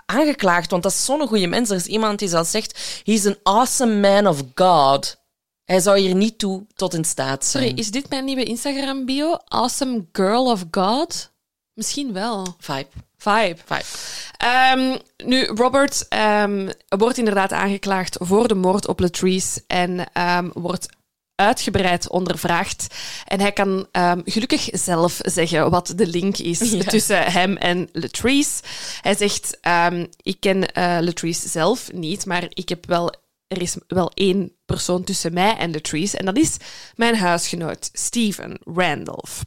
aangeklaagd? 0.07 0.71
Want 0.71 0.83
dat 0.83 0.92
is 0.92 1.05
zo'n 1.05 1.29
goede 1.29 1.47
mens. 1.47 1.71
Er 1.71 1.77
is 1.77 1.87
iemand 1.87 2.19
die 2.19 2.29
zelfs 2.29 2.51
zegt... 2.51 3.01
He's 3.05 3.27
an 3.27 3.37
awesome 3.42 3.95
man 4.01 4.27
of 4.27 4.42
God. 4.55 5.16
Hij 5.64 5.81
zou 5.81 5.99
hier 5.99 6.14
niet 6.14 6.38
toe 6.38 6.66
tot 6.75 6.95
in 6.95 7.05
staat 7.05 7.45
zijn. 7.45 7.64
Sorry, 7.64 7.79
is 7.79 7.90
dit 7.90 8.11
mijn 8.11 8.25
nieuwe 8.25 8.45
Instagram-bio? 8.45 9.37
Awesome 9.45 10.07
Girl 10.12 10.51
of 10.51 10.64
God? 10.71 11.33
Misschien 11.73 12.12
wel. 12.12 12.57
Vibe. 12.59 12.88
Vibe. 13.16 13.57
Vibe. 13.64 13.85
Ehm, 14.37 14.99
nu, 15.25 15.45
Robert 15.45 16.09
ehm, 16.09 16.71
wordt 16.88 17.19
inderdaad 17.19 17.53
aangeklaagd 17.53 18.16
voor 18.21 18.49
de 18.49 18.55
moord 18.55 18.88
op 18.88 19.01
Latrice 19.01 19.64
en 19.66 20.12
ehm, 20.12 20.49
wordt 20.53 20.88
uitgebreid 21.37 22.09
ondervraagd. 22.09 22.87
En 23.25 23.40
hij 23.40 23.53
kan 23.53 23.87
ehm, 23.92 24.20
gelukkig 24.25 24.68
zelf 24.72 25.18
zeggen 25.22 25.70
wat 25.70 25.92
de 25.96 26.07
link 26.07 26.37
is 26.37 26.59
Ja. 26.70 26.83
tussen 26.83 27.33
hem 27.33 27.57
en 27.57 27.88
Latrice. 27.92 28.62
Hij 29.01 29.16
zegt, 29.16 29.59
ehm, 29.61 30.07
ik 30.22 30.37
ken 30.40 30.72
eh, 30.72 30.99
Latrice 31.01 31.49
zelf 31.49 31.92
niet, 31.92 32.27
maar 32.27 32.44
ik 32.49 32.68
heb 32.68 32.87
wel, 32.87 33.14
er 33.46 33.62
is 33.62 33.77
wel 33.87 34.11
één 34.14 34.53
persoon 34.66 35.05
tussen 35.05 35.33
mij 35.33 35.57
en 35.57 35.72
Latrice. 35.72 36.18
En 36.18 36.25
dat 36.25 36.37
is 36.37 36.57
mijn 36.94 37.16
huisgenoot, 37.16 37.90
Steven 37.92 38.59
Randolph. 38.64 39.44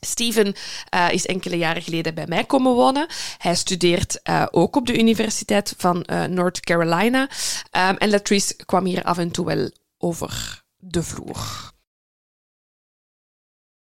Steven 0.00 0.54
eh, 0.88 1.06
is 1.10 1.26
enkele 1.26 1.56
jaren 1.56 1.82
geleden 1.82 2.14
bij 2.14 2.26
mij 2.26 2.44
komen 2.44 2.72
wonen. 2.72 3.06
Hij 3.38 3.54
studeert 3.54 4.22
eh, 4.22 4.46
ook 4.50 4.76
op 4.76 4.86
de 4.86 4.98
Universiteit 4.98 5.74
van 5.76 6.06
North 6.30 6.60
Carolina. 6.60 7.28
Ehm, 7.70 7.94
en 7.94 8.10
Latrice 8.10 8.56
kwam 8.56 8.84
hier 8.84 9.02
af 9.02 9.18
en 9.18 9.30
toe 9.30 9.46
wel 9.46 9.70
over 9.98 10.62
de 10.78 11.02
vloer. 11.02 11.72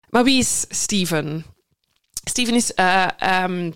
Maar 0.10 0.24
wie 0.24 0.40
is 0.40 0.66
Steven? 0.70 1.46
Steven 2.24 2.56
is 2.56 2.74
ehm, 2.74 3.72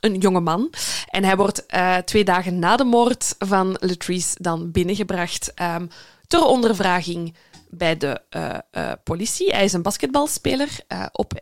een 0.00 0.18
jonge 0.18 0.40
man. 0.40 0.72
En 1.06 1.24
hij 1.24 1.36
wordt 1.36 1.66
eh, 1.66 1.96
twee 1.96 2.24
dagen 2.24 2.58
na 2.58 2.76
de 2.76 2.84
moord 2.84 3.34
van 3.38 3.76
Latrice 3.80 4.36
dan 4.40 4.70
binnengebracht 4.70 5.54
ehm, 5.54 5.86
ter 6.26 6.44
ondervraging 6.44 7.34
bij 7.68 7.96
de 7.96 8.20
eh, 8.28 8.92
politie. 9.04 9.52
Hij 9.52 9.64
is 9.64 9.72
een 9.72 9.82
basketbalspeler 9.82 10.78
op... 11.12 11.32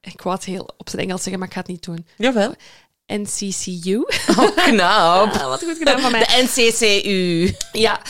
ik 0.00 0.20
wou 0.22 0.36
het 0.36 0.44
heel 0.44 0.74
op 0.76 0.88
zijn 0.88 1.02
Engels 1.02 1.22
zeggen, 1.22 1.38
maar 1.38 1.48
ik 1.48 1.54
ga 1.54 1.60
het 1.60 1.68
niet 1.68 1.84
doen. 1.84 2.06
Jawel. 2.16 2.54
NCCU. 3.20 4.04
Oh, 4.38 4.56
knap. 4.56 5.34
Ah, 5.42 5.48
wat 5.48 5.62
goed 5.62 5.78
gedaan 5.78 6.00
van 6.00 6.10
mij. 6.10 6.20
De 6.20 6.42
NCCU. 6.42 7.54
Ja, 7.72 8.00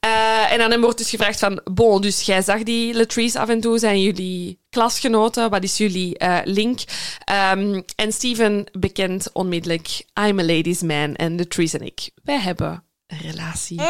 eh, 0.00 0.52
en 0.52 0.60
aan 0.60 0.70
hem 0.70 0.80
wordt 0.80 0.98
dus 0.98 1.10
gevraagd 1.10 1.38
van... 1.38 1.60
Bon, 1.64 2.00
dus 2.00 2.22
jij 2.22 2.42
zag 2.42 2.62
die 2.62 2.94
Latrice 2.94 3.38
af 3.38 3.48
en 3.48 3.60
toe. 3.60 3.78
Zijn 3.78 4.02
jullie 4.02 4.60
klasgenoten? 4.70 5.50
Wat 5.50 5.62
is 5.62 5.76
jullie 5.76 6.18
eh, 6.18 6.38
link? 6.44 6.80
Ehm, 7.24 7.80
en 7.96 8.12
Steven 8.12 8.66
bekent 8.72 9.32
onmiddellijk... 9.32 9.88
I'm 10.20 10.38
a 10.38 10.44
ladies 10.44 10.80
man. 10.80 11.14
En 11.14 11.36
Latrice 11.36 11.78
en 11.78 11.86
ik, 11.86 12.10
wij 12.22 12.38
hebben 12.38 12.84
een 13.06 13.18
relatie. 13.18 13.80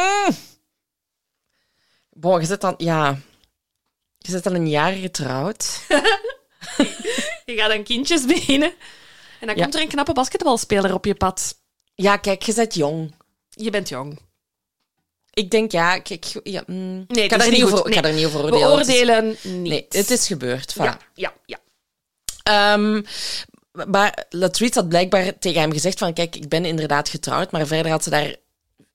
Bon, 2.09 2.39
je 2.39 2.45
zit 2.45 2.61
dan... 2.61 2.73
Ja... 2.77 3.17
Je 4.17 4.31
zit 4.31 4.45
al 4.45 4.55
een 4.55 4.69
jaar 4.69 4.91
getrouwd. 4.91 5.79
Je 7.45 7.55
gaat 7.55 7.71
aan 7.71 7.83
kindjes 7.83 8.25
beginnen. 8.25 8.73
En 9.41 9.47
dan 9.47 9.55
Ja. 9.55 9.61
komt 9.61 9.75
er 9.75 9.81
een 9.81 9.87
knappe 9.87 10.13
basketbalspeler 10.13 10.93
op 10.93 11.05
je 11.05 11.15
pad. 11.15 11.55
Ja, 11.95 12.17
kijk, 12.17 12.41
je 12.43 12.53
bent 12.53 12.73
jong. 12.75 13.13
Je 13.49 13.69
bent 13.69 13.89
jong. 13.89 14.19
Ik 15.33 15.51
denk, 15.51 15.71
ja... 15.71 15.99
Kijk, 15.99 16.25
ja 16.43 16.63
mm, 16.65 17.05
Nee, 17.07 17.23
ik, 17.23 17.31
ga 17.31 17.37
daar 17.37 17.49
niet 17.51 17.63
over, 17.63 17.77
goed. 17.77 17.87
ik 17.87 17.93
ga 17.93 18.01
Nee. 18.01 18.11
daar 18.11 18.19
niet 18.21 18.29
over 18.35 18.53
oordelen. 18.69 19.25
Het 19.27 19.35
is- 19.37 19.43
niet. 19.43 19.61
Nee, 19.69 19.85
het 19.89 20.09
is 20.09 20.27
gebeurd. 20.27 20.73
Ja, 20.73 20.97
ja, 21.13 21.33
ja. 21.45 21.57
Ehm, 22.43 23.01
maar 23.87 24.25
Latrice 24.29 24.79
had 24.79 24.89
blijkbaar 24.89 25.39
tegen 25.39 25.61
hem 25.61 25.71
gezegd 25.71 25.97
van... 25.99 26.13
Kijk, 26.13 26.35
ik 26.35 26.49
ben 26.49 26.65
inderdaad 26.65 27.09
getrouwd, 27.09 27.51
maar 27.51 27.67
verder 27.67 27.91
had 27.91 28.03
ze 28.03 28.09
daar 28.09 28.35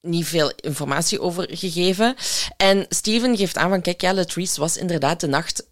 niet 0.00 0.26
veel 0.26 0.52
informatie 0.56 1.20
over 1.20 1.46
gegeven. 1.50 2.14
En 2.56 2.86
Steven 2.88 3.36
geeft 3.36 3.56
aan 3.56 3.68
van... 3.70 3.82
Kijk, 3.82 4.00
ja, 4.00 4.14
Latrice 4.14 4.60
was 4.60 4.76
inderdaad 4.76 5.20
de 5.20 5.26
nacht 5.26 5.66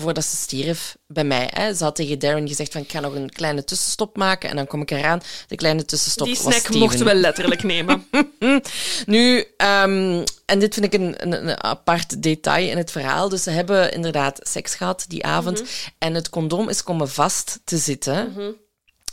voordat 0.00 0.24
ze 0.24 0.36
stierf 0.36 0.96
bij 1.06 1.24
mij. 1.24 1.48
Hè. 1.52 1.74
Ze 1.74 1.84
had 1.84 1.96
tegen 1.96 2.18
Darren 2.18 2.48
gezegd 2.48 2.72
van... 2.72 2.80
Ik 2.80 2.90
ga 2.90 3.00
nog 3.00 3.14
een 3.14 3.30
kleine 3.30 3.64
tussenstop 3.64 4.16
maken 4.16 4.50
en 4.50 4.56
dan 4.56 4.66
kom 4.66 4.80
ik 4.80 4.90
eraan. 4.90 5.20
De 5.46 5.56
kleine 5.56 5.84
tussenstop 5.84 6.26
Die 6.26 6.34
was 6.36 6.44
snack 6.44 6.58
Steven. 6.58 6.78
mochten 6.78 7.04
we 7.06 7.14
letterlijk 7.14 7.62
nemen. 7.62 8.06
Nu, 9.06 9.44
ehm, 9.56 10.24
en 10.46 10.58
dit 10.58 10.74
vind 10.74 10.86
ik 10.86 10.92
een, 10.92 11.14
een, 11.22 11.48
een 11.48 11.62
apart 11.64 12.22
detail 12.22 12.68
in 12.70 12.76
het 12.76 12.90
verhaal. 12.90 13.28
Dus 13.28 13.42
ze 13.42 13.50
hebben 13.50 13.92
inderdaad 13.92 14.38
seks 14.42 14.74
gehad 14.74 15.04
die 15.08 15.24
avond. 15.24 15.62
En 15.98 16.14
het 16.14 16.30
condoom 16.30 16.68
is 16.68 16.82
komen 16.82 17.08
vast 17.08 17.60
te 17.64 17.76
zitten. 17.78 18.34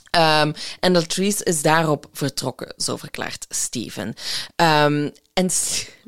Ehm, 0.09 0.53
en 0.79 0.91
Latrice 0.91 1.43
is 1.43 1.61
daarop 1.61 2.07
vertrokken, 2.13 2.73
zo 2.77 2.95
verklaart 2.97 3.45
Steven. 3.49 4.13
Ehm, 4.55 5.09
en 5.33 5.49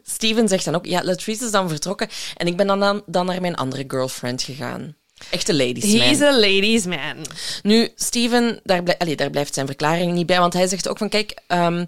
Steven 0.09 0.47
zegt 0.47 0.65
dan 0.65 0.75
ook, 0.75 0.85
ja, 0.85 1.03
Latrice 1.03 1.45
is 1.45 1.51
dan 1.51 1.69
vertrokken 1.69 2.07
en 2.35 2.47
ik 2.47 2.57
ben 2.57 2.67
dan, 2.67 2.79
dan, 2.79 3.03
dan 3.05 3.25
naar 3.25 3.41
mijn 3.41 3.55
andere 3.55 3.83
girlfriend 3.87 4.43
gegaan. 4.43 4.95
Echte 5.29 5.53
ladies 5.55 5.83
man. 5.93 6.01
He's 6.07 6.21
a 6.21 6.31
ladies 6.39 6.85
man. 6.85 7.25
Nu, 7.63 7.89
Steven, 7.95 8.59
daar, 8.63 8.83
blij- 8.83 8.97
allee, 8.97 9.15
daar 9.15 9.29
blijft 9.29 9.53
zijn 9.53 9.65
verklaring 9.65 10.13
niet 10.13 10.25
bij, 10.25 10.39
want 10.39 10.53
hij 10.53 10.67
zegt 10.67 10.87
ook 10.89 10.97
van, 10.97 11.09
kijk, 11.09 11.37
ehm, 11.47 11.85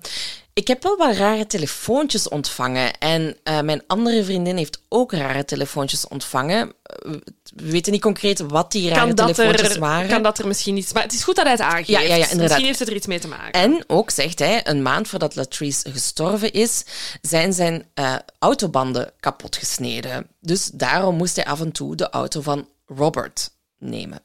ik 0.60 0.68
heb 0.68 0.84
wel 0.84 0.98
wat 0.98 1.16
rare 1.16 1.48
telefoontjes 1.48 2.30
ontvangen 2.30 2.98
en 2.98 3.38
eh, 3.44 3.62
mijn 3.62 3.84
andere 3.88 4.24
vriendin 4.24 4.58
heeft 4.58 4.82
ook 4.90 5.12
rare 5.12 5.46
telefoontjes 5.46 6.08
ontvangen. 6.08 6.74
Eh, 6.84 7.12
We 7.56 7.72
weten 7.72 7.92
niet 7.92 8.02
concreet 8.02 8.40
wat 8.40 8.72
die 8.72 8.90
rare 8.90 9.00
Kan 9.00 9.16
dat, 9.16 9.36
telefoontjes 9.36 9.74
er, 9.74 9.80
waren. 9.80 10.10
kan 10.10 10.24
dat 10.24 10.40
er 10.40 10.48
misschien 10.48 10.78
iets... 10.78 10.94
Maar 10.94 11.04
het 11.04 11.14
is 11.14 11.24
goed 11.24 11.36
dat 11.36 11.44
hij 11.44 11.54
het 11.54 11.64
aangeeft. 11.64 11.88
Ja, 11.88 12.00
ja, 12.00 12.08
ja, 12.08 12.14
inderdaad. 12.16 12.40
Misschien 12.40 12.66
heeft 12.66 12.80
het 12.80 12.88
er 12.88 12.96
iets 12.96 13.08
mee 13.08 13.20
te 13.20 13.28
maken. 13.28 13.52
En 13.62 13.84
ook, 13.88 14.10
zegt 14.10 14.40
hij, 14.40 14.68
een 14.68 14.82
maand 14.82 15.08
voordat 15.08 15.36
Latrice 15.36 15.92
gestorven 15.92 16.52
is, 16.54 16.84
zijn 17.22 17.54
zijn 17.54 17.86
eh, 17.94 18.16
autobanden 18.40 19.12
kapotgesneden. 19.20 20.28
Dus 20.42 20.70
daarom 20.74 21.16
moest 21.16 21.36
hij 21.36 21.46
af 21.46 21.60
en 21.60 21.72
toe 21.72 21.96
de 21.96 22.10
auto 22.10 22.42
van 22.42 22.68
Robert 22.86 23.50
nemen. 23.78 24.22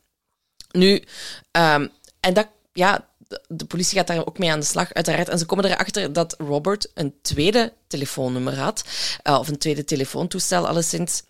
Nu, 0.71 1.05
ehm, 1.51 1.87
en 2.21 2.35
dat, 2.35 2.47
ja, 2.73 3.09
de, 3.49 3.65
politie 3.65 3.99
gaat 3.99 4.07
daar 4.07 4.27
ook 4.27 4.39
mee 4.39 4.51
aan 4.51 4.61
de 4.61 4.67
slag, 4.67 4.93
uiteraard. 4.93 5.29
En 5.29 5.39
ze 5.39 5.47
komen 5.47 5.65
erachter 5.65 6.13
dat 6.13 6.35
Robert 6.39 6.91
een 6.95 7.15
tweede 7.23 7.73
telefoonnummer 7.87 8.59
had, 8.59 8.85
eh, 9.23 9.39
of 9.39 9.49
een 9.49 9.59
tweede 9.59 9.85
telefoontoestel 9.85 10.69
alleszins. 10.69 11.23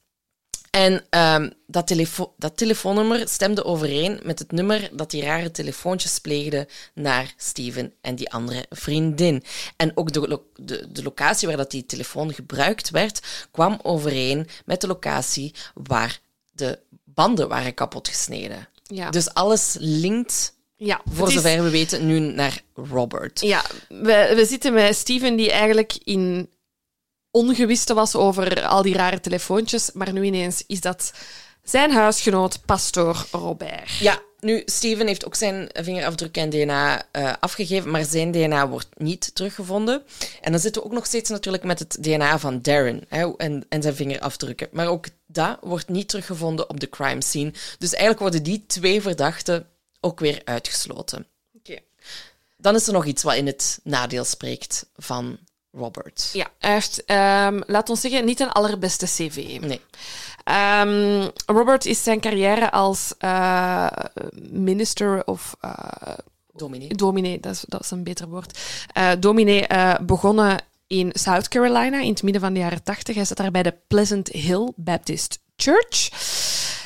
En 0.71 1.05
ehm, 1.11 1.51
dat, 1.67 1.87
telefo 1.87 2.35
dat 2.39 2.57
telefoonnummer 2.57 3.29
stemde 3.29 3.65
overeen 3.65 4.21
met 4.23 4.39
het 4.39 4.53
nummer 4.53 4.91
dat 4.93 5.11
die 5.11 5.23
rare 5.23 5.51
telefoontjes 5.51 6.19
pleegde 6.19 6.69
naar 6.95 7.35
Steven 7.37 7.93
en 8.01 8.15
die 8.15 8.33
andere 8.33 8.67
vriendin. 8.71 9.45
En 9.77 9.97
ook 9.97 10.13
de, 10.13 10.29
lo- 10.29 10.47
de, 10.55 10.93
de 10.93 11.03
locatie 11.03 11.49
waar 11.49 11.57
dat 11.57 11.71
die 11.71 11.87
telefoon 11.87 12.35
gebruikt 12.35 12.91
werd, 12.91 13.47
kwam 13.51 13.79
overeen 13.83 14.49
met 14.65 14.81
de 14.81 14.87
locatie 14.87 15.55
waar 15.75 16.21
de 16.51 16.79
banden 17.05 17.49
waren 17.49 17.75
kapotgesneden. 17.75 18.69
Ja. 18.83 19.11
Dus 19.11 19.35
alles 19.35 19.77
linkt, 19.79 20.54
ja, 20.77 21.01
voor 21.13 21.29
is- 21.29 21.35
zover 21.35 21.63
we 21.63 21.71
weten, 21.71 22.07
nu 22.07 22.19
naar 22.19 22.63
Robert. 22.75 23.41
Ja, 23.41 23.63
we, 23.89 24.33
we 24.37 24.45
zitten 24.47 24.73
met 24.73 24.97
Steven 24.97 25.37
die 25.37 25.51
eigenlijk 25.51 25.95
in 26.05 26.51
ongewiste 27.31 27.95
was 27.95 28.15
over 28.15 28.63
al 28.63 28.83
die 28.83 28.95
rare 28.95 29.21
telefoontjes, 29.21 29.91
maar 29.93 30.13
nu 30.13 30.23
ineens 30.23 30.65
is 30.67 30.81
dat 30.81 31.13
zijn 31.63 31.91
huisgenoot, 31.91 32.65
pastoor 32.65 33.27
Robert. 33.31 33.97
Ja, 33.99 34.23
nu, 34.41 34.63
Steven 34.65 35.07
heeft 35.07 35.27
ook 35.27 35.35
zijn 35.35 35.69
vingerafdruk 35.73 36.37
en 36.37 36.51
DNA 36.51 37.03
eh, 37.11 37.33
afgegeven, 37.41 37.91
maar 37.91 38.05
zijn 38.05 38.31
DNA 38.33 38.69
wordt 38.69 38.89
niet 38.97 39.35
teruggevonden. 39.35 40.03
En 40.41 40.53
dan 40.53 40.61
zitten 40.61 40.83
we 40.83 40.89
ook 40.89 40.95
nog 40.95 41.07
steeds 41.07 41.31
natuurlijk 41.31 41.65
met 41.65 41.79
het 41.79 41.97
DNA 42.01 42.39
van 42.39 42.61
Darren 42.63 43.03
hè, 43.09 43.37
en, 43.37 43.67
en 43.69 43.83
zijn 43.83 43.95
vingerafdrukken. 43.95 44.69
Maar 44.73 44.87
ook 44.87 45.07
dat 45.27 45.59
wordt 45.61 45.89
niet 45.89 46.09
teruggevonden 46.09 46.71
op 46.71 46.81
de 46.81 46.89
crime 46.89 47.23
scene. 47.23 47.53
Dus 47.79 47.91
eigenlijk 47.91 48.21
worden 48.21 48.43
die 48.43 48.65
twee 48.67 49.03
verdachten 49.03 49.67
ook 50.05 50.21
weer 50.21 50.43
uitgesloten. 50.45 51.27
Oké. 51.57 51.79
Dan 52.57 52.75
is 52.75 52.87
er 52.87 52.93
nog 52.93 53.05
iets 53.05 53.23
wat 53.23 53.35
in 53.35 53.47
het 53.47 53.81
nadeel 53.83 54.25
spreekt 54.25 54.87
van 54.97 55.39
Robert. 55.73 56.31
Ja, 56.33 56.51
hij 56.59 56.73
heeft, 56.73 57.05
ehm, 57.05 57.61
laat 57.67 57.89
ons 57.91 58.01
zeggen, 58.01 58.25
niet 58.25 58.41
een 58.41 58.53
allerbeste 58.53 59.07
cv. 59.07 59.59
Nee. 59.61 59.81
Ehm, 60.45 61.29
Robert 61.47 61.85
is 61.85 62.03
zijn 62.03 62.21
carrière 62.21 62.71
als 62.71 63.15
eh, 63.19 63.87
minister 64.41 65.27
of 65.27 65.57
eh, 65.61 65.73
Dominee. 66.53 66.95
dominee, 66.95 67.41
dat 67.41 67.53
is, 67.53 67.65
dat 67.69 67.81
is 67.81 67.91
een 67.91 68.05
beter 68.05 68.29
woord, 68.29 68.59
eh 68.93 69.11
dominee 69.19 69.67
begonnen 70.03 70.59
in 70.87 71.11
South 71.15 71.49
Carolina 71.49 72.01
in 72.01 72.11
het 72.11 72.23
midden 72.23 72.43
van 72.43 72.53
de 72.53 72.59
jaren 72.59 72.83
80. 72.83 73.15
Hij 73.15 73.25
zat 73.25 73.37
daar 73.37 73.51
bij 73.51 73.63
de 73.63 73.75
Pleasant 73.87 74.29
Hill 74.29 74.73
Baptist 74.77 75.39
Church. 75.57 76.09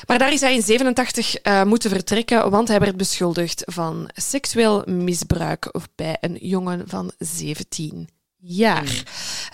Maar 0.07 0.19
daar 0.19 0.33
is 0.33 0.41
hij 0.41 0.55
in 0.55 0.63
87 0.63 1.35
eh, 1.35 1.63
moeten 1.65 1.91
vertrekken, 1.91 2.51
want 2.51 2.69
hij 2.69 2.81
werd 2.81 2.97
beschuldigd 2.97 3.63
van 3.67 4.11
seksueel 4.15 4.83
misbruik 4.87 5.75
bij 5.95 6.17
een 6.21 6.39
jongen 6.41 6.89
van 6.89 7.13
17 7.19 8.09
jaar. 8.37 9.03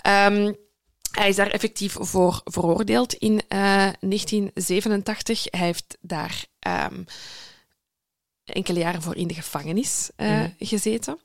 Ehm, 0.02 0.52
hij 1.10 1.28
is 1.28 1.36
daar 1.36 1.50
effectief 1.50 1.96
voor 1.98 2.40
veroordeeld 2.44 3.12
in 3.12 3.42
eh, 3.48 3.58
1987. 4.00 5.44
Hij 5.50 5.66
heeft 5.66 5.98
daar 6.00 6.44
ehm, 6.58 7.02
enkele 8.44 8.78
jaren 8.78 9.02
voor 9.02 9.16
in 9.16 9.26
de 9.26 9.34
gevangenis 9.34 10.10
eh, 10.16 10.44
gezeten. 10.58 11.18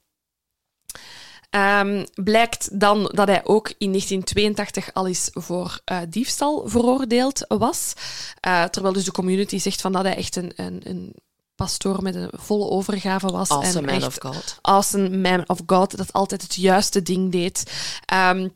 Ehm, 1.50 2.06
blijkt 2.14 2.80
dan 2.80 3.12
dat 3.14 3.28
hij 3.28 3.41
ook 3.45 3.68
in 3.78 3.89
1982 3.89 4.93
al 4.93 5.08
eens 5.08 5.30
voor 5.34 5.80
eh, 5.86 6.00
diefstal 6.10 6.64
veroordeeld 6.68 7.45
was. 7.47 7.93
Eh, 8.39 8.64
terwijl 8.64 8.93
dus 8.93 9.04
de 9.04 9.12
community 9.12 9.58
zegt 9.58 9.82
van 9.82 9.91
dat 9.91 10.04
hij 10.04 10.16
echt 10.16 10.36
een, 10.36 10.52
een, 10.56 10.82
een 10.84 11.16
pastoor 11.56 12.04
met 12.04 12.16
een 12.16 12.30
volle 12.34 12.70
overgave 12.70 13.28
was. 13.32 13.50
Awesome 13.50 13.78
en 13.78 13.86
man 13.86 13.93
echt 13.93 14.06
of 14.06 14.18
God. 14.20 14.58
awesome 14.62 15.18
man 15.18 15.43
of 15.50 15.62
God, 15.66 15.97
dat 15.97 16.14
altijd 16.14 16.41
het 16.41 16.56
juiste 16.56 17.02
ding 17.02 17.32
deed. 17.32 17.64
Ehm, 18.06 18.47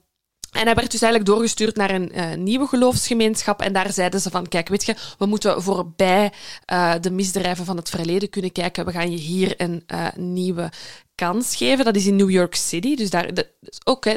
en 0.53 0.65
hij 0.65 0.75
werd 0.75 0.91
dus 0.91 1.01
eigenlijk 1.01 1.31
doorgestuurd 1.31 1.75
naar 1.75 1.91
een 1.91 2.11
eh, 2.11 2.33
nieuwe 2.33 2.67
geloofsgemeenschap. 2.67 3.61
En 3.61 3.73
daar 3.73 3.93
zeiden 3.93 4.19
ze 4.19 4.29
van, 4.29 4.47
kijk, 4.47 4.67
weet 4.67 4.85
je, 4.85 4.95
we 5.17 5.25
moeten 5.25 5.61
voorbij 5.61 6.31
eh, 6.65 6.93
de 7.01 7.11
misdrijven 7.11 7.65
van 7.65 7.77
het 7.77 7.89
verleden 7.89 8.29
kunnen 8.29 8.51
kijken. 8.51 8.85
We 8.85 8.91
gaan 8.91 9.11
je 9.11 9.17
hier 9.17 9.53
een 9.57 9.83
eh, 9.87 10.07
nieuwe 10.15 10.71
kans 11.15 11.55
geven. 11.55 11.85
Dat 11.85 11.95
is 11.95 12.05
in 12.05 12.15
New 12.15 12.29
York 12.29 12.55
City. 12.55 12.95
Dus 12.95 13.09
daar, 13.09 13.33
dat 13.33 13.47
ook, 13.83 14.05
hè, 14.05 14.15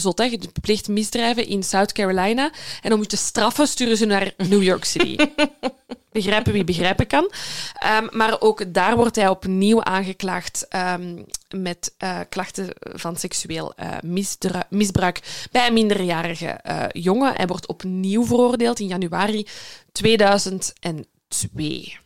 zot, 0.00 0.18
hè, 0.18 0.24
je 0.24 0.40
pleegt 0.60 0.88
misdrijven 0.88 1.46
in 1.46 1.62
South 1.62 1.92
Carolina. 1.92 2.50
En 2.82 2.92
om 2.92 3.00
je 3.00 3.06
te 3.06 3.16
straffen, 3.16 3.68
sturen 3.68 3.96
ze 3.96 4.04
naar 4.04 4.32
New 4.36 4.62
York 4.62 4.84
City. 4.84 5.16
begrijpen 6.16 6.52
wie 6.52 6.64
begrijpen 6.64 7.06
kan. 7.06 7.30
Ehm, 7.74 8.06
maar 8.10 8.40
ook 8.40 8.74
daar 8.74 8.96
wordt 8.96 9.16
hij 9.16 9.28
opnieuw 9.28 9.82
aangeklaagd 9.82 10.66
ehm, 10.68 11.22
met 11.48 11.94
eh, 11.98 12.20
klachten 12.28 12.68
van 12.80 13.16
seksueel 13.16 13.74
eh, 13.74 13.88
misbruik 14.68 15.48
bij 15.50 15.66
een 15.66 15.72
minderjarige 15.72 16.46
eh, 16.46 16.84
jongen. 16.92 17.34
Hij 17.34 17.46
wordt 17.46 17.66
opnieuw 17.66 18.26
veroordeeld 18.26 18.80
in 18.80 18.86
januari 18.86 19.46
2002. 19.92 22.05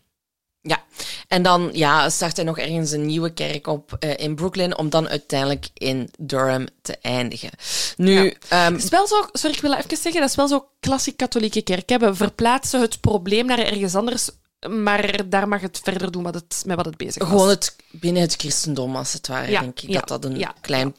Ja, 0.62 0.84
en 1.28 1.42
dan 1.42 1.70
ja, 1.72 2.10
start 2.10 2.36
hij 2.36 2.44
nog 2.44 2.58
ergens 2.58 2.90
een 2.90 3.06
nieuwe 3.06 3.32
kerk 3.32 3.66
op 3.66 3.96
eh, 3.98 4.16
in 4.16 4.34
Brooklyn, 4.34 4.78
om 4.78 4.90
dan 4.90 5.08
uiteindelijk 5.08 5.68
in 5.74 6.10
Durham 6.18 6.66
te 6.82 6.96
eindigen. 7.02 7.50
Nu, 7.96 8.22
Ja. 8.22 8.32
ehm, 8.48 8.72
Het 8.74 8.82
is 8.82 8.88
wel 8.90 9.06
zo, 9.06 9.26
sorry, 9.32 9.56
ik 9.56 9.62
wil 9.62 9.72
even 9.74 9.96
zeggen, 9.96 10.20
dat 10.20 10.30
is 10.30 10.36
wel 10.36 10.48
zo 10.48 10.68
klassiek 10.80 11.16
katholieke 11.16 11.62
kerk. 11.62 11.88
We 11.88 12.14
verplaatsen 12.14 12.80
het 12.80 13.00
probleem 13.00 13.46
naar 13.46 13.58
ergens 13.58 13.94
anders, 13.94 14.30
maar 14.68 15.28
daar 15.28 15.48
mag 15.48 15.60
het 15.60 15.80
verder 15.82 16.10
doen 16.12 16.22
wat 16.22 16.34
het, 16.34 16.62
met 16.66 16.76
wat 16.76 16.84
het 16.86 16.96
bezig 16.96 17.18
was. 17.22 17.28
gewoon 17.28 17.48
het, 17.48 17.76
binnen 17.90 18.22
het 18.22 18.34
christendom, 18.34 18.96
als 18.96 19.12
het 19.12 19.26
ware, 19.26 19.50
Ja, 19.50 19.60
denk 19.60 19.80
ik 19.80 19.88
ja, 19.90 20.00
dat 20.00 20.08
dat 20.22 20.24
een 20.24 20.46
klein, 20.60 20.96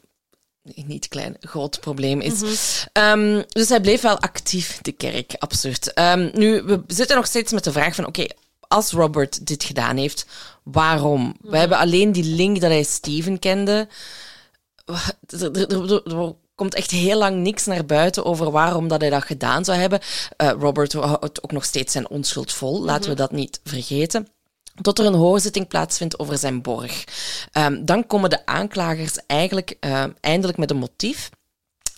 nee, 0.62 0.84
niet 0.86 1.08
klein, 1.08 1.36
groot 1.40 1.80
probleem 1.80 2.20
is. 2.20 2.40
Mhm. 2.40 2.52
Ehm, 2.92 3.42
dus 3.48 3.68
hij 3.68 3.80
bleef 3.80 4.00
wel 4.00 4.18
actief, 4.18 4.78
de 4.82 4.92
kerk, 4.92 5.34
absurd. 5.38 5.92
Ehm, 5.92 6.30
nu, 6.32 6.62
we 6.62 6.82
zitten 6.86 7.16
nog 7.16 7.26
steeds 7.26 7.52
met 7.52 7.64
de 7.64 7.72
vraag 7.72 7.94
van, 7.94 8.06
oké, 8.06 8.26
als 8.72 8.90
Robert 8.90 9.46
dit 9.46 9.64
gedaan 9.64 9.96
heeft, 9.96 10.26
waarom? 10.62 11.36
We 11.40 11.58
hebben 11.58 11.78
alleen 11.78 12.12
die 12.12 12.24
link 12.24 12.60
dat 12.60 12.70
hij 12.70 12.82
Steven 12.82 13.38
kende. 13.38 13.88
Er, 15.26 15.56
er- 15.56 15.92
er- 15.92 16.16
er 16.18 16.34
komt 16.54 16.74
echt 16.74 16.90
heel 16.90 17.18
lang 17.18 17.36
niks 17.36 17.64
naar 17.66 17.84
buiten 17.86 18.24
over 18.24 18.50
waarom 18.50 18.88
dat 18.88 19.00
hij 19.00 19.10
dat 19.10 19.22
gedaan 19.24 19.64
zou 19.64 19.78
hebben. 19.78 20.00
Eh, 20.36 20.50
Robert 20.58 20.92
houdt 20.92 21.42
ook 21.44 21.52
nog 21.52 21.64
steeds 21.64 21.92
zijn 21.92 22.08
onschuld 22.08 22.52
vol, 22.52 22.82
laten 22.82 23.10
we 23.10 23.16
dat 23.16 23.32
niet 23.32 23.60
vergeten. 23.64 24.28
Tot 24.80 24.98
er 24.98 25.06
een 25.06 25.14
hoorzitting 25.14 25.68
plaatsvindt 25.68 26.18
over 26.18 26.38
zijn 26.38 26.62
borg. 26.62 27.04
Ehm, 27.52 27.84
dan 27.84 28.06
komen 28.06 28.30
de 28.30 28.46
aanklagers 28.46 29.16
eigenlijk 29.26 29.76
ehm, 29.80 30.10
eindelijk 30.20 30.58
met 30.58 30.70
een 30.70 30.76
motief. 30.76 31.30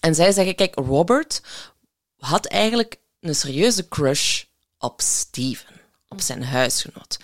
En 0.01 0.14
zij 0.14 0.33
zeggen: 0.33 0.55
Kijk, 0.55 0.75
Robert 0.75 1.43
had 2.18 2.47
eigenlijk 2.47 2.97
een 3.20 3.35
serieuze 3.35 3.89
crush 3.89 4.43
op 4.79 5.01
Steven, 5.01 5.74
op 6.15 6.21
zijn 6.21 6.45
huisgenoot. 6.45 7.19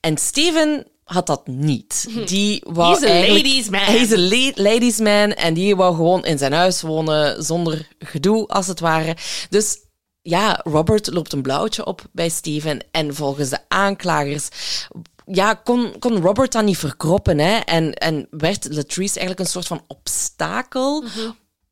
En 0.00 0.16
Steven 0.16 0.86
had 1.04 1.26
dat 1.26 1.46
niet. 1.46 2.08
Die 2.26 2.62
wou 2.66 2.94
He's 2.94 3.10
a 3.10 3.32
ladies 3.32 3.68
man. 3.68 3.80
Hij 3.80 3.96
is 3.96 4.10
een 4.10 4.28
la- 4.28 4.62
ladies 4.70 4.98
man 4.98 5.32
en 5.32 5.54
die 5.54 5.76
wou 5.76 5.94
gewoon 5.94 6.24
in 6.24 6.38
zijn 6.38 6.52
huis 6.52 6.82
wonen 6.82 7.42
zonder 7.44 7.88
gedoe, 7.98 8.46
als 8.46 8.66
het 8.66 8.80
ware. 8.80 9.16
Dus 9.50 9.78
ja, 10.22 10.60
Robert 10.64 11.06
loopt 11.12 11.32
een 11.32 11.42
blauwtje 11.42 11.86
op 11.86 12.02
bij 12.12 12.28
Steven 12.28 12.80
en 12.90 13.14
volgens 13.14 13.50
de 13.50 13.58
aanklagers 13.68 14.48
ja, 15.26 15.54
kon, 15.54 15.98
kon 15.98 16.20
Robert 16.20 16.52
dan 16.52 16.64
niet 16.64 16.78
verkroppen. 16.78 17.38
Hè? 17.38 17.56
En, 17.58 17.94
en 17.94 18.26
werd 18.30 18.66
Latrice 18.70 19.18
eigenlijk 19.18 19.40
een 19.40 19.46
soort 19.46 19.66
van 19.66 19.84
obstakel 19.86 21.04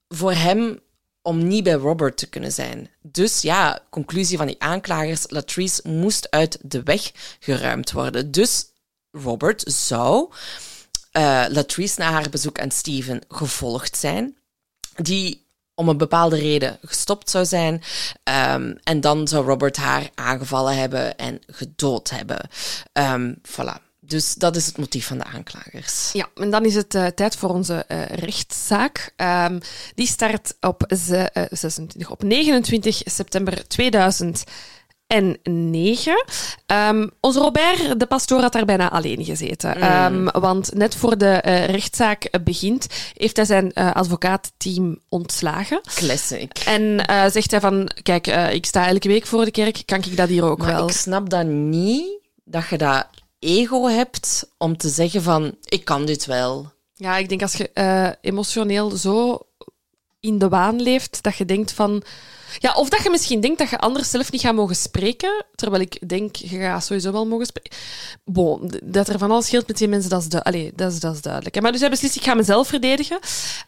voor 0.09 0.32
hem 0.32 0.80
om 1.22 1.46
niet 1.46 1.64
bij 1.64 1.72
Robert 1.72 2.16
te 2.16 2.28
kunnen 2.28 2.52
zijn. 2.52 2.90
Dus 3.02 3.40
ja, 3.40 3.80
conclusie 3.90 4.36
van 4.36 4.46
die 4.46 4.62
aanklagers, 4.62 5.24
Latrice 5.28 5.88
moest 5.88 6.30
uit 6.30 6.58
de 6.62 6.82
weg 6.82 7.12
geruimd 7.40 7.92
worden. 7.92 8.30
Dus 8.30 8.66
Robert 9.10 9.62
zou 9.66 10.32
eh, 11.10 11.44
Latrice 11.48 12.00
na 12.00 12.10
haar 12.10 12.30
bezoek 12.30 12.60
aan 12.60 12.70
Steven 12.70 13.22
gevolgd 13.28 13.96
zijn. 13.96 14.36
Die 14.94 15.48
om 15.74 15.88
een 15.88 15.96
bepaalde 15.96 16.36
reden 16.36 16.78
gestopt 16.82 17.30
zou 17.30 17.44
zijn. 17.44 17.82
Ehm, 18.22 18.74
en 18.82 19.00
dan 19.00 19.28
zou 19.28 19.46
Robert 19.46 19.76
haar 19.76 20.10
aangevallen 20.14 20.76
hebben 20.76 21.16
en 21.16 21.40
gedood 21.46 22.10
hebben. 22.10 22.48
Um, 22.92 23.40
voilà. 23.48 23.89
Dus 24.11 24.34
dat 24.34 24.56
is 24.56 24.66
het 24.66 24.78
motief 24.78 25.06
van 25.06 25.18
de 25.18 25.24
aanklagers. 25.24 26.11
Ja, 26.12 26.28
en 26.34 26.50
dan 26.50 26.64
is 26.64 26.74
het 26.74 26.94
uh, 26.94 27.06
tijd 27.06 27.36
voor 27.36 27.50
onze 27.50 27.84
uh, 27.88 28.06
rechtszaak. 28.06 29.12
Um, 29.16 29.58
die 29.94 30.06
start 30.06 30.56
op, 30.61 30.92
ze, 31.06 31.30
uh, 31.34 31.42
26, 31.50 32.11
op 32.11 32.22
29 32.22 33.00
september 33.04 33.66
2000 33.66 34.44
en 35.06 35.38
9. 35.42 36.24
Um, 36.66 37.11
onze 37.20 37.38
Robert, 37.38 38.00
de 38.00 38.06
pastoor, 38.06 38.40
had 38.40 38.52
daar 38.52 38.64
bijna 38.64 38.90
alleen 38.90 39.24
gezeten. 39.24 39.76
Mm. 39.78 39.82
Um, 39.82 40.40
want 40.40 40.74
net 40.74 40.94
voor 40.94 41.18
de 41.18 41.42
uh, 41.46 41.64
rechtszaak 41.64 42.28
begint, 42.44 42.86
heeft 43.16 43.36
hij 43.36 43.44
zijn 43.44 43.70
uh, 43.74 43.92
advocaatteam 43.92 44.98
ontslagen. 45.08 45.80
Classic. 45.94 46.58
En 46.58 46.82
uh, 46.82 47.24
zegt 47.26 47.50
hij 47.50 47.61
van, 47.61 47.90
kijk, 48.02 48.26
ik 48.52 48.66
sta 48.66 48.86
elke 48.86 49.08
week 49.08 49.26
voor 49.26 49.44
de 49.44 49.50
kerk, 49.50 49.82
kan 49.84 49.98
ik 49.98 50.16
dat 50.16 50.28
hier 50.28 50.44
ook 50.44 50.58
maar 50.58 50.74
wel? 50.74 50.88
ik 50.88 50.94
snap 50.94 51.30
dat 51.30 51.46
niet, 51.46 52.18
dat 52.44 52.68
je 52.68 52.78
dat 52.78 53.06
ego 53.41 53.86
hebt 53.86 54.51
om 54.59 54.76
te 54.76 54.88
zeggen 54.88 55.22
van, 55.22 55.55
ik 55.64 55.84
kan 55.84 56.07
dit 56.07 56.26
wel. 56.26 56.72
Ja, 56.95 57.16
ik 57.16 57.28
denk 57.28 57.43
als 57.43 57.55
je 57.55 58.16
emotioneel 58.20 58.91
zo 58.91 59.38
in 60.20 60.38
de 60.38 60.49
waan 60.49 60.82
leeft, 60.82 61.22
dat 61.22 61.36
je 61.36 61.45
denkt 61.45 61.72
van... 61.72 62.03
Ja, 62.59 62.74
of 62.74 62.88
dat 62.88 63.03
je 63.03 63.11
misschien 63.11 63.41
denkt 63.41 63.59
dat 63.59 63.70
je 63.70 63.78
anders 63.78 64.11
zelf 64.11 64.32
niet 64.32 64.41
gaat 64.41 64.55
mogen 64.55 64.76
spreken, 64.76 65.45
terwijl 65.55 65.82
ik 65.82 66.09
denk, 66.09 66.36
je 66.36 66.59
gaat 66.59 66.84
sowieso 66.84 67.12
wel 67.12 67.26
mogen 67.26 67.47
spreken. 67.47 67.78
Bon, 68.24 68.72
dat 68.84 69.09
er 69.09 69.18
van 69.18 69.30
alles 69.30 69.47
scheelt 69.47 69.66
met 69.66 69.78
die 69.78 69.88
mensen, 69.88 70.11
dat 70.11 70.20
is, 70.20 70.28
du 70.28 70.38
Allee, 70.38 70.72
dat 70.74 70.93
is, 70.93 71.01
dat 71.01 71.14
is 71.14 71.20
duidelijk. 71.20 71.61
Maar 71.61 71.72
dus 71.72 71.80
hij 71.80 71.91
beslist, 71.91 72.16
ik 72.16 72.22
ga 72.22 72.34
mezelf 72.34 72.68
verdedigen. 72.68 73.18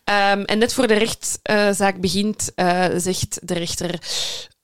Um, 0.04 0.44
en 0.44 0.58
net 0.58 0.72
voor 0.72 0.86
de 0.86 0.94
rechtszaak 0.94 2.00
begint, 2.00 2.50
uh, 2.56 2.84
zegt 2.96 3.38
de 3.42 3.54
rechter, 3.54 4.02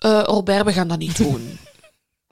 uh, 0.04 0.22
Robert, 0.24 0.64
we 0.64 0.72
gaan 0.72 0.88
dat 0.88 0.98
niet 0.98 1.16
doen. 1.16 1.58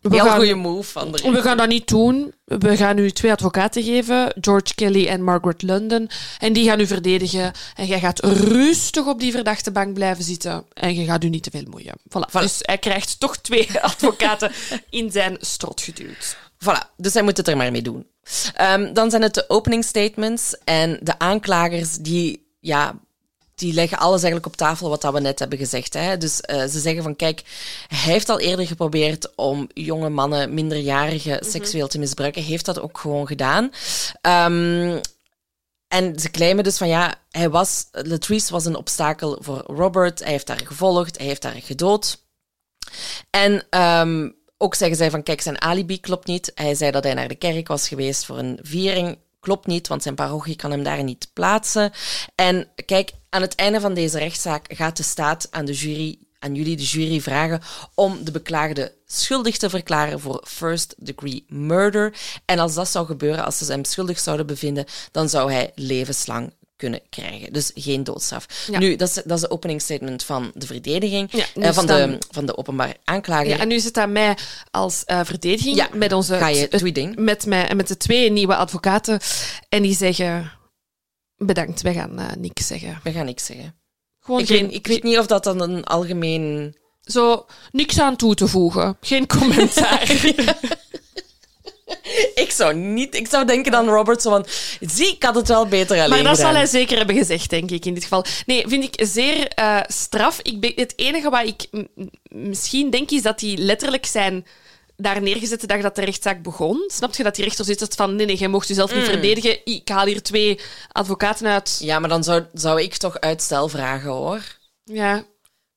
We 0.08 0.14
Heel 0.14 0.30
goede 0.30 0.54
move 0.54 0.92
van 0.92 1.12
de 1.12 1.30
We 1.30 1.42
gaan 1.42 1.56
dat 1.56 1.68
niet 1.68 1.88
doen. 1.88 2.34
We 2.44 2.76
gaan 2.76 2.98
u 2.98 3.10
twee 3.10 3.32
advocaten 3.32 3.82
geven, 3.82 4.32
George 4.40 4.74
Kelly 4.74 5.06
en 5.06 5.22
Margaret 5.22 5.62
London. 5.62 6.10
En 6.38 6.52
die 6.52 6.64
gaan 6.64 6.80
u 6.80 6.86
verdedigen. 6.86 7.52
En 7.74 7.86
jij 7.86 8.00
gaat 8.00 8.24
rustig 8.24 9.06
op 9.06 9.20
die 9.20 9.32
verdachte 9.32 9.70
bank 9.70 9.94
blijven 9.94 10.24
zitten. 10.24 10.64
En 10.72 10.94
je 10.94 11.04
gaat 11.04 11.24
u 11.24 11.28
niet 11.28 11.42
te 11.42 11.50
veel 11.50 11.66
moeien. 11.70 11.94
Voilà. 11.98 12.30
voilà. 12.30 12.40
Dus 12.40 12.58
hij 12.58 12.78
krijgt 12.78 13.20
toch 13.20 13.36
twee 13.36 13.80
advocaten 13.80 14.52
in 14.90 15.10
zijn 15.10 15.36
strot 15.40 15.80
geduwd. 15.80 16.36
Voilà, 16.64 16.94
dus 16.96 17.14
hij 17.14 17.22
moet 17.22 17.36
het 17.36 17.48
er 17.48 17.56
maar 17.56 17.72
mee 17.72 17.82
doen. 17.82 18.06
Um, 18.60 18.94
dan 18.94 19.10
zijn 19.10 19.22
het 19.22 19.34
de 19.34 19.44
opening 19.48 19.84
statements 19.84 20.56
en 20.64 20.98
de 21.02 21.18
aanklagers 21.18 21.96
die 21.96 22.54
ja, 22.60 22.98
die 23.56 23.72
leggen 23.72 23.98
alles 23.98 24.22
eigenlijk 24.22 24.46
op 24.46 24.56
tafel 24.56 24.88
wat 24.88 25.00
dat 25.00 25.12
we 25.12 25.20
net 25.20 25.38
hebben 25.38 25.58
gezegd. 25.58 25.94
Hè. 25.94 26.16
Dus 26.16 26.40
uh, 26.50 26.64
ze 26.64 26.80
zeggen 26.80 27.02
van, 27.02 27.16
kijk, 27.16 27.42
hij 27.88 28.12
heeft 28.12 28.28
al 28.28 28.40
eerder 28.40 28.66
geprobeerd 28.66 29.34
om 29.34 29.68
jonge 29.74 30.08
mannen, 30.08 30.54
minderjarigen, 30.54 31.32
mm 31.32 31.38
-hmm. 31.40 31.50
seksueel 31.50 31.88
te 31.88 31.98
misbruiken. 31.98 32.42
Heeft 32.42 32.64
dat 32.64 32.80
ook 32.80 32.98
gewoon 32.98 33.26
gedaan. 33.26 33.64
Um, 34.22 35.00
en 35.88 36.18
ze 36.18 36.30
claimen 36.30 36.64
dus 36.64 36.76
van, 36.76 36.88
ja, 36.88 37.14
hij 37.30 37.50
was, 37.50 37.86
Latrice 37.90 38.52
was 38.52 38.64
een 38.64 38.76
obstakel 38.76 39.38
voor 39.40 39.58
Robert. 39.66 40.18
Hij 40.18 40.30
heeft 40.30 40.48
haar 40.48 40.66
gevolgd, 40.66 41.16
hij 41.16 41.26
heeft 41.26 41.42
haar 41.42 41.60
gedood. 41.62 42.24
En 43.30 43.80
um, 43.80 44.34
ook 44.58 44.74
zeggen 44.74 44.96
zij 44.96 45.10
van, 45.10 45.22
kijk, 45.22 45.40
zijn 45.40 45.60
alibi 45.60 46.00
klopt 46.00 46.26
niet. 46.26 46.52
Hij 46.54 46.74
zei 46.74 46.90
dat 46.90 47.04
hij 47.04 47.14
naar 47.14 47.28
de 47.28 47.34
kerk 47.34 47.68
was 47.68 47.88
geweest 47.88 48.24
voor 48.24 48.38
een 48.38 48.58
viering 48.62 49.18
klopt 49.46 49.66
niet, 49.66 49.88
want 49.88 50.02
zijn 50.02 50.14
parochie 50.14 50.56
kan 50.56 50.70
hem 50.70 50.82
daar 50.82 51.02
niet 51.02 51.30
plaatsen. 51.32 51.92
En 52.34 52.68
kijk, 52.84 53.12
aan 53.30 53.42
het 53.42 53.54
einde 53.54 53.80
van 53.80 53.94
deze 53.94 54.18
rechtszaak 54.18 54.64
gaat 54.68 54.96
de 54.96 55.02
staat 55.02 55.48
aan 55.50 55.64
de 55.64 55.72
jury, 55.72 56.18
aan 56.38 56.54
jullie 56.54 56.76
de 56.76 56.82
jury 56.82 57.20
vragen 57.20 57.60
om 57.94 58.24
de 58.24 58.30
beklaagde 58.30 58.92
schuldig 59.06 59.56
te 59.56 59.70
verklaren 59.70 60.20
voor 60.20 60.44
first 60.46 60.94
degree 60.98 61.44
murder. 61.48 62.14
En 62.44 62.58
als 62.58 62.74
dat 62.74 62.88
zou 62.88 63.06
gebeuren, 63.06 63.44
als 63.44 63.58
ze 63.58 63.72
hem 63.72 63.84
schuldig 63.84 64.18
zouden 64.18 64.46
bevinden, 64.46 64.84
dan 65.10 65.28
zou 65.28 65.52
hij 65.52 65.72
levenslang 65.74 66.52
kunnen 66.76 67.00
krijgen. 67.10 67.52
Dus 67.52 67.70
geen 67.74 68.04
doodstraf. 68.04 68.66
Ja. 68.70 68.78
Nu, 68.78 68.96
dat 68.96 69.08
is, 69.08 69.14
dat 69.14 69.36
is 69.36 69.40
de 69.40 69.50
opening 69.50 69.80
statement 69.80 70.22
van 70.22 70.50
de 70.54 70.66
verdediging, 70.66 71.28
ja, 71.32 71.46
uh, 71.54 71.72
van, 71.72 71.86
de, 71.86 72.18
van 72.30 72.46
de 72.46 72.56
openbare 72.56 72.96
aanklager. 73.04 73.48
Ja, 73.48 73.58
en 73.58 73.68
nu 73.68 73.74
is 73.74 73.84
het 73.84 73.96
aan 73.96 74.12
mij 74.12 74.36
als 74.70 75.04
uh, 75.06 75.20
verdediging 75.24 75.76
ja, 75.76 75.88
met 75.92 76.12
onze 76.12 76.36
ga 76.36 76.48
je 76.48 76.68
tweeding. 76.68 77.16
met, 77.16 77.46
mij, 77.46 77.74
met 77.74 77.88
de 77.88 77.96
twee 77.96 78.30
nieuwe 78.30 78.56
advocaten. 78.56 79.20
En 79.68 79.82
die 79.82 79.94
zeggen: 79.94 80.52
Bedankt, 81.36 81.82
wij 81.82 81.94
gaan 81.94 82.20
uh, 82.20 82.26
niks 82.38 82.66
zeggen. 82.66 83.00
We 83.02 83.12
gaan 83.12 83.26
niks 83.26 83.44
zeggen. 83.44 83.74
Gewoon 84.20 84.40
ik, 84.40 84.46
geen, 84.46 84.66
weet, 84.66 84.74
ik 84.74 84.86
weet 84.86 85.02
niet 85.02 85.18
of 85.18 85.26
dat 85.26 85.44
dan 85.44 85.60
een 85.60 85.84
algemeen. 85.84 86.76
Zo, 87.00 87.46
niks 87.70 88.00
aan 88.00 88.16
toe 88.16 88.34
te 88.34 88.48
voegen. 88.48 88.96
Geen 89.00 89.26
commentaar. 89.26 90.10
ik 92.44 92.50
zou 92.50 92.74
niet... 92.74 93.14
Ik 93.14 93.28
zou 93.28 93.46
denken 93.46 93.72
dan 93.72 93.88
Robert 93.88 94.22
zo 94.22 94.30
van... 94.30 94.46
Zie, 94.80 95.14
ik 95.14 95.22
had 95.22 95.34
het 95.34 95.48
wel 95.48 95.66
beter 95.66 95.96
alleen 95.96 96.08
Maar 96.08 96.22
dat 96.22 96.36
gedaan. 96.36 96.52
zal 96.52 96.60
hij 96.60 96.66
zeker 96.66 96.96
hebben 96.96 97.16
gezegd, 97.16 97.50
denk 97.50 97.70
ik, 97.70 97.84
in 97.84 97.94
dit 97.94 98.02
geval. 98.02 98.24
Nee, 98.46 98.64
vind 98.68 98.84
ik 98.84 99.06
zeer 99.06 99.52
uh, 99.58 99.80
straf. 99.86 100.40
Ik 100.42 100.60
ben, 100.60 100.72
het 100.74 100.92
enige 100.96 101.30
wat 101.30 101.46
ik 101.46 101.66
misschien 102.28 102.90
denk, 102.90 103.10
is 103.10 103.22
dat 103.22 103.40
hij 103.40 103.56
letterlijk 103.56 104.06
zijn 104.06 104.46
daar 104.96 105.22
neergezet 105.22 105.60
de 105.60 105.66
dag 105.66 105.80
dat 105.80 105.94
de 105.94 106.04
rechtszaak 106.04 106.42
begon. 106.42 106.84
Snap 106.86 107.14
je 107.14 107.22
dat 107.22 107.34
die 107.34 107.44
rechter 107.44 107.64
zit 107.64 107.94
van 107.94 108.16
nee, 108.16 108.26
nee, 108.26 108.36
jij 108.36 108.48
mocht 108.48 108.68
jezelf 108.68 108.94
niet 108.94 109.04
mm. 109.04 109.10
verdedigen. 109.10 109.58
Ik 109.64 109.88
haal 109.88 110.06
hier 110.06 110.22
twee 110.22 110.60
advocaten 110.92 111.46
uit. 111.46 111.78
Ja, 111.82 111.98
maar 111.98 112.08
dan 112.08 112.24
zou, 112.24 112.44
zou 112.52 112.82
ik 112.82 112.96
toch 112.96 113.20
uitstel 113.20 113.68
vragen, 113.68 114.10
hoor. 114.10 114.40
Ja, 114.84 115.24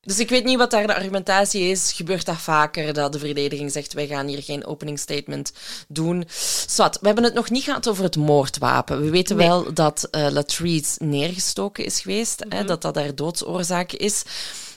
dus 0.09 0.19
ik 0.19 0.29
weet 0.29 0.43
niet 0.43 0.57
wat 0.57 0.71
daar 0.71 0.87
de 0.87 0.95
argumentatie 0.95 1.61
is. 1.61 1.91
Gebeurt 1.91 2.25
dat 2.25 2.37
vaker, 2.37 2.93
dat 2.93 3.13
de 3.13 3.19
verdediging 3.19 3.71
zegt, 3.71 3.93
wij 3.93 4.07
gaan 4.07 4.27
hier 4.27 4.43
geen 4.43 4.65
opening 4.65 4.99
statement 4.99 5.53
doen. 5.87 6.23
Zwat, 6.67 6.97
we 6.99 7.05
hebben 7.05 7.23
het 7.23 7.33
nog 7.33 7.49
niet 7.49 7.63
gehad 7.63 7.87
over 7.87 8.03
het 8.03 8.15
moordwapen. 8.15 9.01
We 9.01 9.09
weten 9.09 9.35
nee. 9.35 9.47
wel 9.47 9.73
dat 9.73 10.07
uh, 10.11 10.27
Latrice 10.29 11.03
neergestoken 11.03 11.85
is 11.85 12.01
geweest, 12.01 12.43
mm 12.43 12.51
-hmm. 12.51 12.59
hè, 12.59 12.65
dat 12.65 12.81
dat 12.81 12.95
haar 12.95 13.15
doodsoorzaak 13.15 13.91
is. 13.91 14.23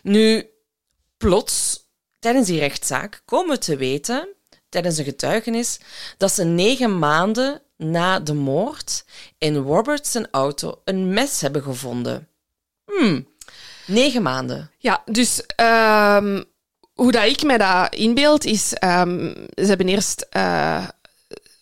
Nu, 0.02 0.50
plots, 1.16 1.86
tijdens 2.18 2.46
die 2.46 2.58
rechtszaak, 2.58 3.22
komen 3.24 3.54
we 3.54 3.58
te 3.58 3.76
weten, 3.76 4.28
tijdens 4.68 4.98
een 4.98 5.04
getuigenis, 5.04 5.78
dat 6.16 6.32
ze 6.32 6.44
negen 6.44 6.98
maanden 6.98 7.62
na 7.76 8.20
de 8.20 8.34
moord 8.34 9.04
in 9.38 9.56
Roberts 9.56 10.16
auto 10.30 10.80
een 10.84 11.12
mes 11.12 11.40
hebben 11.40 11.62
gevonden. 11.62 12.28
Hmm, 12.84 13.26
Negen 13.86 14.22
maanden. 14.22 14.70
Ja, 14.78 15.02
dus 15.04 15.42
um, 15.56 16.44
hoe 16.92 17.12
dat 17.12 17.24
ik 17.24 17.42
mij 17.42 17.58
dat 17.58 17.94
inbeeld 17.94 18.44
is, 18.44 18.72
um, 18.84 19.34
ze 19.54 19.64
hebben 19.64 19.88
eerst, 19.88 20.26
uh, 20.36 20.88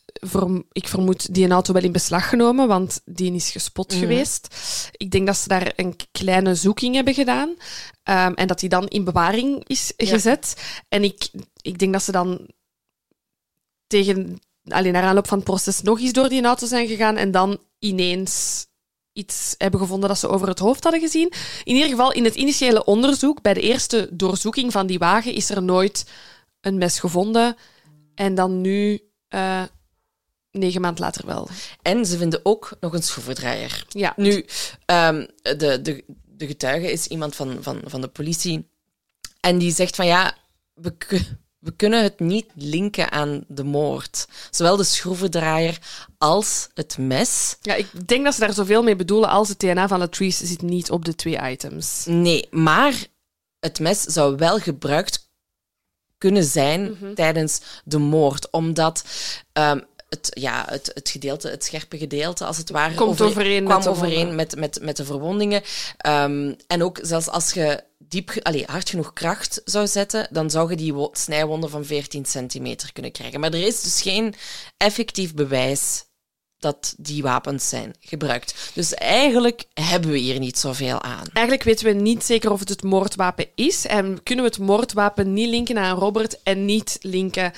voor, 0.04 0.64
ik 0.72 0.88
vermoed, 0.88 1.34
die 1.34 1.48
auto 1.48 1.72
wel 1.72 1.82
in 1.82 1.92
beslag 1.92 2.28
genomen, 2.28 2.68
want 2.68 3.00
die 3.04 3.34
is 3.34 3.50
gespot 3.50 3.92
mm. 3.94 3.98
geweest. 3.98 4.54
Ik 4.96 5.10
denk 5.10 5.26
dat 5.26 5.36
ze 5.36 5.48
daar 5.48 5.72
een 5.76 5.96
kleine 6.12 6.54
zoeking 6.54 6.94
hebben 6.94 7.14
gedaan 7.14 7.48
um, 7.48 8.34
en 8.34 8.46
dat 8.46 8.60
die 8.60 8.68
dan 8.68 8.88
in 8.88 9.04
bewaring 9.04 9.64
is 9.66 9.92
ja. 9.96 10.06
gezet. 10.06 10.54
En 10.88 11.04
ik, 11.04 11.30
ik 11.60 11.78
denk 11.78 11.92
dat 11.92 12.02
ze 12.02 12.12
dan 12.12 12.48
tegen, 13.86 14.40
alleen 14.68 14.92
naar 14.92 15.02
aanloop 15.02 15.28
van 15.28 15.38
het 15.38 15.46
proces 15.46 15.82
nog 15.82 16.00
eens 16.00 16.12
door 16.12 16.28
die 16.28 16.44
auto 16.44 16.66
zijn 16.66 16.86
gegaan 16.86 17.16
en 17.16 17.30
dan 17.30 17.58
ineens 17.78 18.66
iets 19.20 19.54
hebben 19.58 19.80
gevonden 19.80 20.08
dat 20.08 20.18
ze 20.18 20.28
over 20.28 20.48
het 20.48 20.58
hoofd 20.58 20.82
hadden 20.82 21.00
gezien. 21.00 21.32
In 21.64 21.74
ieder 21.74 21.90
geval, 21.90 22.12
in 22.12 22.24
het 22.24 22.34
initiële 22.34 22.84
onderzoek, 22.84 23.42
bij 23.42 23.54
de 23.54 23.60
eerste 23.60 24.08
doorzoeking 24.12 24.72
van 24.72 24.86
die 24.86 24.98
wagen, 24.98 25.32
is 25.34 25.50
er 25.50 25.62
nooit 25.62 26.04
een 26.60 26.78
mes 26.78 26.98
gevonden. 26.98 27.56
En 28.14 28.34
dan 28.34 28.60
nu, 28.60 29.00
uh, 29.34 29.62
negen 30.50 30.80
maanden 30.80 31.04
later 31.04 31.26
wel. 31.26 31.48
En 31.82 32.06
ze 32.06 32.18
vinden 32.18 32.40
ook 32.42 32.76
nog 32.80 32.92
een 32.92 33.02
schroevendraaier. 33.02 33.84
Ja. 33.88 34.12
Nu, 34.16 34.32
um, 34.86 35.26
de, 35.42 35.78
de, 35.82 36.04
de 36.26 36.46
getuige 36.46 36.92
is 36.92 37.06
iemand 37.06 37.36
van, 37.36 37.58
van, 37.60 37.80
van 37.84 38.00
de 38.00 38.08
politie. 38.08 38.68
En 39.40 39.58
die 39.58 39.72
zegt 39.72 39.96
van 39.96 40.06
ja, 40.06 40.34
we, 40.74 40.96
we 41.60 41.72
kunnen 41.76 42.02
het 42.02 42.20
niet 42.20 42.46
linken 42.54 43.10
aan 43.10 43.44
de 43.48 43.64
moord. 43.64 44.26
Zowel 44.50 44.76
de 44.76 44.84
schroevendraaier 44.84 45.78
als 46.18 46.68
het 46.74 46.98
mes. 46.98 47.56
Ja, 47.60 47.74
ik 47.74 48.08
denk 48.08 48.24
dat 48.24 48.34
ze 48.34 48.40
daar 48.40 48.52
zoveel 48.52 48.82
mee 48.82 48.96
bedoelen 48.96 49.28
als 49.28 49.48
het 49.48 49.58
DNA 49.58 49.88
van 49.88 49.98
Latrice 49.98 50.46
zit 50.46 50.62
niet 50.62 50.90
op 50.90 51.04
de 51.04 51.14
twee 51.14 51.50
items. 51.50 52.04
Nee, 52.06 52.48
maar 52.50 53.06
het 53.58 53.80
mes 53.80 54.02
zou 54.02 54.36
wel 54.36 54.58
gebruikt 54.58 55.28
kunnen 56.18 56.44
zijn 56.44 56.80
mm 56.80 56.96
-hmm. 57.00 57.14
tijdens 57.14 57.60
de 57.84 57.98
moord, 57.98 58.50
omdat 58.50 59.04
um, 59.52 59.84
het, 60.08 60.30
ja, 60.30 60.64
het, 60.68 60.90
het 60.94 61.08
gedeelte, 61.08 61.48
het 61.48 61.64
scherpe 61.64 61.98
gedeelte, 61.98 62.44
als 62.44 62.56
het 62.56 62.70
ware, 62.70 62.94
Komt 62.94 63.20
overeen 63.20 63.64
kwam 63.64 63.78
met 63.78 63.88
overeen 63.88 64.34
met, 64.34 64.56
met, 64.56 64.78
met 64.82 64.96
de 64.96 65.04
verwondingen. 65.04 65.62
Um, 66.06 66.56
en 66.66 66.82
ook 66.82 66.98
zelfs 67.02 67.28
als 67.28 67.52
je 67.52 67.82
diep, 68.10 68.38
allee, 68.42 68.64
hard 68.66 68.90
genoeg 68.90 69.12
kracht 69.12 69.60
zou 69.64 69.86
zetten, 69.86 70.28
dan 70.30 70.50
zou 70.50 70.70
je 70.70 70.76
die 70.76 71.08
snijwonden 71.12 71.70
van 71.70 71.84
14 71.84 72.24
centimeter 72.24 72.92
kunnen 72.92 73.12
krijgen. 73.12 73.40
Maar 73.40 73.52
er 73.52 73.66
is 73.66 73.80
dus 73.80 74.02
geen 74.02 74.34
effectief 74.76 75.34
bewijs 75.34 76.04
dat 76.58 76.94
die 76.98 77.22
wapens 77.22 77.68
zijn 77.68 77.94
gebruikt. 78.00 78.70
Dus 78.74 78.94
eigenlijk 78.94 79.64
hebben 79.74 80.10
we 80.10 80.18
hier 80.18 80.38
niet 80.38 80.58
zoveel 80.58 81.02
aan. 81.02 81.26
Eigenlijk 81.32 81.66
weten 81.66 81.86
we 81.86 81.92
niet 81.92 82.24
zeker 82.24 82.50
of 82.50 82.60
het 82.60 82.68
het 82.68 82.82
moordwapen 82.82 83.46
is. 83.54 83.86
En 83.86 84.22
kunnen 84.22 84.44
we 84.44 84.50
het 84.50 84.60
moordwapen 84.60 85.32
niet 85.32 85.48
linken 85.48 85.78
aan 85.78 85.98
Robert 85.98 86.42
en 86.42 86.64
niet 86.64 86.98
linken 87.00 87.52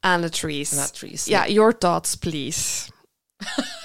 aan 0.00 0.20
de 0.20 0.28
trees. 0.30 0.70
Latrice. 0.70 1.30
Ja, 1.30 1.48
your 1.48 1.78
thoughts, 1.78 2.14
please. 2.14 2.90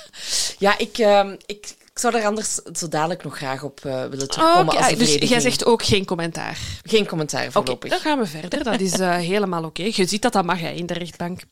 Ja, 0.58 0.78
ik, 0.78 0.98
ehm, 0.98 1.36
ik, 1.46 1.76
ik 1.94 2.00
zou 2.00 2.14
daar 2.14 2.26
anders 2.26 2.56
zo 2.56 2.88
dadelijk 2.88 3.24
nog 3.24 3.38
graag 3.38 3.64
op 3.64 3.86
eh, 3.86 4.06
willen 4.06 4.30
terugkomen. 4.30 4.78
Als 4.78 4.90
de 4.90 4.96
dus 4.96 5.16
jij 5.16 5.40
zegt 5.40 5.66
ook 5.66 5.84
geen 5.84 6.06
commentaar. 6.06 6.60
Geen 6.84 7.08
commentaar 7.08 7.42
Oké, 7.42 7.52
voorlopig. 7.52 7.90
dan 7.90 8.00
gaan 8.00 8.20
we 8.20 8.26
verder. 8.26 8.64
Dat 8.64 8.80
is 8.80 9.00
eh, 9.00 9.16
helemaal 9.34 9.64
oké. 9.64 9.84
Je 9.84 10.06
ziet 10.06 10.22
dat 10.22 10.34
dat 10.34 10.46
mag 10.46 10.60
hè, 10.60 10.70
in 10.70 10.86
de 10.86 10.94
rechtbank. 10.94 11.42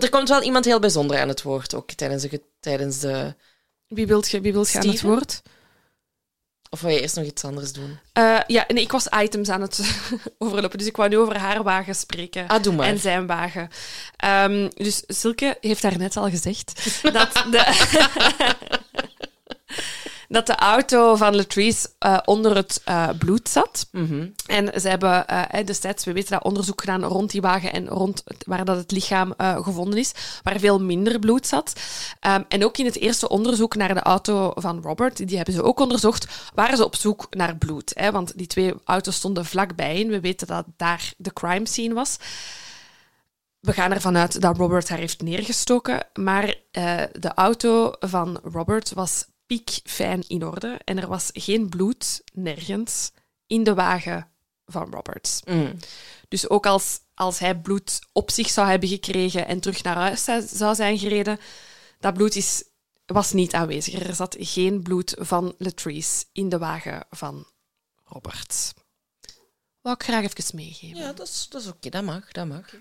Er 0.00 0.10
komt 0.10 0.28
wel 0.28 0.42
iemand 0.42 0.64
heel 0.64 0.78
bijzonder 0.78 1.20
aan 1.20 1.28
het 1.28 1.42
woord, 1.42 1.74
ook 1.74 1.92
tijdens 1.92 2.22
de... 2.22 2.42
Tijdens 2.60 2.98
de 2.98 3.34
Wie 3.86 4.06
wilt 4.06 4.30
je, 4.30 4.40
wie 4.40 4.52
wilt 4.52 4.70
je 4.70 4.78
aan 4.78 4.88
het 4.88 5.00
woord? 5.00 5.42
Of 6.70 6.80
wil 6.80 6.90
je 6.90 7.00
eerst 7.00 7.16
nog 7.16 7.24
iets 7.24 7.44
anders 7.44 7.72
doen? 7.72 7.98
Eh, 8.12 8.38
ja, 8.46 8.64
nee, 8.68 8.82
ik 8.82 8.92
was 8.92 9.06
items 9.22 9.48
aan 9.48 9.60
het 9.60 9.80
overlopen, 10.38 10.78
dus 10.78 10.86
ik 10.86 10.96
wou 10.96 11.08
nu 11.08 11.18
over 11.18 11.38
haar 11.38 11.62
wagen 11.62 11.94
spreken. 11.94 12.48
Ah, 12.48 12.62
doe 12.62 12.74
maar. 12.74 12.86
En 12.86 12.98
zijn 12.98 13.26
wagen. 13.26 13.68
Ehm, 14.16 14.68
dus 14.74 15.02
Silke 15.06 15.56
heeft 15.60 15.82
daar 15.82 15.98
net 15.98 16.16
al 16.16 16.30
gezegd 16.30 16.72
dat 17.12 17.32
de, 17.50 17.64
dat 20.28 20.46
de 20.46 20.54
auto 20.56 21.16
van 21.16 21.36
Latrice 21.36 21.88
eh, 21.98 22.18
onder 22.24 22.56
het 22.56 22.80
eh, 22.84 23.08
bloed 23.18 23.48
zat. 23.48 23.88
Mhm. 23.92 24.26
En 24.46 24.80
ze 24.80 24.88
hebben 24.88 25.26
eh, 25.26 25.66
destijds, 25.66 26.04
we 26.04 26.12
weten 26.12 26.30
dat, 26.30 26.44
onderzoek 26.44 26.80
gedaan 26.80 27.04
rond 27.04 27.30
die 27.30 27.40
wagen 27.40 27.72
en 27.72 27.88
rond 27.88 28.22
het- 28.24 28.44
waar 28.46 28.64
dat 28.64 28.76
het 28.76 28.90
lichaam 28.90 29.34
gevonden 29.38 29.98
is, 29.98 30.12
waar 30.42 30.58
veel 30.58 30.80
minder 30.80 31.18
bloed 31.18 31.46
zat. 31.46 31.72
Ehm, 32.20 32.42
en 32.48 32.64
ook 32.64 32.78
in 32.78 32.84
het 32.84 32.96
eerste 32.96 33.28
onderzoek 33.28 33.74
naar 33.76 33.94
de 33.94 34.00
auto 34.00 34.52
van 34.54 34.82
Robert, 34.82 35.16
die 35.28 35.36
hebben 35.36 35.54
ze 35.54 35.62
ook 35.62 35.80
onderzocht, 35.80 36.26
waren 36.54 36.76
ze 36.76 36.84
op 36.84 36.96
zoek 36.96 37.26
naar 37.30 37.56
bloed. 37.56 37.92
Hè, 37.94 38.10
want 38.10 38.38
die 38.38 38.46
twee 38.46 38.74
auto's 38.84 39.14
stonden 39.16 39.44
vlakbij 39.44 40.02
en 40.02 40.08
we 40.08 40.20
weten 40.20 40.46
dat 40.46 40.64
daar 40.76 41.12
de 41.16 41.32
crime 41.32 41.66
scene 41.66 41.94
was. 41.94 42.16
We 43.60 43.72
gaan 43.72 43.92
ervan 43.92 44.16
uit 44.16 44.40
dat 44.40 44.56
Robert 44.56 44.88
haar 44.88 44.98
heeft 44.98 45.22
neergestoken, 45.22 46.06
maar 46.14 46.54
de 47.12 47.32
auto 47.34 47.92
van 48.00 48.40
Robert 48.42 48.92
was 48.92 49.24
piekfijn 49.48 50.24
in 50.26 50.44
orde 50.46 50.78
en 50.84 50.98
er 50.98 51.08
was 51.08 51.30
geen 51.32 51.68
bloed, 51.68 52.22
nergens, 52.32 53.10
in 53.46 53.64
de 53.64 53.74
wagen 53.74 54.30
van 54.66 54.90
Robert. 54.90 55.40
Mm. 55.44 55.76
Dus 56.28 56.48
ook 56.48 56.66
als, 56.66 57.00
als 57.14 57.38
hij 57.38 57.58
bloed 57.60 57.98
op 58.12 58.30
zich 58.30 58.48
zou 58.48 58.68
hebben 58.68 58.88
gekregen 58.88 59.46
en 59.46 59.60
terug 59.60 59.82
naar 59.82 59.96
huis 59.96 60.24
zou- 60.24 60.46
zou 60.46 60.74
zijn 60.74 60.98
gereden, 60.98 61.38
dat 62.00 62.14
bloed 62.14 62.34
is, 62.36 62.64
was 63.06 63.32
niet 63.32 63.54
aanwezig. 63.54 64.06
Er 64.06 64.14
zat 64.14 64.36
geen 64.38 64.82
bloed 64.82 65.14
van 65.18 65.54
Latrice 65.58 66.24
in 66.32 66.48
de 66.48 66.58
wagen 66.58 67.06
van 67.10 67.46
Robert. 68.04 68.74
Wou 69.80 69.96
ik 69.96 70.02
graag 70.02 70.24
even 70.24 70.56
meegeven. 70.56 70.98
Ja, 70.98 71.12
dat 71.12 71.28
is, 71.28 71.46
dat 71.50 71.60
is 71.62 71.68
oké. 71.68 71.88
Dat 71.88 72.04
mag, 72.04 72.32
dat 72.32 72.46
mag. 72.46 72.74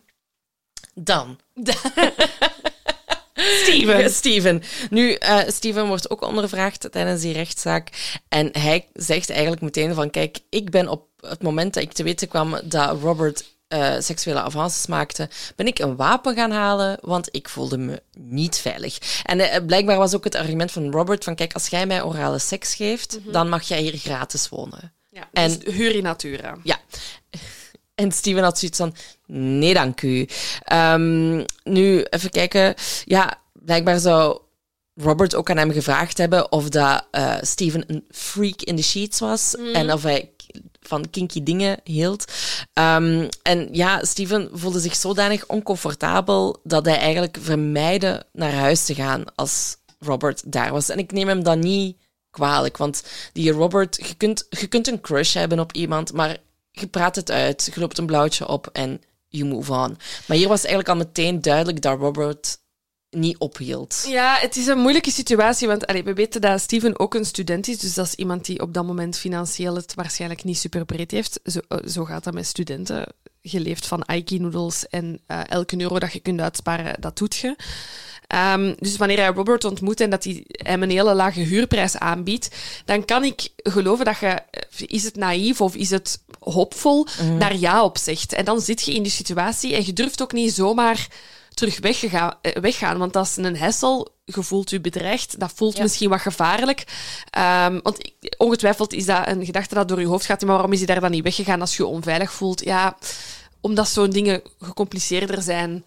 Dan. 0.94 1.40
Steven. 3.38 4.10
Steven. 4.22 4.64
Nu, 4.90 5.14
eh, 5.14 5.40
Steven 5.48 5.88
wordt 5.88 6.10
ook 6.10 6.22
ondervraagd 6.22 6.92
tijdens 6.92 7.22
die 7.22 7.34
rechtszaak. 7.34 7.90
En 8.30 8.50
hij 8.52 8.88
zegt 8.94 9.30
eigenlijk 9.30 9.62
meteen 9.62 9.94
van... 9.94 10.10
Kijk, 10.10 10.40
ik 10.50 10.70
ben 10.70 10.88
op 10.88 11.08
het 11.20 11.42
moment 11.42 11.74
dat 11.74 11.84
ik 11.84 11.92
te 11.92 12.04
weten 12.04 12.28
kwam 12.28 12.60
dat 12.64 13.02
Robert 13.02 13.44
eh, 13.68 13.96
seksuele 14.00 14.42
avances 14.42 14.88
maakte, 14.88 15.30
ben 15.56 15.68
ik 15.68 15.80
een 15.80 15.96
wapen 15.96 16.36
gaan 16.36 16.52
halen, 16.52 16.98
want 17.02 17.28
ik 17.32 17.50
voelde 17.50 17.78
me 17.78 18.02
niet 18.18 18.58
veilig. 18.58 19.22
En 19.24 19.40
eh, 19.40 19.66
blijkbaar 19.66 19.98
was 19.98 20.16
ook 20.16 20.24
het 20.24 20.36
argument 20.36 20.72
van 20.72 20.92
Robert 20.92 21.24
van... 21.24 21.36
Kijk, 21.36 21.54
als 21.54 21.68
jij 21.68 21.86
mij 21.86 22.04
orale 22.04 22.40
seks 22.40 22.76
geeft, 22.76 23.20
dan 23.32 23.50
mag 23.50 23.68
jij 23.68 23.82
hier 23.82 23.98
gratis 23.98 24.50
wonen. 24.50 24.94
Ja, 25.10 25.30
En- 25.34 25.60
dus 25.60 25.74
huur 25.74 25.96
in 25.96 26.04
natura. 26.04 26.58
Ja. 26.64 26.80
En 27.98 28.12
Steven 28.12 28.44
had 28.44 28.60
zoiets 28.60 28.78
van, 28.78 28.96
nee 29.26 29.74
dank 29.74 30.02
u. 30.02 30.28
Ehm, 30.64 31.44
nu, 31.64 32.04
even 32.04 32.30
kijken. 32.30 32.74
Ja, 33.06 33.42
blijkbaar 33.54 34.00
zou 34.00 34.40
Robert 34.94 35.36
ook 35.36 35.50
aan 35.50 35.58
hem 35.58 35.72
gevraagd 35.72 36.18
hebben 36.18 36.52
of 36.52 36.70
dat 36.70 37.08
eh, 37.12 37.36
Steven 37.42 37.84
een 37.88 38.06
freak 38.12 38.62
in 38.62 38.76
de 38.76 38.82
sheets 38.82 39.20
was. 39.20 39.56
En 39.74 39.94
of 39.94 40.04
hij 40.04 40.30
van 40.82 41.10
kinky 41.10 41.44
dingen 41.44 41.80
hield. 41.84 42.26
Ehm, 42.74 43.28
en 43.42 43.70
ja, 43.72 44.04
Steven 44.04 44.50
voelde 44.54 44.80
zich 44.80 44.96
zodanig 44.96 45.48
oncomfortabel 45.48 46.60
dat 46.64 46.86
hij 46.86 46.98
eigenlijk 46.98 47.38
vermijde 47.42 48.26
naar 48.34 48.54
huis 48.54 48.86
te 48.86 48.96
gaan 48.96 49.24
als 49.36 49.78
Robert 50.00 50.42
daar 50.46 50.72
was. 50.72 50.90
En 50.90 50.98
ik 50.98 51.12
neem 51.12 51.28
hem 51.28 51.44
dan 51.44 51.60
niet 51.60 51.98
kwalijk, 52.30 52.78
want 52.78 53.04
die 53.34 53.52
Robert, 53.52 53.96
je 54.08 54.16
kunt, 54.16 54.46
je 54.50 54.68
kunt 54.68 54.88
een 54.88 55.02
crush 55.02 55.34
hebben 55.34 55.60
op 55.60 55.74
iemand, 55.74 56.14
maar 56.14 56.38
je 56.80 56.88
praat 56.88 57.16
het 57.16 57.32
uit, 57.32 57.70
je 57.74 57.80
loopt 57.80 57.98
een 57.98 58.06
blauwtje 58.06 58.48
op 58.48 58.70
en 58.74 59.02
you 59.28 59.50
move 59.50 59.74
on. 59.74 59.98
Maar 60.26 60.38
hier 60.38 60.48
was 60.48 60.60
eigenlijk 60.60 60.90
al 60.90 60.96
meteen 60.96 61.42
duidelijk 61.42 61.82
dat 61.82 62.00
Robert 62.00 62.58
niet 63.10 63.38
ophield. 63.38 64.06
Ja, 64.08 64.38
het 64.40 64.56
is 64.56 64.68
een 64.68 64.80
moeilijke 64.80 65.12
situatie, 65.12 65.68
want 65.68 65.86
we 65.86 66.14
weten 66.14 66.42
dat 66.42 66.62
Steven 66.62 67.00
ook 67.00 67.14
een 67.14 67.26
student 67.26 67.68
is, 67.68 67.80
dus 67.80 67.94
dat 67.94 68.06
is 68.06 68.14
iemand 68.14 68.46
die 68.46 68.62
op 68.62 68.74
dat 68.74 68.86
moment 68.86 69.18
financieel 69.18 69.76
het 69.76 69.94
waarschijnlijk 69.94 70.44
niet 70.44 70.58
super 70.58 70.86
breed 70.86 71.12
heeft. 71.12 71.40
Zo, 71.44 71.60
eh, 71.68 71.78
zo 71.88 72.06
gaat 72.06 72.24
dat 72.24 72.34
met 72.34 72.46
studenten. 72.46 73.14
Je 73.42 73.60
leeft 73.60 73.88
van 73.88 74.06
Aiki-noodles 74.06 74.88
en 74.88 75.20
eh, 75.26 75.42
elke 75.48 75.82
euro 75.82 76.00
dat 76.00 76.14
je 76.14 76.20
kunt 76.20 76.42
uitsparen, 76.42 77.02
dat 77.02 77.18
doet 77.18 77.36
je. 77.36 77.56
Ehm, 78.28 78.74
dus 78.80 78.98
wanneer 78.98 79.18
hij 79.18 79.28
Robert 79.28 79.64
ontmoet 79.64 80.00
en 80.02 80.10
dat 80.10 80.24
hij 80.24 80.44
hem 80.48 80.84
een 80.84 80.90
hele 80.90 81.14
lage 81.14 81.40
huurprijs 81.40 81.98
aanbiedt, 81.98 82.56
dan 82.86 83.06
kan 83.06 83.24
ik 83.24 83.48
geloven 83.56 84.06
dat 84.06 84.18
je, 84.20 84.28
eh, 84.28 84.62
is 84.78 85.04
het 85.04 85.16
naïef 85.16 85.62
of 85.62 85.76
is 85.76 85.90
het 85.90 86.20
hoopvol, 86.40 87.08
daar 87.40 87.56
ja 87.56 87.84
op 87.84 87.98
zegt. 87.98 88.34
En 88.34 88.46
dan 88.46 88.62
zit 88.62 88.82
je 88.82 88.94
in 88.94 89.04
die 89.04 89.12
situatie 89.12 89.76
en 89.76 89.86
je 89.86 89.94
durft 89.94 90.22
ook 90.22 90.32
niet 90.34 90.54
zomaar 90.54 91.08
terug 91.54 91.80
weggaan, 91.80 92.34
eh, 92.42 92.62
weggaan 92.62 92.98
want 92.98 93.14
dat 93.14 93.26
is 93.26 93.36
een 93.38 93.58
hessel. 93.58 94.16
Je 94.26 94.44
voelt 94.44 94.70
je 94.70 94.82
bedreigd, 94.82 95.40
dat 95.40 95.52
voelt 95.56 95.78
Ja. 95.78 95.84
misschien 95.84 96.10
wat 96.10 96.22
gevaarlijk. 96.22 96.84
Ehm, 97.30 97.80
want 97.84 98.12
ongetwijfeld 98.38 98.94
is 98.94 99.06
dat 99.06 99.28
een 99.28 99.46
gedachte 99.46 99.76
dat 99.76 99.88
door 99.88 100.00
je 100.00 100.08
hoofd 100.08 100.26
gaat, 100.26 100.42
maar 100.42 100.54
waarom 100.54 100.72
is 100.72 100.78
hij 100.78 100.88
daar 100.88 101.00
dan 101.02 101.12
niet 101.12 101.24
weggegaan 101.24 101.62
als 101.62 101.78
je 101.78 101.84
je 101.84 101.90
onveilig 101.90 102.32
voelt? 102.32 102.64
Ja, 102.64 102.98
omdat 103.62 103.88
zo'n 103.88 104.10
dingen 104.10 104.42
gecompliceerder 104.60 105.42
zijn 105.42 105.86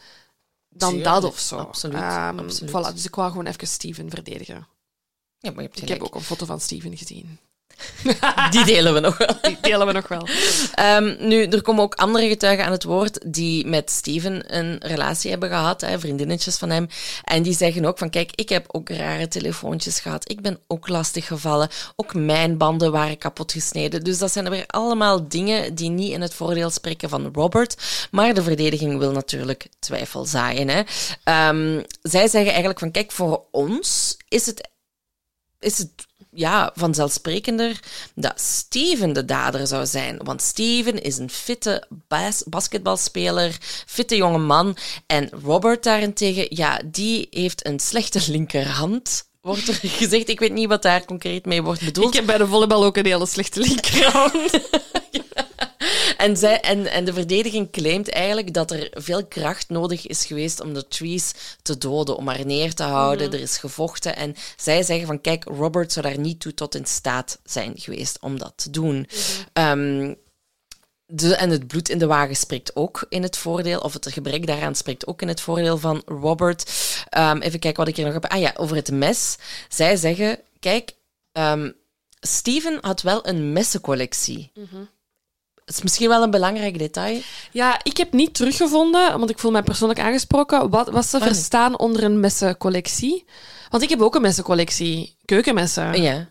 dan 0.71 1.03
dat 1.03 1.25
of 1.25 1.39
zo. 1.39 1.57
absoluut, 1.57 2.01
Ehm, 2.01 2.39
absoluut. 2.39 2.71
Voilà, 2.71 2.95
dus 2.95 3.05
ik 3.05 3.15
wou 3.15 3.31
gewoon 3.31 3.47
even 3.47 3.67
Steven 3.67 4.11
verdedigen. 4.11 4.69
Ja, 5.39 5.51
maar 5.51 5.63
je 5.63 5.69
hebt 5.69 5.83
Ik 5.83 5.89
heb 5.89 6.03
ook 6.03 6.15
een 6.15 6.21
foto 6.21 6.47
van 6.47 6.61
Steven 6.61 6.97
gezien. 6.97 7.39
Die 8.51 8.65
delen 8.65 8.95
we 8.95 9.01
nog 9.01 9.19
wel. 9.19 9.37
Die 9.43 9.59
delen 9.61 9.87
we 9.87 9.93
nog 9.93 10.09
wel. 10.09 10.29
Ehm, 10.75 11.15
nu, 11.19 11.47
er 11.47 11.63
komen 11.63 11.83
ook 11.83 11.95
andere 11.95 12.29
getuigen 12.29 12.65
aan 12.65 12.73
het 12.73 12.85
woord 12.85 13.19
die 13.27 13.67
met 13.67 13.91
Steven 13.91 14.57
een 14.57 14.77
relatie 14.79 15.31
hebben 15.31 15.49
gehad, 15.49 15.81
hè, 15.81 15.99
vriendinnetjes 15.99 16.57
van 16.57 16.71
hem. 16.71 16.89
En 17.25 17.43
die 17.43 17.55
zeggen 17.55 17.85
ook 17.85 17.99
van, 17.99 18.11
kijk, 18.11 18.31
ik 18.35 18.49
heb 18.49 18.65
ook 18.69 18.89
rare 18.89 19.29
telefoontjes 19.29 20.01
gehad. 20.01 20.31
Ik 20.31 20.41
ben 20.41 20.59
ook 20.67 20.89
lastig 20.89 21.27
gevallen. 21.27 21.69
Ook 21.97 22.15
mijn 22.15 22.57
banden 22.57 22.93
waren 22.93 23.19
kapot 23.19 23.53
gesneden. 23.53 24.05
Dus 24.05 24.19
dat 24.19 24.33
zijn 24.33 24.51
weer 24.51 24.67
allemaal 24.67 25.29
dingen 25.29 25.75
die 25.75 25.91
niet 25.91 26.13
in 26.13 26.21
het 26.21 26.35
voordeel 26.35 26.71
spreken 26.71 27.09
van 27.09 27.31
Robert. 27.33 27.77
Maar 28.11 28.35
de 28.35 28.43
verdediging 28.43 28.99
wil 28.99 29.13
natuurlijk 29.13 29.67
twijfel 29.79 30.25
zaaien. 30.25 30.69
Hè. 30.69 30.83
Ehm, 31.25 31.83
zij 32.03 32.29
zeggen 32.29 32.51
eigenlijk 32.51 32.79
van, 32.79 32.91
kijk, 32.91 33.13
voor 33.13 33.45
ons 33.51 34.17
is 34.29 34.47
het 34.47 34.69
is 35.61 35.79
het 35.79 36.07
ja, 36.33 36.71
vanzelfsprekender 36.75 37.81
dat 38.15 38.41
Steven 38.41 39.13
de 39.13 39.25
dader 39.25 39.67
zou 39.67 39.87
zijn. 39.87 40.21
Want 40.23 40.43
Steven 40.43 41.03
is 41.03 41.19
een 41.19 41.31
fitte 41.31 41.87
bas 42.09 42.43
basketbalspeler, 42.47 43.57
fitte 43.87 44.17
jonge 44.17 44.39
man. 44.39 44.77
En 45.07 45.31
Robert 45.45 45.83
daarentegen, 45.83 46.47
ja, 46.49 46.81
die 46.85 47.27
heeft 47.31 47.67
een 47.67 47.81
slechte 47.81 48.21
linkerhand. 48.27 49.29
Wordt 49.41 49.69
er 49.69 49.75
gezegd. 50.01 50.29
Ik 50.29 50.41
weet 50.41 50.53
niet 50.53 50.69
wat 50.69 50.83
daar 50.83 51.05
concreet 51.05 51.47
mee 51.47 51.63
wordt 51.63 51.85
bedoeld. 51.85 52.09
Ik 52.09 52.15
heb 52.15 52.27
bij 52.27 52.39
de 52.39 52.47
volleybal 52.47 52.85
ook 52.85 52.97
een 52.97 53.07
hele 53.07 53.27
slechte 53.27 53.61
linkerhand. 53.61 54.51
En, 56.21 56.37
zij, 56.37 56.61
en, 56.61 56.87
en 56.87 57.05
de 57.05 57.13
verdediging 57.13 57.71
claimt 57.71 58.11
eigenlijk 58.11 58.55
dat 58.55 58.71
er 58.71 58.89
veel 58.93 59.27
kracht 59.27 59.69
nodig 59.69 60.07
is 60.07 60.25
geweest 60.25 60.61
om 60.61 60.75
de 60.75 60.89
trees 60.89 61.33
te 61.63 61.79
doden, 61.79 62.17
om 62.17 62.29
haar 62.29 62.47
neer 62.47 62.75
te 62.75 62.83
houden. 62.83 63.33
Er 63.33 63.41
is 63.41 63.59
gevochten. 63.59 64.17
En 64.17 64.35
zij 64.57 64.83
zeggen 64.83 65.07
van, 65.07 65.21
kijk, 65.21 65.45
Robert 65.45 65.93
zou 65.93 66.07
daar 66.07 66.19
niet 66.19 66.41
toe 66.41 66.55
tot 66.55 66.75
in 66.75 66.87
staat 66.87 67.39
zijn 67.45 67.73
geweest 67.77 68.19
om 68.21 68.39
dat 68.39 68.53
te 68.57 68.71
doen. 68.71 69.09
Ehm, 69.53 70.15
de, 71.07 71.35
en 71.35 71.51
het 71.51 71.67
bloed 71.67 71.89
in 71.89 71.99
de 71.99 72.07
wagen 72.07 72.37
spreekt 72.37 72.77
ook 72.77 73.07
in 73.09 73.23
het 73.23 73.37
voordeel, 73.37 73.81
of 73.81 73.93
het 73.93 74.13
gebrek 74.13 74.47
daaraan 74.47 74.75
spreekt 74.75 75.07
ook 75.07 75.23
in 75.23 75.29
het 75.29 75.41
voordeel 75.41 75.79
van 75.79 76.03
Robert. 76.07 76.71
Ehm, 77.09 77.39
even 77.41 77.59
kijken 77.59 77.81
wat 77.81 77.89
ik 77.89 77.97
hier 77.97 78.05
nog 78.05 78.15
heb. 78.15 78.27
Ah 78.27 78.41
ja, 78.41 78.53
over 78.57 78.77
het 78.77 78.91
mes. 78.91 79.37
Zij 79.69 79.97
zeggen, 79.97 80.39
kijk, 80.59 80.93
ehm, 81.33 81.71
Steven 82.21 82.79
had 82.81 83.03
wel 83.03 83.27
een 83.27 83.53
messencollectie. 83.53 84.53
Is 85.73 85.83
misschien 85.83 86.09
wel 86.09 86.23
een 86.23 86.31
belangrijk 86.31 86.79
detail. 86.79 87.21
Ja, 87.51 87.81
ik 87.83 87.97
heb 87.97 88.13
niet 88.13 88.35
teruggevonden, 88.35 89.19
want 89.19 89.31
ik 89.31 89.39
voel 89.39 89.51
mij 89.51 89.63
persoonlijk 89.63 90.01
aangesproken, 90.01 90.71
wat, 90.71 90.89
wat 90.91 91.07
ze 91.07 91.17
Ah, 91.17 91.23
nee. 91.23 91.33
verstaan 91.35 91.79
onder 91.79 92.03
een 92.05 92.21
messencollectie. 92.21 93.25
Want 93.71 93.83
ik 93.83 93.89
heb 93.89 94.01
ook 94.01 94.15
een 94.15 94.23
messencollectie, 94.23 95.17
keukenmessen. 95.25 96.03
Ja, 96.03 96.29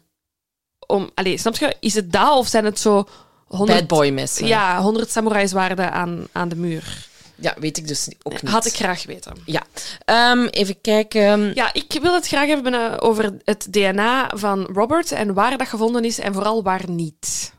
Om, 0.87 1.09
allee, 1.15 1.37
snap 1.37 1.55
je, 1.55 1.75
is 1.79 1.93
het 1.93 2.11
dat 2.11 2.37
of 2.37 2.47
zijn 2.47 2.65
het 2.65 2.79
zo 2.79 3.07
100, 3.45 3.79
bad 3.79 3.87
boy 3.87 4.09
messen. 4.09 4.47
ja, 4.47 4.81
100 4.81 5.11
samurai-zwaarden 5.11 5.91
aan, 5.91 6.27
aan 6.31 6.49
de 6.49 6.55
muur? 6.55 7.07
Ja, 7.41 7.53
weet 7.59 7.77
ik 7.77 7.87
dus 7.87 8.09
ook 8.23 8.41
niet. 8.41 8.51
Had 8.51 8.65
ik 8.65 8.73
graag 8.73 9.05
weten. 9.05 9.33
Ja. 9.45 9.63
Ehm, 10.05 10.45
even 10.45 10.81
kijken. 10.81 11.51
Ja, 11.53 11.73
ik 11.73 11.97
wil 12.01 12.13
het 12.13 12.27
graag 12.27 12.47
hebben 12.47 12.73
eh, 12.73 12.93
over 12.99 13.33
het 13.43 13.67
DNA 13.69 14.31
van 14.35 14.63
Robert 14.73 15.11
en 15.11 15.33
waar 15.33 15.57
dat 15.57 15.67
gevonden 15.67 16.05
is 16.05 16.19
en 16.19 16.33
vooral 16.33 16.63
waar 16.63 16.89
niet. 16.89 17.53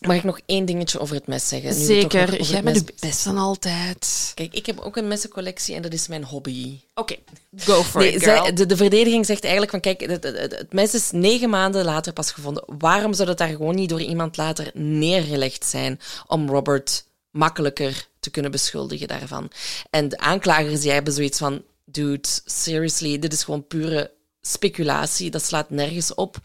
Mag 0.00 0.16
ik 0.16 0.24
nog 0.24 0.40
één 0.46 0.64
dingetje 0.64 0.98
over 0.98 1.14
het 1.14 1.26
mes 1.26 1.48
zeggen? 1.48 1.78
Nu 1.78 1.84
Zeker, 1.84 2.42
jij 2.42 2.54
het 2.56 2.64
bent 2.64 2.76
de 2.76 2.84
bezig 2.84 3.00
beste 3.00 3.30
altijd. 3.30 4.32
Kijk, 4.34 4.54
ik 4.54 4.66
heb 4.66 4.78
ook 4.80 4.96
een 4.96 5.08
messencollectie 5.08 5.74
en 5.74 5.82
dat 5.82 5.92
is 5.92 6.08
mijn 6.08 6.24
hobby. 6.24 6.80
Oké, 6.94 7.16
go 7.56 7.82
for 7.82 8.00
Nee, 8.00 8.12
it, 8.12 8.22
girl. 8.22 8.42
zij- 8.44 8.52
de, 8.52 8.66
de 8.66 8.76
verdediging 8.76 9.26
zegt 9.26 9.42
eigenlijk 9.42 9.70
van, 9.72 9.80
kijk, 9.80 10.00
het, 10.00 10.22
het, 10.24 10.36
het 10.58 10.72
mes 10.72 10.94
is 10.94 11.10
negen 11.10 11.50
maanden 11.50 11.84
later 11.84 12.12
pas 12.12 12.32
gevonden. 12.32 12.64
Waarom 12.78 13.12
zou 13.14 13.28
dat 13.28 13.38
daar 13.38 13.48
gewoon 13.48 13.74
niet 13.74 13.88
door 13.88 14.00
iemand 14.02 14.36
later 14.36 14.70
neergelegd 14.74 15.64
zijn 15.66 16.00
om 16.26 16.48
Robert 16.50 17.04
makkelijker 17.30 18.06
te 18.20 18.30
kunnen 18.30 18.50
beschuldigen 18.50 19.08
daarvan? 19.08 19.50
En 19.90 20.08
de 20.08 20.18
aanklagers 20.18 20.80
die 20.80 20.90
hebben 20.90 21.12
zoiets 21.12 21.38
van, 21.38 21.62
dude, 21.84 22.28
seriously, 22.44 23.18
dit 23.18 23.32
is 23.32 23.44
gewoon 23.44 23.66
pure 23.66 24.10
speculatie, 24.40 25.30
dat 25.30 25.44
slaat 25.44 25.70
nergens 25.70 26.14
op. 26.14 26.36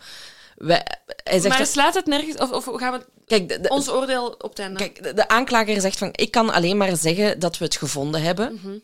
Wij, 0.56 0.86
hij 1.24 1.40
zegt 1.40 1.58
maar 1.58 1.68
slaat 1.68 1.94
het 1.94 2.06
nergens... 2.06 2.38
Of, 2.38 2.52
of 2.68 2.80
gaan 2.80 2.94
we 2.94 3.06
kijk, 3.26 3.50
de, 3.50 3.60
de- 3.60 3.70
ons 3.70 3.90
oordeel 3.90 4.28
op 4.28 4.50
het 4.50 4.60
einde? 4.60 4.78
Kijk, 4.80 5.04
de, 5.04 5.14
de 5.14 5.28
aanklager 5.28 5.82
zegt 5.82 5.98
van, 5.98 6.10
ik 6.12 6.32
kan 6.32 6.50
alleen 6.50 6.78
maar 6.78 6.98
zeggen 6.98 7.40
dat 7.40 7.58
we 7.58 7.66
het 7.66 7.76
gevonden 7.76 8.22
hebben. 8.22 8.54
Mhm. 8.54 8.78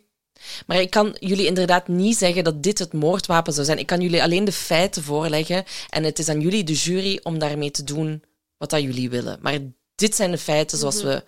Maar 0.68 0.82
ik 0.82 0.90
kan 0.90 1.16
jullie 1.20 1.46
inderdaad 1.46 1.88
niet 1.88 2.18
zeggen 2.18 2.44
dat 2.44 2.64
dit 2.64 2.80
het 2.80 2.94
moordwapen 2.94 3.54
zou 3.54 3.66
zijn. 3.66 3.78
Ik 3.80 3.86
kan 3.88 4.02
jullie 4.02 4.24
alleen 4.24 4.46
de 4.46 4.52
feiten 4.52 5.04
voorleggen. 5.04 5.64
En 5.90 6.04
het 6.04 6.20
is 6.20 6.30
aan 6.30 6.40
jullie, 6.42 6.64
de 6.64 6.74
jury, 6.74 7.20
om 7.24 7.40
daarmee 7.40 7.72
te 7.72 7.84
doen 7.84 8.24
wat 8.58 8.70
dat 8.70 8.82
jullie 8.82 9.10
willen. 9.10 9.40
Maar 9.42 9.58
dit 9.96 10.16
zijn 10.16 10.32
de 10.32 10.38
feiten 10.38 10.78
zoals, 10.78 10.96
Mhm. 11.04 11.06
we, 11.08 11.24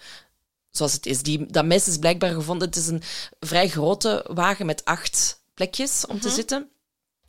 zoals 0.71 0.93
het 0.93 1.05
is. 1.05 1.21
Die, 1.21 1.45
dat 1.45 1.65
mes 1.65 1.87
is 1.87 1.97
blijkbaar 1.97 2.33
gevonden. 2.33 2.67
Het 2.67 2.77
is 2.77 2.87
een 2.87 3.01
vrij 3.39 3.67
grote 3.69 4.25
wagen 4.33 4.65
met 4.65 4.85
acht 4.85 5.41
plekjes 5.53 6.05
om 6.07 6.19
te 6.19 6.27
Mhm. 6.27 6.35
zitten. 6.35 6.69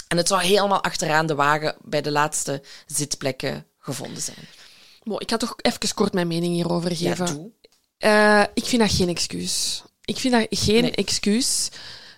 En 0.08 0.16
het 0.16 0.28
zou 0.28 0.42
helemaal 0.42 0.82
achteraan 0.82 1.26
de 1.26 1.34
wagen 1.34 1.76
bij 1.82 2.00
de 2.02 2.10
laatste 2.10 2.62
zitplekken 2.86 3.66
gevonden 3.78 4.22
zijn. 4.22 4.36
Ik 5.18 5.30
ga 5.30 5.36
toch 5.36 5.54
even 5.56 5.94
kort 5.94 6.12
mijn 6.12 6.26
mening 6.26 6.54
hierover 6.54 6.90
Ja, 6.90 6.96
geven. 6.96 7.26
doe. 7.26 7.50
Eh, 7.98 8.42
ik 8.54 8.64
vind 8.64 8.82
dat 8.82 8.90
geen 8.92 9.08
excuus. 9.08 9.82
Ik 10.04 10.16
vind 10.18 10.34
dat 10.34 10.46
geen 10.50 10.82
Nee. 10.82 10.90
excuus. 10.94 11.68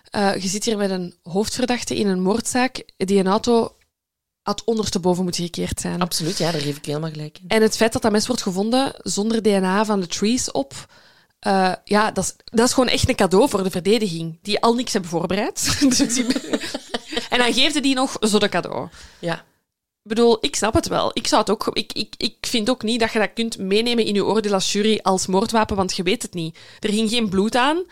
Eh, 0.09 0.35
je 0.41 0.47
zit 0.47 0.63
hier 0.65 0.77
met 0.77 0.89
een 0.89 1.15
hoofdverdachte 1.23 1.95
in 1.95 2.07
een 2.07 2.21
moordzaak 2.21 2.83
die 2.97 3.19
een 3.19 3.27
auto 3.27 3.75
had 4.41 4.63
ondersteboven 4.63 5.23
moeten 5.23 5.43
gekeerd 5.43 5.79
zijn. 5.81 6.01
Absoluut, 6.01 6.37
ja, 6.37 6.51
daar 6.51 6.61
geef 6.61 6.77
ik 6.77 6.85
helemaal 6.85 7.09
gelijk 7.09 7.37
in. 7.41 7.47
En 7.47 7.61
het 7.61 7.75
feit 7.77 7.93
dat 7.93 8.01
dat 8.01 8.11
mes 8.11 8.27
wordt 8.27 8.41
gevonden 8.41 8.93
zonder 8.97 9.41
DNA 9.41 9.85
van 9.85 9.99
de 9.99 10.07
trees 10.07 10.51
op, 10.51 10.73
eh, 11.39 11.73
ja, 11.83 12.11
dat 12.11 12.23
is, 12.23 12.35
dat 12.45 12.67
is 12.67 12.73
gewoon 12.73 12.89
echt 12.89 13.09
een 13.09 13.15
cadeau 13.15 13.49
voor 13.49 13.63
de 13.63 13.71
verdediging, 13.71 14.39
die 14.41 14.59
al 14.61 14.73
niks 14.75 14.93
hebben 14.93 15.09
voorbereid. 15.11 15.77
Dus 15.97 16.21
en 17.37 17.43
dan 17.43 17.53
geeft 17.53 17.83
die 17.83 17.95
nog 17.95 18.17
zo 18.21 18.39
de 18.39 18.49
cadeau. 18.49 18.87
Ja. 19.19 19.33
Ik 20.03 20.13
bedoel, 20.15 20.37
ik 20.41 20.55
snap 20.55 20.73
het 20.73 20.87
wel. 20.87 21.11
Ik, 21.13 21.27
zou 21.27 21.41
het 21.41 21.49
ook, 21.49 21.67
ik, 21.73 21.93
ik, 21.93 22.13
ik 22.17 22.35
vind 22.41 22.69
ook 22.69 22.83
niet 22.83 22.99
dat 22.99 23.11
je 23.11 23.19
dat 23.19 23.33
kunt 23.33 23.57
meenemen 23.57 24.05
in 24.05 24.13
je 24.13 24.25
oordeel 24.25 24.53
als 24.53 24.71
jury 24.71 24.99
als 25.01 25.27
moordwapen, 25.27 25.75
want 25.75 25.95
je 25.95 26.03
weet 26.03 26.21
het 26.21 26.33
niet. 26.33 26.57
Er 26.79 26.89
ging 26.93 27.09
geen 27.09 27.29
bloed 27.29 27.55
aan. 27.55 27.83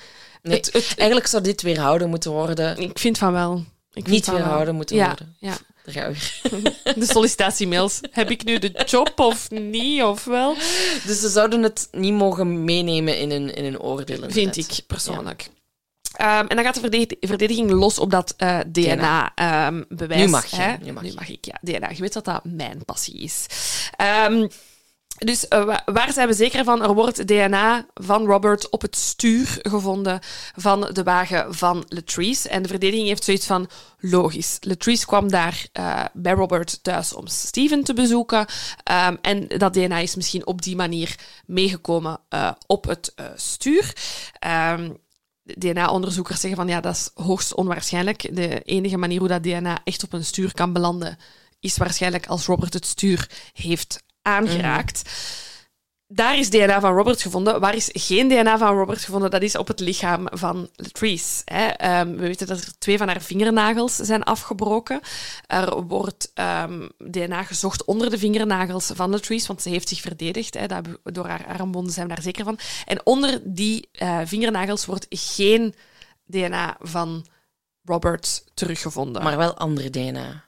Nee, 0.42 0.56
Het- 0.58 0.74
het- 0.74 0.94
eigenlijk 0.98 1.28
zou 1.30 1.44
dit 1.44 1.62
weerhouden 1.62 2.10
moeten 2.10 2.32
worden. 2.32 2.78
Ik 2.78 3.00
vind 3.00 3.18
van 3.18 3.32
wel. 3.34 3.64
Ik 3.94 4.08
Niet 4.08 4.26
wel. 4.26 4.36
weerhouden 4.36 4.76
moeten 4.76 4.96
ja, 4.96 5.08
worden. 5.08 5.36
Ja. 5.40 5.58
De 6.96 7.06
sollicitatiemails. 7.06 8.00
Heb 8.12 8.30
ik 8.32 8.44
nu 8.44 8.60
de 8.60 8.84
job 8.86 9.20
of 9.20 9.50
niet, 9.52 10.04
of 10.04 10.24
wel? 10.24 10.54
Dus 11.06 11.20
ze 11.20 11.30
zouden 11.30 11.64
het 11.64 11.88
niet 11.92 12.14
mogen 12.14 12.64
meenemen 12.64 13.18
in 13.20 13.32
een, 13.32 13.54
in 13.54 13.66
een 13.66 13.80
oordeel. 13.80 14.20
Vind 14.30 14.58
ik 14.58 14.68
persoonlijk. 14.88 15.50
Ehm, 16.16 16.46
en 16.48 16.56
dan 16.56 16.66
gaat 16.66 16.74
de 16.74 16.80
verdedig- 16.80 17.18
verdediging 17.20 17.72
los 17.72 18.00
op 18.00 18.12
dat 18.12 18.34
eh, 18.38 18.60
DNA-bewijs. 18.68 20.22
Nu 20.22 20.28
mag 20.28 20.46
je, 20.46 20.56
Hè? 20.56 20.76
nu 20.82 20.92
mag 20.94 21.28
je. 21.28 21.34
ik, 21.34 21.46
ja. 21.46 21.58
DNA. 21.62 21.90
Je 21.90 22.02
weet 22.02 22.14
dat 22.14 22.26
dat 22.26 22.44
mijn 22.44 22.86
passie 22.86 23.18
is. 23.20 23.46
Ehm, 23.96 24.48
dus 25.18 25.48
eh, 25.48 25.64
wa- 25.64 25.82
waar 25.86 26.14
zijn 26.14 26.28
we 26.28 26.34
zeker 26.34 26.64
van? 26.64 26.84
Er 26.84 26.94
wordt 26.94 27.28
DNA 27.28 27.86
van 27.94 28.26
Robert 28.26 28.70
op 28.70 28.82
het 28.82 28.96
stuur 28.96 29.58
gevonden 29.62 30.20
van 30.56 30.90
de 30.94 31.04
wagen 31.04 31.56
van 31.56 31.86
Latrice. 31.88 32.50
En 32.50 32.62
de 32.62 32.68
verdediging 32.70 33.08
heeft 33.08 33.24
zoiets 33.24 33.46
van, 33.46 33.70
logisch. 34.00 34.58
Latrice 34.60 35.06
kwam 35.06 35.30
daar 35.30 35.68
eh, 35.72 36.06
bij 36.14 36.34
Robert 36.34 36.84
thuis 36.84 37.14
om 37.14 37.28
Steven 37.28 37.84
te 37.84 37.94
bezoeken. 37.94 38.46
Ehm, 38.84 39.16
en 39.22 39.48
dat 39.48 39.74
DNA 39.74 39.98
is 39.98 40.16
misschien 40.16 40.46
op 40.46 40.62
die 40.62 40.76
manier 40.76 41.16
meegekomen 41.46 42.20
op 42.68 42.86
het 42.86 43.14
stuur. 43.36 43.94
Ehm, 44.40 44.90
DNA-onderzoekers 45.46 46.40
zeggen 46.40 46.60
van 46.60 46.68
ja, 46.68 46.82
dat 46.82 46.96
is 46.96 47.10
hoogst 47.14 47.54
onwaarschijnlijk. 47.54 48.36
De 48.36 48.62
enige 48.62 48.98
manier 48.98 49.20
hoe 49.20 49.28
dat 49.28 49.44
DNA 49.44 49.80
echt 49.84 50.04
op 50.04 50.14
een 50.14 50.26
stuur 50.26 50.54
kan 50.54 50.74
belanden, 50.74 51.18
is 51.60 51.78
waarschijnlijk 51.78 52.28
als 52.28 52.46
Robert 52.46 52.74
het 52.74 52.86
stuur 52.86 53.30
heeft 53.54 54.04
aangeraakt. 54.22 55.02
Daar 56.08 56.38
is 56.38 56.50
DNA 56.50 56.80
van 56.80 56.94
Robert 56.94 57.22
gevonden. 57.22 57.60
Waar 57.60 57.76
is 57.76 57.90
geen 57.94 58.28
DNA 58.28 58.58
van 58.58 58.76
Robert 58.78 59.04
gevonden? 59.04 59.32
Dat 59.32 59.42
is 59.42 59.58
op 59.58 59.68
het 59.68 59.80
lichaam 59.80 60.28
van 60.32 60.70
Latrice. 60.76 61.42
Hè. 61.46 61.66
Ehm, 61.66 62.12
we 62.12 62.28
weten 62.28 62.48
dat 62.48 62.62
er 62.62 62.78
twee 62.78 62.98
van 62.98 63.08
haar 63.08 63.22
vingernagels 63.22 63.96
zijn 63.96 64.24
afgebroken. 64.24 65.00
Er 65.48 65.82
wordt 65.82 66.32
ehm, 66.34 66.88
DNA 66.98 67.44
gezocht 67.44 67.86
onder 67.86 68.10
de 68.10 68.18
vingernagels 68.18 68.92
van 68.94 69.10
Latrice, 69.10 69.48
want 69.48 69.62
ze 69.62 69.70
heeft 69.70 69.90
zich 69.90 70.02
verdedigd. 70.02 70.54
Hè. 70.54 70.68
Dat 70.68 70.88
door 71.04 71.28
haar 71.28 71.46
armbonden 71.46 71.94
zijn 71.94 72.08
we 72.08 72.14
daar 72.14 72.24
zeker 72.24 72.44
van. 72.44 72.60
En 72.86 73.06
onder 73.06 73.42
die 73.44 73.90
eh, 73.92 74.20
vingernagels 74.24 74.86
wordt 74.86 75.06
geen 75.10 75.76
DNA 76.26 76.78
van 76.80 77.26
Robert 77.84 78.44
teruggevonden. 78.54 79.24
Maar 79.24 79.38
wel 79.38 79.58
andere 79.58 79.90
DNA. 79.90 80.44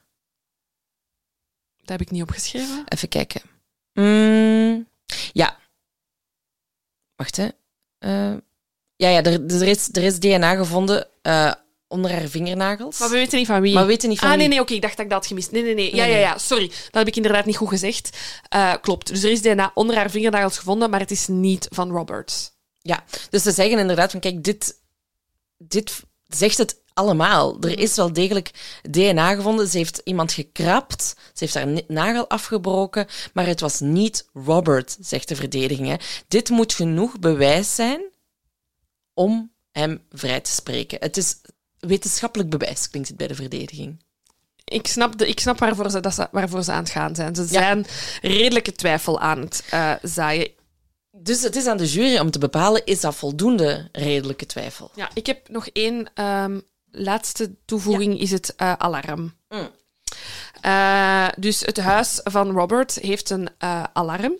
Dat 1.78 1.90
heb 1.90 2.02
ik 2.02 2.12
niet 2.12 2.22
opgeschreven. 2.22 2.84
Even 2.86 3.08
kijken. 3.10 3.42
Mm, 3.94 4.88
ja. 5.38 5.58
Wacht, 7.16 7.36
hè. 7.36 7.48
Eh, 7.98 8.38
ja, 8.96 9.10
ja 9.10 9.24
er, 9.24 9.46
er, 9.46 9.68
is, 9.68 9.90
er 9.92 10.04
is 10.04 10.20
DNA 10.20 10.56
gevonden 10.56 11.08
eh, 11.22 11.52
onder 11.88 12.12
haar 12.12 12.28
vingernagels. 12.28 13.00
Maar 13.00 13.10
we 13.10 13.16
weten 13.16 13.38
niet 13.38 13.48
van 13.48 13.62
wie. 13.62 13.74
Maar 13.74 13.84
we 13.84 13.90
weten 13.90 14.10
niet 14.10 14.20
van 14.20 14.30
ah, 14.30 14.34
nee, 14.34 14.44
wie. 14.48 14.54
nee, 14.56 14.64
oké, 14.64 14.74
ik 14.74 14.82
dacht 14.82 14.98
dat 14.98 15.06
ik 15.06 15.12
dat 15.12 15.20
had 15.20 15.28
gemist. 15.28 15.52
Nee, 15.52 15.64
nee, 15.64 15.74
nee. 15.74 15.96
Ja, 15.96 16.06
ja, 16.06 16.18
ja, 16.18 16.38
sorry. 16.38 16.68
Dat 16.68 16.78
heb 16.92 17.08
ik 17.08 17.16
inderdaad 17.16 17.46
niet 17.46 17.58
goed 17.58 17.70
gezegd. 17.70 18.18
Eh, 18.50 18.74
klopt. 18.82 19.08
Dus 19.08 19.24
er 19.24 19.32
is 19.32 19.42
DNA 19.42 19.72
onder 19.74 19.96
haar 19.96 20.10
vingernagels 20.10 20.58
gevonden, 20.58 20.90
maar 20.90 21.00
het 21.00 21.12
is 21.12 21.28
niet 21.28 21.68
van 21.70 21.92
Robert. 21.92 22.56
Ja, 22.82 23.04
dus 23.30 23.44
ze 23.44 23.52
zeggen 23.52 23.80
inderdaad 23.80 24.12
van 24.12 24.20
kijk, 24.20 24.44
dit, 24.44 24.82
dit 25.58 26.04
zegt 26.28 26.58
het 26.58 26.82
allemaal. 26.94 27.58
Er 27.62 27.80
is 27.80 27.96
wel 27.96 28.14
degelijk 28.14 28.52
DNA 28.90 29.36
gevonden. 29.36 29.68
Ze 29.68 29.78
heeft 29.78 30.02
iemand 30.04 30.32
gekrapt. 30.34 31.04
Ze 31.18 31.44
heeft 31.44 31.54
haar 31.54 31.68
nagel 31.88 32.30
afgebroken. 32.30 33.08
Maar 33.34 33.46
het 33.46 33.60
was 33.60 33.80
niet 33.80 34.30
Robert, 34.34 34.98
zegt 35.00 35.28
de 35.28 35.36
verdediging. 35.36 35.88
Hè. 35.88 35.96
Dit 36.28 36.50
moet 36.50 36.74
genoeg 36.74 37.20
bewijs 37.20 37.76
zijn 37.76 38.02
om 39.14 39.52
hem 39.72 40.02
vrij 40.12 40.42
te 40.42 40.52
spreken. 40.52 40.98
Het 41.00 41.18
is 41.18 41.36
wetenschappelijk 41.80 42.50
bewijs, 42.50 42.90
klinkt 42.90 43.08
het 43.08 43.18
bij 43.18 43.28
de 43.28 43.36
verdediging. 43.36 44.06
Ik 44.64 44.88
snap, 44.88 45.18
de, 45.18 45.28
ik 45.28 45.40
snap 45.40 45.60
waarvoor, 45.60 45.90
ze, 45.92 46.00
dat 46.00 46.14
ze, 46.14 46.28
waarvoor 46.32 46.64
ze 46.64 46.72
aan 46.72 46.84
het 46.84 46.90
gaan 46.92 47.16
zijn. 47.16 47.36
Ze 47.36 47.42
Ja. 47.42 47.48
zijn 47.48 47.86
redelijke 48.22 48.72
twijfel 48.72 49.20
aan 49.20 49.40
het 49.40 49.64
eh, 49.70 49.92
zaaien. 50.02 50.50
Dus 51.20 51.42
het 51.42 51.56
is 51.56 51.68
aan 51.68 51.78
de 51.78 51.86
jury 51.86 52.18
om 52.18 52.32
te 52.32 52.40
bepalen, 52.40 52.86
is 52.86 53.00
dat 53.00 53.16
voldoende 53.16 53.90
redelijke 53.92 54.46
twijfel? 54.46 54.92
Ja, 54.96 55.10
ik 55.14 55.26
heb 55.26 55.50
nog 55.50 55.68
één 55.68 56.10
ehm, 56.14 56.60
laatste 56.92 57.56
toevoeging, 57.66 58.20
is 58.20 58.32
het 58.32 58.56
eh, 58.56 58.74
alarm. 58.74 59.34
Mm. 59.50 59.70
Eh, 60.62 61.28
dus 61.38 61.62
het 61.62 61.78
huis 61.78 62.20
van 62.24 62.52
Robert 62.52 62.96
heeft 62.96 63.30
een 63.30 63.50
eh, 63.58 63.84
alarm. 63.94 64.38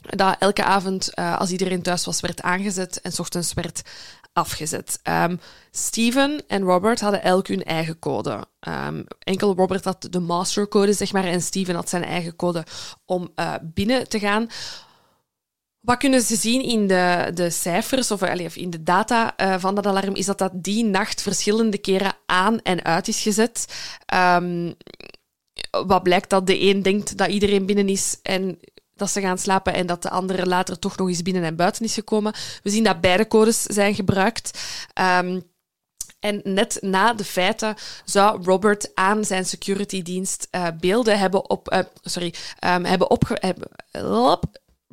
Dat 0.00 0.36
elke 0.38 0.64
avond, 0.64 1.14
als 1.14 1.50
iedereen 1.50 1.82
thuis 1.82 2.04
was, 2.04 2.20
werd 2.20 2.42
aangezet 2.42 3.00
en 3.00 3.12
's 3.12 3.18
ochtends 3.18 3.52
werd 3.52 3.82
afgezet. 4.32 5.00
Ehm, 5.02 5.36
Steven 5.70 6.42
en 6.46 6.62
Robert 6.62 7.00
hadden 7.00 7.22
elk 7.22 7.46
hun 7.46 7.64
eigen 7.64 7.98
code. 7.98 8.46
Ehm, 8.60 9.02
enkel 9.18 9.54
Robert 9.54 9.84
had 9.84 10.06
de 10.10 10.18
mastercode, 10.18 10.92
zeg 10.92 11.12
maar, 11.12 11.24
en 11.24 11.42
Steven 11.42 11.74
had 11.74 11.88
zijn 11.88 12.04
eigen 12.04 12.36
code 12.36 12.64
om 13.04 13.34
binnen 13.62 14.08
te 14.08 14.18
gaan. 14.18 14.48
Wat 15.80 15.96
kunnen 15.96 16.20
ze 16.20 16.36
zien 16.36 16.62
in 16.62 16.86
de, 16.86 17.30
de 17.34 17.50
cijfers 17.50 18.10
of, 18.10 18.22
of 18.22 18.56
in 18.56 18.70
de 18.70 18.82
data 18.82 19.36
eh, 19.36 19.54
van 19.58 19.74
dat 19.74 19.86
alarm? 19.86 20.14
Is 20.14 20.26
dat 20.26 20.38
dat 20.38 20.52
die 20.54 20.84
nacht 20.84 21.22
verschillende 21.22 21.78
keren 21.78 22.16
aan 22.26 22.62
en 22.62 22.84
uit 22.84 23.08
is 23.08 23.22
gezet. 23.22 23.64
Ehm, 24.06 24.72
wat 25.86 26.02
blijkt 26.02 26.30
dat 26.30 26.46
de 26.46 26.60
een 26.60 26.82
denkt 26.82 27.16
dat 27.16 27.28
iedereen 27.28 27.66
binnen 27.66 27.88
is 27.88 28.18
en 28.22 28.58
dat 28.94 29.10
ze 29.10 29.20
gaan 29.20 29.38
slapen 29.38 29.74
en 29.74 29.86
dat 29.86 30.02
de 30.02 30.10
andere 30.10 30.46
later 30.46 30.78
toch 30.78 30.96
nog 30.96 31.08
eens 31.08 31.22
binnen 31.22 31.42
en 31.42 31.56
buiten 31.56 31.84
is 31.84 31.94
gekomen. 31.94 32.34
We 32.62 32.70
zien 32.70 32.84
dat 32.84 33.00
beide 33.00 33.26
codes 33.26 33.62
zijn 33.62 33.94
gebruikt. 33.94 34.58
Ehm, 34.92 35.40
en 36.20 36.40
net 36.44 36.78
na 36.80 37.14
de 37.14 37.24
feiten 37.24 37.74
zou 38.04 38.44
Robert 38.44 38.90
aan 38.94 39.24
zijn 39.24 39.44
securitydienst 39.44 40.48
uh, 40.50 40.66
beelden 40.80 41.18
hebben 41.18 41.50
op... 41.50 41.72
Uh, 41.72 41.78
sorry, 42.02 42.34
um, 42.64 42.84
hebben 42.84 43.10
opge... 43.10 43.36
Hebben, 43.40 43.68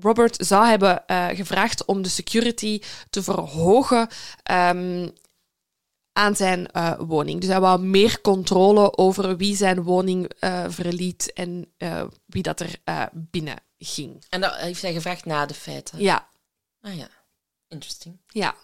Robert 0.01 0.45
zou 0.45 0.65
hebben 0.65 1.03
uh, 1.07 1.27
gevraagd 1.27 1.85
om 1.85 2.01
de 2.01 2.09
security 2.09 2.81
te 3.09 3.23
verhogen 3.23 4.07
um, 4.51 5.13
aan 6.11 6.35
zijn 6.35 6.69
uh, 6.73 6.99
woning. 6.99 7.39
Dus 7.39 7.49
hij 7.49 7.59
wou 7.59 7.81
meer 7.81 8.21
controle 8.21 8.97
over 8.97 9.37
wie 9.37 9.55
zijn 9.55 9.83
woning 9.83 10.31
uh, 10.39 10.65
verliet 10.69 11.33
en 11.33 11.73
wie 12.25 12.43
dat 12.43 12.59
er 12.59 12.79
binnen 13.13 13.57
ging. 13.77 14.25
En 14.29 14.41
dat 14.41 14.55
heeft 14.55 14.81
hij 14.81 14.93
gevraagd 14.93 15.25
na 15.25 15.45
de 15.45 15.53
feiten? 15.53 15.99
Ja. 15.99 16.29
Ah 16.81 16.95
ja, 16.95 17.09
interesting. 17.67 18.17
Ja. 18.27 18.55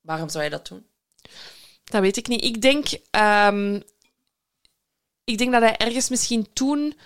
Waarom 0.00 0.28
zou 0.28 0.42
hij 0.42 0.52
dat 0.52 0.68
doen? 0.68 0.86
Dat 1.84 2.00
weet 2.00 2.16
ik 2.16 2.28
niet. 2.28 2.44
Ik 2.44 2.62
denk, 2.62 2.86
um, 3.10 3.82
ik 5.24 5.38
denk 5.38 5.52
dat 5.52 5.62
hij 5.62 5.76
ergens 5.76 6.08
misschien 6.08 6.52
toen 6.52 6.98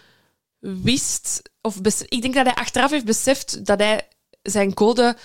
wist, 0.58 1.49
of 1.62 1.76
ik 2.08 2.22
denk 2.22 2.34
dat 2.34 2.46
hij 2.46 2.54
achteraf 2.54 2.90
heeft 2.90 3.04
beseft 3.04 3.66
dat 3.66 3.78
hij 3.78 4.08
zijn 4.42 4.74
code 4.74 5.16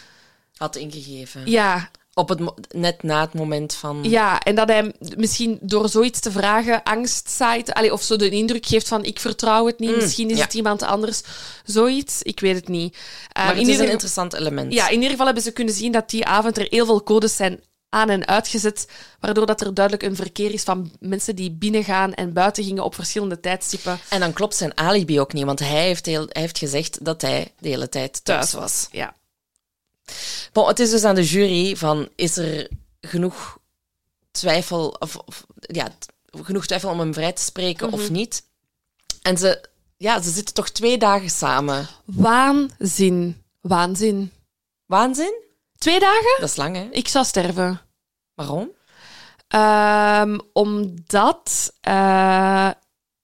had 0.55 0.75
ingegeven. 0.75 1.49
Ja. 1.49 1.89
Op 2.13 2.29
het 2.29 2.41
net 2.73 3.03
na 3.03 3.21
het 3.21 3.33
moment 3.33 3.73
van. 3.73 4.03
Ja, 4.03 4.39
en 4.39 4.55
dat 4.55 4.67
hij 4.67 4.93
misschien 5.17 5.57
door 5.61 5.89
zoiets 5.89 6.19
te 6.19 6.31
vragen 6.31 6.83
angst 6.83 7.29
zaait, 7.29 7.73
allee, 7.73 7.93
of 7.93 8.01
zo 8.01 8.15
de 8.15 8.29
indruk 8.29 8.65
geeft 8.65 8.88
van 8.88 9.03
ik 9.03 9.19
vertrouw 9.19 9.65
het 9.65 9.79
niet, 9.79 9.89
mm, 9.89 9.95
misschien 9.95 10.29
is 10.29 10.39
het 10.39 10.53
iemand 10.53 10.81
anders. 10.81 11.21
Zoiets, 11.65 12.21
ik 12.21 12.39
weet 12.39 12.55
het 12.55 12.67
niet. 12.67 12.97
Maar 13.33 13.51
um, 13.51 13.57
het 13.57 13.67
is 13.67 13.79
een 13.79 13.89
interessant 13.89 14.33
element. 14.33 14.73
Ja, 14.73 14.88
in 14.88 14.93
ieder 14.93 15.09
geval 15.09 15.25
hebben 15.25 15.43
ze 15.43 15.51
kunnen 15.51 15.73
zien 15.73 15.91
dat 15.91 16.09
die 16.09 16.25
avond 16.25 16.57
er 16.57 16.67
heel 16.69 16.86
veel 16.86 17.03
codes 17.03 17.36
zijn 17.36 17.59
aan- 17.89 18.09
en 18.09 18.27
uitgezet, 18.27 18.88
waardoor 19.19 19.45
dat 19.45 19.61
er 19.61 19.73
duidelijk 19.73 20.05
een 20.05 20.15
verkeer 20.15 20.51
is 20.53 20.63
van 20.63 20.91
mensen 20.99 21.36
die 21.36 21.51
binnengaan 21.51 22.13
en 22.13 22.33
buiten 22.33 22.63
gingen 22.63 22.83
op 22.83 22.95
verschillende 22.95 23.39
tijdstippen. 23.39 23.99
En 24.09 24.19
dan 24.19 24.33
klopt 24.33 24.55
zijn 24.55 24.77
alibi 24.77 25.19
ook 25.19 25.33
niet, 25.33 25.45
want 25.45 25.59
hij 25.59 25.83
heeft, 25.83 26.05
heel, 26.05 26.25
hij 26.29 26.41
heeft 26.41 26.57
gezegd 26.57 27.05
dat 27.05 27.21
hij 27.21 27.53
de 27.59 27.69
hele 27.69 27.89
tijd 27.89 28.25
thuis 28.25 28.53
was. 28.53 28.88
Ja. 28.91 29.15
Bon, 30.51 30.67
het 30.67 30.79
is 30.79 30.89
dus 30.89 31.03
aan 31.03 31.15
de 31.15 31.23
jury 31.23 31.75
van, 31.75 32.09
is 32.15 32.38
er 32.38 32.69
genoeg 33.01 33.57
twijfel, 34.31 34.95
of, 34.99 35.15
of 35.15 35.45
ja, 35.55 35.88
genoeg 36.43 36.65
twijfel 36.65 36.89
om 36.89 36.99
hem 36.99 37.13
vrij 37.13 37.33
te 37.33 37.41
spreken 37.41 37.91
of 37.91 38.01
mhm. 38.01 38.11
niet? 38.11 38.43
En 39.21 39.38
ze, 39.38 39.65
ja, 39.97 40.21
ze 40.21 40.29
zitten 40.29 40.53
toch 40.53 40.69
twee 40.69 40.97
dagen 40.97 41.29
samen. 41.29 41.88
Waanzin. 42.05 43.43
Waanzin. 43.61 44.31
Waanzin? 44.86 45.43
Twee 45.86 45.99
dagen? 45.99 46.36
Dat 46.39 46.49
is 46.49 46.55
lang, 46.55 46.75
hè? 46.75 46.88
Ik 46.91 47.07
zou 47.07 47.25
sterven. 47.25 47.81
Waarom? 48.33 48.71
Um, 49.55 50.39
omdat 50.53 51.73
uh, 51.88 52.69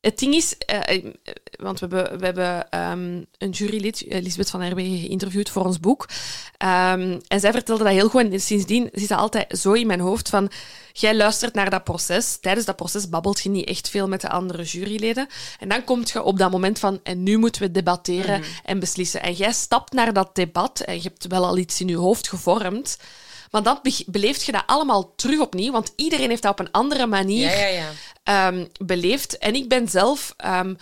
het 0.01 0.19
ding 0.19 0.33
is, 0.33 0.55
uh, 0.89 1.11
want 1.59 1.79
we 1.79 1.87
hebben, 1.87 2.19
we 2.19 2.25
hebben 2.25 2.79
um, 2.91 3.25
een 3.37 3.49
jurylid, 3.49 4.05
Elisabeth 4.07 4.49
van 4.49 4.61
Herwegen, 4.61 4.99
geïnterviewd 4.99 5.49
voor 5.49 5.65
ons 5.65 5.79
boek. 5.79 6.09
Um, 6.57 7.21
en 7.27 7.39
zij 7.39 7.51
vertelde 7.51 7.83
dat 7.83 7.93
heel 7.93 8.09
goed. 8.09 8.31
En 8.31 8.39
sindsdien 8.39 8.89
zit 8.93 9.09
dat 9.09 9.19
altijd 9.19 9.59
zo 9.59 9.71
in 9.71 9.87
mijn 9.87 9.99
hoofd 9.99 10.29
van... 10.29 10.51
Jij 10.93 11.15
luistert 11.15 11.53
naar 11.53 11.69
dat 11.69 11.83
proces. 11.83 12.37
Tijdens 12.37 12.65
dat 12.65 12.75
proces 12.75 13.09
babbelt 13.09 13.41
je 13.41 13.49
niet 13.49 13.67
echt 13.67 13.89
veel 13.89 14.07
met 14.07 14.21
de 14.21 14.29
andere 14.29 14.63
juryleden. 14.63 15.27
En 15.59 15.69
dan 15.69 15.83
kom 15.83 16.01
je 16.03 16.23
op 16.23 16.37
dat 16.37 16.51
moment 16.51 16.79
van... 16.79 16.99
En 17.03 17.23
nu 17.23 17.37
moeten 17.37 17.61
we 17.61 17.71
debatteren 17.71 18.37
mm 18.37 18.43
-hmm. 18.43 18.53
en 18.63 18.79
beslissen. 18.79 19.21
En 19.21 19.33
jij 19.33 19.51
stapt 19.51 19.93
naar 19.93 20.13
dat 20.13 20.35
debat 20.35 20.79
en 20.79 20.95
je 20.95 21.01
hebt 21.01 21.27
wel 21.27 21.45
al 21.45 21.57
iets 21.57 21.81
in 21.81 21.87
je 21.87 21.97
hoofd 21.97 22.29
gevormd. 22.29 22.97
Maar 23.51 23.63
dan 23.63 23.79
beleeft 24.05 24.43
je 24.43 24.51
dat 24.51 24.63
allemaal 24.65 25.15
terug 25.15 25.39
opnieuw, 25.39 25.71
want 25.71 25.93
iedereen 25.95 26.29
heeft 26.29 26.41
dat 26.41 26.51
op 26.51 26.59
een 26.59 26.71
andere 26.71 27.05
manier 27.05 27.49
ja, 27.49 27.65
ja, 27.65 27.89
ja. 28.23 28.47
Um, 28.47 28.67
beleefd. 28.85 29.37
En 29.37 29.55
ik 29.55 29.69
ben 29.69 29.87
zelf, 29.87 30.35
um, 30.45 30.77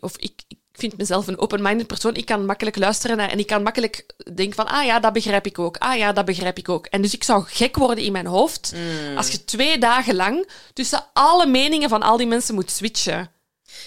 of 0.00 0.16
ik, 0.16 0.32
ik 0.48 0.58
vind 0.72 0.96
mezelf 0.96 1.26
een 1.26 1.38
open-minded 1.38 1.86
persoon. 1.86 2.14
Ik 2.14 2.26
kan 2.26 2.44
makkelijk 2.44 2.76
luisteren 2.76 3.16
naar, 3.16 3.30
en 3.30 3.38
ik 3.38 3.46
kan 3.46 3.62
makkelijk 3.62 4.06
denken 4.34 4.54
van, 4.54 4.66
ah 4.66 4.84
ja, 4.84 5.00
dat 5.00 5.12
begrijp 5.12 5.46
ik 5.46 5.58
ook. 5.58 5.76
Ah 5.76 5.96
ja, 5.96 6.12
dat 6.12 6.24
begrijp 6.24 6.58
ik 6.58 6.68
ook. 6.68 6.86
En 6.86 7.02
dus 7.02 7.14
ik 7.14 7.24
zou 7.24 7.44
gek 7.46 7.76
worden 7.76 8.04
in 8.04 8.12
mijn 8.12 8.26
hoofd 8.26 8.72
mm. 8.74 9.16
als 9.16 9.30
je 9.30 9.44
twee 9.44 9.78
dagen 9.78 10.14
lang 10.14 10.50
tussen 10.72 11.04
alle 11.12 11.46
meningen 11.46 11.88
van 11.88 12.02
al 12.02 12.16
die 12.16 12.26
mensen 12.26 12.54
moet 12.54 12.70
switchen. 12.70 13.30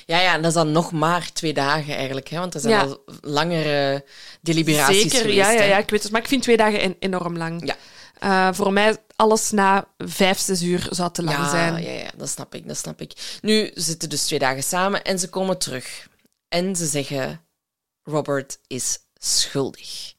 Ja, 0.05 0.19
ja, 0.21 0.33
en 0.33 0.41
dat 0.41 0.51
is 0.51 0.57
dan 0.57 0.71
nog 0.71 0.91
maar 0.91 1.29
twee 1.33 1.53
dagen 1.53 1.95
eigenlijk, 1.95 2.27
hè? 2.29 2.39
want 2.39 2.53
er 2.53 2.59
zijn 2.59 2.73
ja. 2.73 2.81
al 2.81 3.03
langere 3.21 4.05
deliberaties 4.41 5.01
Zeker, 5.01 5.17
geweest. 5.17 5.37
ja, 5.37 5.51
ja, 5.51 5.63
ja, 5.63 5.77
ik 5.77 5.89
weet 5.89 6.03
het. 6.03 6.11
Maar 6.11 6.21
ik 6.21 6.27
vind 6.27 6.43
twee 6.43 6.57
dagen 6.57 6.79
en, 6.79 6.95
enorm 6.99 7.37
lang. 7.37 7.65
Ja. 7.65 7.75
Uh, 8.23 8.49
voor 8.53 8.73
mij 8.73 8.97
alles 9.15 9.51
na 9.51 9.87
vijf, 9.97 10.39
zes 10.39 10.61
uur 10.61 10.87
zou 10.89 11.11
te 11.11 11.23
lang 11.23 11.37
ja, 11.37 11.49
zijn. 11.49 11.83
Ja, 11.83 11.91
ja, 11.91 12.09
dat 12.17 12.29
snap 12.29 12.55
ik, 12.55 12.67
dat 12.67 12.77
snap 12.77 13.01
ik. 13.01 13.39
Nu 13.41 13.71
zitten 13.73 14.09
dus 14.09 14.25
twee 14.25 14.39
dagen 14.39 14.63
samen 14.63 15.03
en 15.03 15.19
ze 15.19 15.29
komen 15.29 15.57
terug. 15.57 16.07
En 16.47 16.75
ze 16.75 16.85
zeggen, 16.85 17.41
Robert 18.03 18.59
is 18.67 18.97
schuldig. 19.13 20.13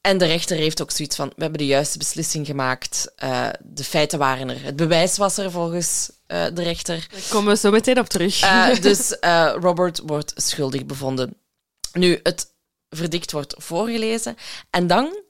En 0.00 0.18
de 0.18 0.24
rechter 0.24 0.56
heeft 0.56 0.82
ook 0.82 0.90
zoiets 0.90 1.16
van, 1.16 1.28
we 1.28 1.42
hebben 1.42 1.58
de 1.58 1.66
juiste 1.66 1.98
beslissing 1.98 2.46
gemaakt. 2.46 3.12
Uh, 3.24 3.48
de 3.60 3.84
feiten 3.84 4.18
waren 4.18 4.48
er. 4.50 4.62
Het 4.62 4.76
bewijs 4.76 5.16
was 5.16 5.38
er 5.38 5.50
volgens 5.50 6.10
uh, 6.28 6.44
de 6.54 6.62
rechter. 6.62 7.06
Daar 7.10 7.20
komen 7.30 7.52
we 7.52 7.58
zo 7.58 7.70
meteen 7.70 7.98
op 7.98 8.08
terug. 8.08 8.42
Uh, 8.42 8.80
dus 8.80 9.16
Robert 9.60 10.00
wordt 10.04 10.32
schuldig 10.36 10.86
bevonden. 10.86 11.36
Nu, 11.92 12.20
het 12.22 12.54
verdict 12.88 13.32
wordt 13.32 13.54
voorgelezen. 13.58 14.36
En 14.70 14.86
dan 14.86 15.22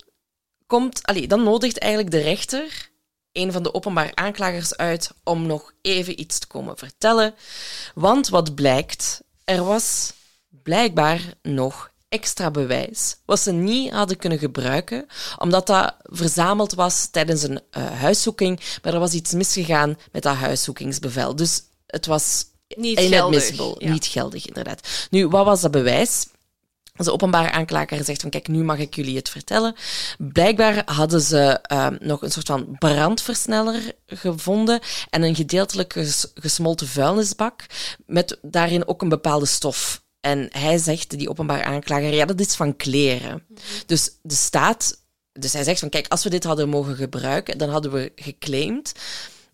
komt, 0.72 1.02
allee, 1.02 1.26
dan 1.26 1.42
nodigt 1.42 1.78
eigenlijk 1.78 2.12
de 2.12 2.20
rechter 2.20 2.90
een 3.32 3.52
van 3.52 3.62
de 3.62 3.74
openbaar 3.74 4.10
aanklagers 4.14 4.76
uit 4.76 5.10
om 5.24 5.46
nog 5.46 5.72
even 5.82 6.20
iets 6.20 6.38
te 6.38 6.46
komen 6.46 6.76
vertellen. 6.76 7.34
Want 7.94 8.28
wat 8.28 8.54
blijkt, 8.54 9.20
er 9.44 9.64
was 9.64 10.12
blijkbaar 10.62 11.20
nog 11.42 11.90
extra 12.08 12.50
bewijs, 12.50 13.16
wat 13.24 13.40
ze 13.40 13.52
niet 13.52 13.92
hadden 13.92 14.16
kunnen 14.16 14.38
gebruiken, 14.38 15.06
omdat 15.38 15.66
dat 15.66 15.94
verzameld 16.02 16.74
was 16.74 17.08
tijdens 17.10 17.42
een 17.42 17.60
uh, 17.76 17.90
huiszoeking, 17.90 18.60
maar 18.82 18.92
er 18.94 19.00
was 19.00 19.12
iets 19.12 19.32
misgegaan 19.32 19.98
met 20.12 20.22
dat 20.22 20.36
huiszoekingsbevel. 20.36 21.36
Dus 21.36 21.62
het 21.86 22.06
was 22.06 22.44
niet 22.76 23.00
geldig. 23.00 23.56
Ja. 23.78 23.92
Niet 23.92 24.06
geldig, 24.06 24.46
inderdaad. 24.46 25.06
Nu, 25.10 25.28
wat 25.28 25.44
was 25.44 25.60
dat 25.60 25.70
bewijs? 25.70 26.26
De 26.92 27.12
openbare 27.12 27.50
aanklager 27.50 28.04
zegt 28.04 28.20
van 28.20 28.30
kijk, 28.30 28.48
nu 28.48 28.64
mag 28.64 28.78
ik 28.78 28.94
jullie 28.94 29.16
het 29.16 29.28
vertellen. 29.28 29.74
Blijkbaar 30.18 30.82
hadden 30.84 31.20
ze 31.20 31.64
uh, 31.72 31.86
nog 32.00 32.22
een 32.22 32.30
soort 32.30 32.46
van 32.46 32.76
brandversneller 32.78 33.92
gevonden 34.06 34.80
en 35.10 35.22
een 35.22 35.34
gedeeltelijk 35.34 35.92
ges 35.92 36.30
gesmolten 36.34 36.86
vuilnisbak 36.86 37.66
met 38.06 38.38
daarin 38.42 38.88
ook 38.88 39.02
een 39.02 39.08
bepaalde 39.08 39.46
stof. 39.46 40.02
En 40.20 40.48
hij 40.50 40.78
zegt, 40.78 41.18
die 41.18 41.28
openbare 41.28 41.64
aanklager, 41.64 42.14
ja, 42.14 42.24
dat 42.24 42.40
is 42.40 42.54
van 42.54 42.76
kleren. 42.76 43.32
Mm 43.32 43.56
-hmm. 43.56 43.56
Dus 43.86 44.10
de 44.22 44.34
staat, 44.34 45.02
dus 45.32 45.52
hij 45.52 45.64
zegt 45.64 45.80
van 45.80 45.88
kijk, 45.88 46.08
als 46.08 46.24
we 46.24 46.30
dit 46.30 46.44
hadden 46.44 46.68
mogen 46.68 46.96
gebruiken, 46.96 47.58
dan 47.58 47.68
hadden 47.68 47.92
we 47.92 48.12
geclaimd 48.16 48.92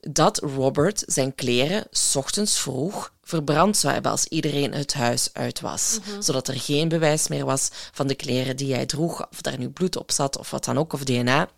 dat 0.01 0.39
Robert 0.39 1.03
zijn 1.07 1.34
kleren 1.34 1.86
s 1.91 2.16
ochtends 2.16 2.59
vroeg 2.59 3.12
verbrand 3.29 3.76
zou 3.76 3.93
hebben 3.93 4.11
als 4.11 4.24
iedereen 4.24 4.72
het 4.72 4.95
huis 4.95 5.29
uit 5.33 5.61
was. 5.61 5.99
Mhm. 5.99 6.20
Zodat 6.20 6.49
er 6.49 6.61
geen 6.61 6.89
bewijs 6.89 7.29
meer 7.29 7.45
was 7.45 7.68
van 7.93 8.07
de 8.07 8.14
kleren 8.14 8.57
die 8.57 8.74
hij 8.74 8.87
droeg, 8.87 9.29
of 9.31 9.41
daar 9.41 9.59
nu 9.59 9.68
bloed 9.68 9.97
op 9.97 10.11
zat 10.11 10.39
of 10.39 10.51
wat 10.51 10.64
dan 10.64 10.79
ook, 10.79 10.93
of 10.93 11.05
DNA. 11.05 11.49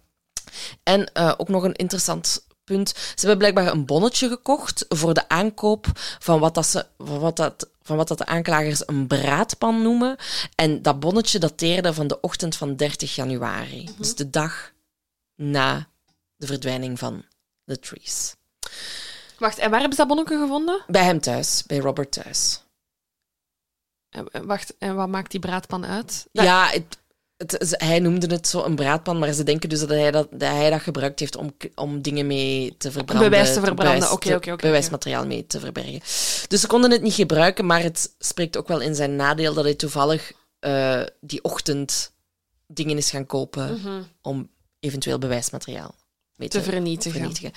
En 0.82 1.10
uh, 1.14 1.32
ook 1.36 1.48
nog 1.48 1.62
een 1.62 1.74
interessant 1.74 2.46
punt. 2.64 2.88
Ze 2.88 3.26
hebben 3.26 3.38
blijkbaar 3.38 3.66
een 3.66 3.86
bonnetje 3.86 4.28
gekocht 4.28 4.84
voor 4.88 5.14
de 5.14 5.28
aankoop 5.28 5.86
van 6.18 6.40
wat, 6.40 6.54
dat 6.54 6.66
ze, 6.66 6.86
van 6.98 7.18
wat, 7.18 7.36
dat, 7.36 7.70
van 7.82 7.96
wat 7.96 8.08
dat 8.08 8.18
de 8.18 8.26
aanklagers 8.26 8.82
een 8.86 9.06
braadpan 9.06 9.82
noemen. 9.82 10.16
En 10.54 10.82
dat 10.82 11.00
bonnetje 11.00 11.38
dateerde 11.38 11.94
van 11.94 12.06
de 12.06 12.20
ochtend 12.20 12.56
van 12.56 12.76
30 12.76 13.14
januari. 13.14 13.82
Mhm. 13.82 13.92
Dus 13.96 14.14
de 14.14 14.30
dag 14.30 14.72
na 15.36 15.88
de 16.36 16.46
verdwijning 16.46 16.98
van 16.98 17.24
de 17.64 17.78
trees. 17.78 18.34
Wacht, 19.40 19.58
en 19.58 19.70
waar 19.70 19.80
hebben 19.80 19.98
ze 19.98 20.06
dat 20.06 20.16
bonnetje 20.16 20.38
gevonden? 20.38 20.82
Bij 20.86 21.04
hem 21.04 21.20
thuis, 21.20 21.62
bij 21.66 21.78
Robert 21.78 22.12
thuis. 22.12 22.62
En, 24.10 24.46
wacht, 24.46 24.74
en 24.78 24.94
wat 24.94 25.08
maakt 25.08 25.30
die 25.30 25.40
braadpan 25.40 25.86
uit? 25.86 26.26
Ja, 26.32 26.66
het, 26.66 26.98
het, 27.36 27.74
hij 27.78 27.98
noemde 27.98 28.26
het 28.34 28.48
zo 28.48 28.64
een 28.64 28.74
braadpan, 28.76 29.18
maar 29.18 29.32
ze 29.32 29.42
denken 29.42 29.68
dus 29.68 29.80
dat 29.80 29.88
hij 29.88 30.10
dat, 30.10 30.28
dat, 30.30 30.48
hij 30.48 30.70
dat 30.70 30.80
gebruikt 30.80 31.20
heeft 31.20 31.36
om, 31.36 31.56
om 31.74 32.02
dingen 32.02 32.26
mee 32.26 32.76
te 32.76 32.92
verbranden. 32.92 33.30
Bewijs 33.30 33.54
te 33.54 33.60
verbranden, 33.60 34.12
oké, 34.12 34.34
oké. 34.34 34.56
Bewijsmateriaal 34.56 35.26
mee 35.26 35.46
te 35.46 35.60
verbergen. 35.60 36.00
Dus 36.48 36.60
ze 36.60 36.66
konden 36.66 36.90
het 36.90 37.02
niet 37.02 37.14
gebruiken, 37.14 37.66
maar 37.66 37.82
het 37.82 38.14
spreekt 38.18 38.56
ook 38.56 38.68
wel 38.68 38.80
in 38.80 38.94
zijn 38.94 39.16
nadeel 39.16 39.54
dat 39.54 39.64
hij 39.64 39.74
toevallig 39.74 40.32
uh, 40.60 41.02
die 41.20 41.42
ochtend 41.44 42.12
dingen 42.66 42.96
is 42.96 43.10
gaan 43.10 43.26
kopen 43.26 43.72
Mhm. 43.72 44.02
om 44.22 44.50
eventueel 44.80 45.18
bewijsmateriaal 45.18 45.94
weten- 46.40 46.62
Te 46.62 46.70
vernietigen. 46.70 47.10
vernietigen. 47.20 47.52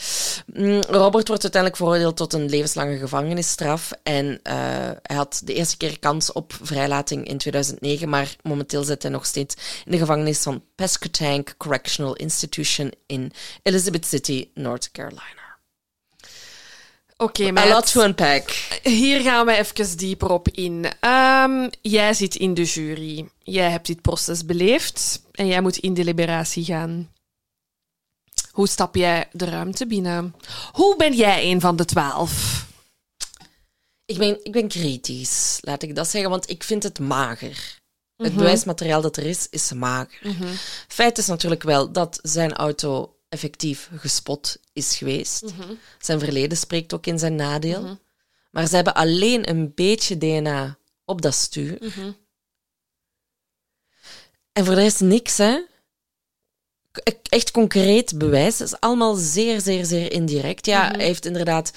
Mm, 0.54 0.82
Robert 0.82 1.28
wordt 1.28 1.44
uiteindelijk 1.44 1.76
veroordeeld 1.76 2.18
tot 2.18 2.34
een 2.34 2.50
levenslange 2.50 2.98
gevangenisstraf. 2.98 3.92
En 4.04 4.40
eh, 4.44 4.56
hij 5.02 5.16
had 5.16 5.42
de 5.46 5.54
eerste 5.54 5.78
keer 5.78 6.00
kans 6.00 6.32
op 6.32 6.54
vrijlating 6.62 7.28
in 7.28 7.38
2009, 7.38 8.10
maar 8.10 8.36
momenteel 8.42 8.84
zit 8.84 9.02
hij 9.02 9.12
nog 9.12 9.26
steeds 9.26 9.56
in 9.86 9.92
de 9.92 9.98
gevangenis 9.98 10.40
van 10.40 10.64
Pescatank 10.76 11.54
Correctional 11.58 12.16
Institution 12.16 12.92
in 13.08 13.32
Elizabeth 13.64 14.06
City, 14.06 14.48
North 14.54 14.92
Carolina. 14.92 15.42
Oké, 17.18 17.48
A 17.48 17.52
meid. 17.52 17.70
lot 17.70 17.92
to 17.92 18.02
unpack. 18.04 18.50
Hier 18.84 19.22
gaan 19.22 19.46
we 19.46 19.56
even 19.58 19.98
dieper 19.98 20.30
op 20.30 20.48
in. 20.50 20.86
Ehm, 21.00 21.70
jij 21.82 22.14
zit 22.14 22.36
in 22.36 22.54
de 22.54 22.64
jury. 22.64 23.28
Jij 23.44 23.70
hebt 23.70 23.88
dit 23.88 24.02
proces 24.02 24.46
beleefd 24.46 25.22
en 25.32 25.48
jij 25.48 25.62
moet 25.62 25.78
in 25.78 25.94
deliberatie 25.94 26.66
gaan. 26.66 27.12
Hoe 28.54 28.68
stap 28.68 28.96
jij 28.96 29.30
de 29.32 29.46
ruimte 29.46 29.88
binnen? 29.88 30.36
Hoe 30.72 30.96
ben 30.96 31.14
jij 31.14 31.52
een 31.52 31.62
van 31.62 31.76
de 31.76 31.86
twaalf? 31.86 32.66
Ik 34.06 34.18
ben, 34.18 34.46
ik 34.46 34.52
ben 34.52 34.68
kritisch, 34.68 35.58
laat 35.62 35.84
ik 35.84 35.96
dat 35.96 36.08
zeggen, 36.08 36.30
want 36.30 36.50
ik 36.50 36.64
vind 36.64 36.84
het 36.84 37.00
mager. 37.00 37.82
Het 38.18 38.36
bewijsmateriaal 38.36 39.02
dat 39.02 39.18
er 39.18 39.26
is, 39.26 39.48
is 39.50 39.72
mager. 39.74 40.20
Feit 40.88 41.18
is 41.18 41.28
natuurlijk 41.28 41.64
wel 41.64 41.92
dat 41.92 42.20
zijn 42.22 42.54
auto 42.54 43.16
effectief 43.30 43.90
gespot 43.96 44.58
is 44.74 44.98
geweest. 44.98 45.44
Zijn 46.00 46.20
verleden 46.20 46.58
spreekt 46.58 46.94
ook 46.94 47.06
in 47.06 47.20
zijn 47.20 47.36
nadeel. 47.36 47.98
Maar 48.52 48.68
ze 48.68 48.76
hebben 48.76 48.94
alleen 48.94 49.50
een 49.50 49.72
beetje 49.74 50.18
DNA 50.18 50.78
op 51.06 51.22
dat 51.22 51.34
stuur. 51.34 51.78
En 54.52 54.66
voor 54.66 54.76
de 54.76 54.82
rest 54.82 55.00
niks, 55.02 55.38
hè? 55.38 55.60
Echt 57.30 57.52
concreet 57.52 58.18
bewijs. 58.18 58.60
Het 58.60 58.68
is 58.68 58.80
allemaal 58.80 59.16
zeer, 59.16 59.62
zeer, 59.62 59.86
zeer 59.86 60.12
indirect. 60.12 60.66
Ja, 60.66 60.92
hij 60.92 61.06
heeft 61.06 61.26
inderdaad... 61.26 61.72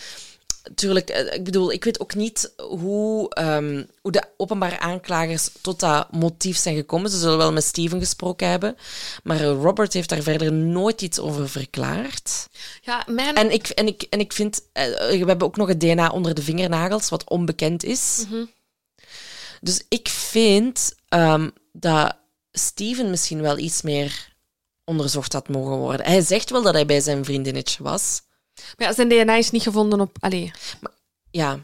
Tuurlijk, 0.75 1.09
eh, 1.09 1.35
ik 1.35 1.45
bedoel, 1.45 1.73
ik 1.73 1.85
weet 1.85 2.01
ook 2.01 2.15
niet 2.15 2.53
hoe, 2.57 3.29
ehm, 3.35 3.85
hoe 4.01 4.13
de 4.13 4.23
openbare 4.37 4.79
aanklagers 4.79 5.51
tot 5.61 5.81
dat 5.81 6.13
motief 6.13 6.57
zijn 6.57 6.77
gekomen. 6.77 7.11
Ze 7.11 7.19
zullen 7.19 7.39
wel 7.39 7.53
met 7.53 7.65
Steven 7.65 7.99
gesproken 7.99 8.49
hebben. 8.49 8.77
Maar 9.23 9.41
Robert 9.43 9.93
heeft 9.93 10.09
daar 10.09 10.23
verder 10.23 10.53
nooit 10.53 11.03
iets 11.03 11.19
over 11.19 11.49
verklaard. 11.49 12.49
Ja, 12.83 13.05
mijn... 13.07 13.35
En 13.35 13.51
ik, 13.51 13.69
en 13.69 13.87
ik, 13.87 14.03
en 14.03 14.21
ik 14.21 14.33
vind, 14.33 14.63
eh, 14.73 14.85
we 14.97 15.25
hebben 15.27 15.47
ook 15.47 15.57
nog 15.57 15.69
het 15.69 15.81
DNA 15.81 16.09
onder 16.09 16.35
de 16.35 16.43
vingernagels, 16.43 17.09
wat 17.09 17.31
onbekend 17.31 17.85
is. 17.85 18.25
Dus 19.61 19.85
ik 19.89 20.09
vind 20.09 20.95
ehm, 21.09 21.51
dat 21.73 22.17
Steven 22.53 23.11
misschien 23.11 23.41
wel 23.41 23.59
iets 23.59 23.83
meer 23.83 24.35
onderzocht 24.87 25.33
had 25.33 25.49
mogen 25.49 25.77
worden. 25.77 26.07
Hij 26.07 26.21
zegt 26.21 26.51
wel 26.51 26.63
dat 26.63 26.75
hij 26.75 26.87
bij 26.87 27.01
zijn 27.01 27.25
vriendinnetje 27.25 27.83
was. 27.83 28.23
Maar 28.77 28.89
ja, 28.89 28.95
zijn 28.95 29.09
DNA 29.09 29.35
is 29.35 29.51
niet 29.51 29.63
gevonden 29.63 30.01
op... 30.01 30.17
Allee, 30.21 30.51
Ja, 31.31 31.59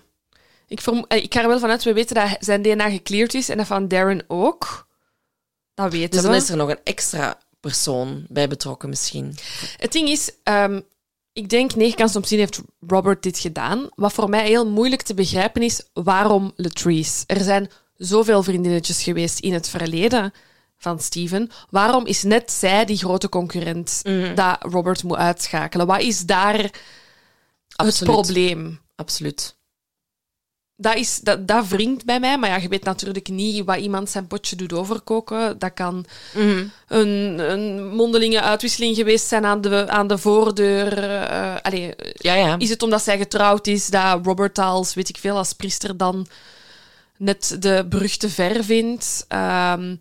ik, 0.66 0.80
vermo- 0.80 1.04
eh, 1.08 1.22
ik 1.22 1.34
ga 1.34 1.42
er 1.42 1.48
wel 1.48 1.58
vanuit, 1.58 1.82
we 1.84 1.92
weten 1.92 2.14
dat 2.14 2.36
zijn 2.40 2.62
DNA 2.62 2.90
gecleared 2.90 3.34
is 3.34 3.48
en 3.48 3.56
dat 3.56 3.66
van 3.66 3.88
Darren 3.88 4.24
ook. 4.26 4.86
Dat 5.74 5.92
weten 5.92 6.10
dus 6.10 6.22
dan 6.22 6.34
is 6.34 6.48
er 6.50 6.56
nog 6.56 6.68
een 6.68 6.80
extra 6.84 7.38
persoon 7.60 8.24
bij 8.28 8.48
betrokken 8.48 8.88
misschien. 8.88 9.36
Het 9.76 9.92
ding 9.92 10.08
is, 10.08 10.32
ehm, 10.42 10.80
ik 11.32 11.48
denk 11.48 11.74
9 11.74 11.96
kans 11.96 12.16
op 12.16 12.24
10 12.26 12.38
heeft 12.38 12.60
Robert 12.86 13.22
dit 13.22 13.38
gedaan. 13.38 13.88
Wat 13.94 14.12
voor 14.12 14.28
mij 14.28 14.46
heel 14.46 14.68
moeilijk 14.68 15.02
te 15.02 15.14
begrijpen 15.14 15.62
is, 15.62 15.82
waarom 15.92 16.52
Latrice? 16.56 17.24
Er 17.26 17.40
zijn 17.40 17.70
zoveel 17.96 18.42
vriendinnetjes 18.42 19.02
geweest 19.02 19.38
in 19.38 19.52
het 19.52 19.68
verleden 19.68 20.32
van 20.82 21.00
Steven. 21.00 21.50
Waarom 21.70 22.06
is 22.06 22.22
net 22.22 22.50
zij 22.52 22.84
die 22.84 22.96
grote 22.96 23.28
concurrent 23.28 24.00
Mhm. 24.04 24.34
dat 24.34 24.56
Robert 24.60 25.02
moet 25.02 25.16
uitschakelen? 25.16 25.86
Wat 25.86 26.00
is 26.00 26.20
daar 26.20 26.70
het 27.76 28.00
probleem? 28.04 28.80
Absoluut. 28.96 29.56
Dat, 30.76 30.94
is, 30.96 31.18
dat, 31.20 31.48
dat 31.48 31.68
wringt 31.68 32.04
bij 32.04 32.20
mij, 32.20 32.38
maar 32.38 32.48
ja, 32.50 32.56
je 32.56 32.68
weet 32.68 32.84
natuurlijk 32.84 33.28
niet 33.28 33.64
wat 33.64 33.76
iemand 33.76 34.10
zijn 34.10 34.26
potje 34.26 34.56
doet 34.56 34.72
overkoken. 34.72 35.58
Dat 35.58 35.74
kan 35.74 36.04
Mhm. 36.34 36.64
een, 36.88 37.38
een 37.52 37.86
mondelinge 37.86 38.40
uitwisseling 38.40 38.96
geweest 38.96 39.26
zijn 39.26 39.44
aan 39.44 39.60
de, 39.60 39.88
aan 39.88 40.06
de 40.06 40.18
voordeur. 40.18 41.06
allee, 41.62 41.94
Ja, 42.14 42.34
ja. 42.34 42.58
is 42.58 42.70
het 42.70 42.82
omdat 42.82 43.02
zij 43.02 43.18
getrouwd 43.18 43.66
is 43.66 43.86
dat 43.86 44.24
Robert 44.26 44.58
als, 44.58 44.94
weet 44.94 45.08
ik 45.08 45.16
veel, 45.16 45.36
als 45.36 45.52
priester 45.52 45.96
dan 45.96 46.26
net 47.16 47.56
de 47.58 47.86
brug 47.88 48.16
te 48.16 48.28
ver 48.30 48.64
vindt? 48.64 49.24
Ehm, 49.28 49.96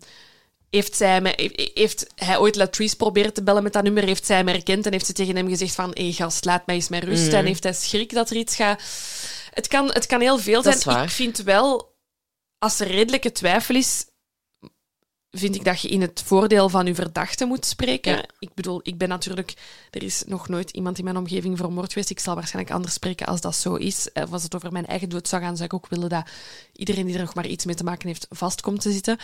heeft, 0.76 0.96
zij 0.96 1.20
me, 1.20 1.50
heeft 1.74 2.06
hij 2.14 2.38
ooit 2.38 2.56
Latrice 2.56 2.96
proberen 2.96 3.32
te 3.32 3.42
bellen 3.42 3.62
met 3.62 3.72
dat 3.72 3.82
nummer? 3.82 4.04
Heeft 4.04 4.26
zij 4.26 4.36
hem 4.36 4.48
herkend 4.48 4.86
en 4.86 4.92
heeft 4.92 5.06
ze 5.06 5.12
tegen 5.12 5.36
hem 5.36 5.48
gezegd 5.48 5.74
van 5.74 5.90
hé 5.94 6.12
gast, 6.12 6.44
laat 6.44 6.66
mij 6.66 6.74
eens 6.74 6.88
met 6.88 7.04
rust. 7.04 7.26
Mhm. 7.26 7.34
En 7.34 7.46
heeft 7.46 7.62
hij 7.62 7.72
schrik 7.72 8.12
dat 8.12 8.30
er 8.30 8.36
iets 8.36 8.56
gaat... 8.56 8.82
Het 9.50 9.68
kan, 9.68 9.86
het 9.92 10.06
kan 10.06 10.20
heel 10.20 10.38
veel 10.38 10.62
Dat 10.62 10.80
zijn. 10.80 11.02
Ik 11.02 11.10
vind 11.10 11.38
wel, 11.38 11.94
als 12.58 12.80
er 12.80 12.86
redelijke 12.86 13.32
twijfel 13.32 13.74
is, 13.74 14.04
vind 15.30 15.54
ik 15.54 15.64
dat 15.64 15.80
je 15.80 15.88
in 15.88 16.00
het 16.00 16.22
voordeel 16.24 16.68
van 16.68 16.86
je 16.86 16.94
verdachte 16.94 17.44
moet 17.44 17.66
spreken. 17.66 18.12
Ja. 18.12 18.24
Ik 18.38 18.54
bedoel, 18.54 18.80
ik 18.82 18.98
ben 18.98 19.08
natuurlijk... 19.08 19.54
Er 19.90 20.02
is 20.02 20.22
nog 20.26 20.48
nooit 20.48 20.70
iemand 20.70 20.98
in 20.98 21.04
mijn 21.04 21.16
omgeving 21.16 21.56
vermoord 21.58 21.92
geweest. 21.92 22.10
Ik 22.10 22.20
zal 22.20 22.34
waarschijnlijk 22.34 22.74
anders 22.74 22.94
spreken 22.94 23.26
als 23.26 23.40
dat 23.40 23.56
zo 23.56 23.74
is. 23.74 24.12
Eh, 24.12 24.32
Als 24.32 24.42
het 24.42 24.54
over 24.54 24.72
mijn 24.72 24.86
eigen 24.86 25.08
dood 25.08 25.28
zou 25.28 25.42
gaan, 25.42 25.56
zou 25.56 25.64
ik 25.64 25.74
ook 25.74 25.88
willen 25.88 26.08
dat 26.08 26.28
iedereen 26.72 27.06
die 27.06 27.14
er 27.14 27.20
nog 27.20 27.34
maar 27.34 27.46
iets 27.46 27.64
mee 27.64 27.74
te 27.74 27.84
maken 27.84 28.08
heeft, 28.08 28.26
vast 28.30 28.60
komt 28.60 28.80
te 28.80 28.92
zitten. 28.92 29.18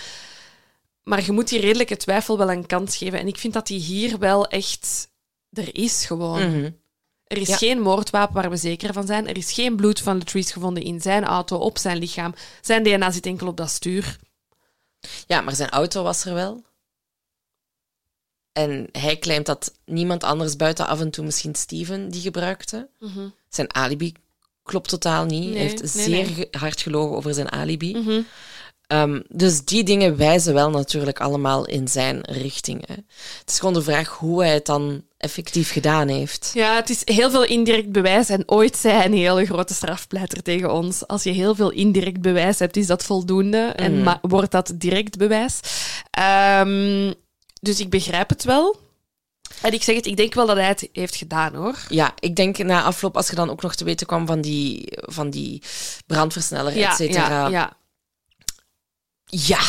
Maar 1.09 1.25
je 1.25 1.33
moet 1.33 1.49
die 1.49 1.61
redelijke 1.61 1.97
twijfel 1.97 2.39
wel 2.39 2.51
een 2.51 2.67
kans 2.67 2.97
geven. 2.97 3.19
En 3.19 3.27
ik 3.27 3.39
vind 3.39 3.53
dat 3.53 3.67
die 3.67 3.81
hier 3.81 4.19
wel 4.19 4.47
echt... 4.47 5.09
Er 5.51 5.77
is 5.77 6.05
gewoon. 6.07 6.51
Mhm. 6.51 6.71
Er 7.25 7.37
is 7.37 7.49
Ja. 7.49 7.57
geen 7.57 7.81
moordwapen 7.81 8.35
waar 8.35 8.51
we 8.51 8.57
zeker 8.57 8.93
van 8.93 9.07
zijn. 9.07 9.29
Er 9.29 9.37
is 9.37 9.53
geen 9.53 9.77
bloed 9.77 10.01
van 10.01 10.19
Latrice 10.19 10.53
gevonden 10.53 10.83
in 10.83 11.01
zijn 11.01 11.25
auto, 11.25 11.57
op 11.57 11.79
zijn 11.79 11.99
lichaam. 11.99 12.35
Zijn 12.61 12.83
DNA 12.83 13.11
zit 13.11 13.27
enkel 13.27 13.47
op 13.47 13.57
dat 13.57 13.71
stuur. 13.71 14.19
Ja, 15.27 15.41
maar 15.41 15.55
zijn 15.55 15.71
auto 15.71 16.03
was 16.03 16.25
er 16.25 16.35
wel. 16.35 16.65
En 18.53 18.89
hij 18.93 19.19
claimt 19.19 19.47
dat 19.47 19.75
niemand 19.85 20.25
anders 20.25 20.57
buiten 20.57 20.87
af 20.87 21.01
en 21.01 21.11
toe 21.11 21.25
misschien 21.25 21.55
Steven 21.55 22.09
die 22.11 22.21
gebruikte. 22.21 22.89
Zijn 23.49 23.75
alibi 23.75 24.13
klopt 24.63 24.89
totaal 24.89 25.25
niet. 25.25 25.45
Nee, 25.45 25.53
hij 25.53 25.61
heeft 25.61 25.95
nee, 25.95 26.05
zeer 26.05 26.31
nee. 26.37 26.49
hard 26.51 26.81
gelogen 26.81 27.17
over 27.17 27.35
zijn 27.35 27.53
alibi. 27.53 27.97
Mhm. 27.97 28.21
Ehm, 28.89 29.21
dus 29.29 29.65
die 29.65 29.85
dingen 29.85 30.17
wijzen 30.17 30.55
wel 30.55 30.71
natuurlijk 30.71 31.21
allemaal 31.21 31.67
in 31.67 31.89
zijn 31.89 32.21
richting. 32.23 32.87
Hè. 32.87 32.95
Het 33.39 33.51
is 33.51 33.59
gewoon 33.59 33.75
de 33.75 33.83
vraag 33.83 34.09
hoe 34.09 34.43
hij 34.43 34.55
het 34.55 34.67
dan 34.67 35.03
effectief 35.19 35.73
gedaan 35.73 36.09
heeft. 36.09 36.51
Ja, 36.55 36.75
het 36.75 36.91
is 36.91 37.03
heel 37.05 37.31
veel 37.31 37.45
indirect 37.45 37.93
bewijs. 37.93 38.29
En 38.29 38.43
ooit 38.47 38.77
zei 38.77 39.05
een 39.05 39.13
hele 39.13 39.45
grote 39.47 39.75
strafpleiter 39.75 40.43
tegen 40.43 40.73
ons: 40.73 41.07
als 41.07 41.23
je 41.23 41.31
heel 41.31 41.55
veel 41.55 41.71
indirect 41.71 42.21
bewijs 42.21 42.59
hebt, 42.59 42.77
is 42.77 42.87
dat 42.87 43.05
voldoende. 43.05 43.59
En 43.77 44.03
ma- 44.03 44.19
wordt 44.23 44.51
dat 44.51 44.73
direct 44.75 45.17
bewijs? 45.19 45.61
Ehm, 46.11 47.13
dus 47.61 47.81
ik 47.81 47.91
begrijp 47.91 48.29
het 48.29 48.45
wel. 48.45 48.77
En 49.63 49.73
ik 49.73 49.83
zeg 49.83 49.97
het, 49.97 50.07
ik 50.07 50.17
denk 50.17 50.35
wel 50.35 50.47
dat 50.47 50.57
hij 50.57 50.67
het 50.69 50.89
heeft 50.93 51.17
gedaan 51.17 51.55
hoor. 51.55 51.79
Ja, 51.89 52.13
ik 52.19 52.37
denk 52.37 52.59
na 52.59 52.83
afloop, 52.83 53.17
als 53.17 53.29
je 53.29 53.35
dan 53.35 53.51
ook 53.51 53.63
nog 53.63 53.75
te 53.75 53.85
weten 53.85 54.07
kwam 54.07 54.27
van 54.27 54.41
die, 54.41 54.85
van 54.91 55.31
die 55.31 55.63
brandversneller, 56.07 56.73
et 56.73 56.79
Ja, 56.79 56.95
cetera. 56.95 57.29
ja, 57.29 57.49
ja. 57.49 57.77
Ja. 59.29 59.61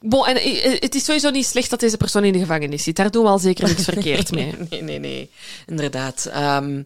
Bon, 0.00 0.26
en 0.26 0.36
eh, 0.36 0.80
het 0.80 0.94
is 0.94 1.04
sowieso 1.04 1.30
niet 1.30 1.46
slecht 1.46 1.70
dat 1.70 1.80
deze 1.80 1.96
persoon 1.96 2.24
in 2.24 2.32
de 2.32 2.38
gevangenis 2.38 2.82
zit. 2.82 2.96
Daar 2.96 3.10
doen 3.10 3.22
we 3.24 3.28
al 3.28 3.38
zeker 3.38 3.68
niks 3.68 3.84
verkeerd 3.84 4.30
mee. 4.36 4.54
Nee, 4.70 4.82
nee, 4.82 4.98
nee. 4.98 5.30
Inderdaad. 5.66 6.26
Ehm, 6.26 6.82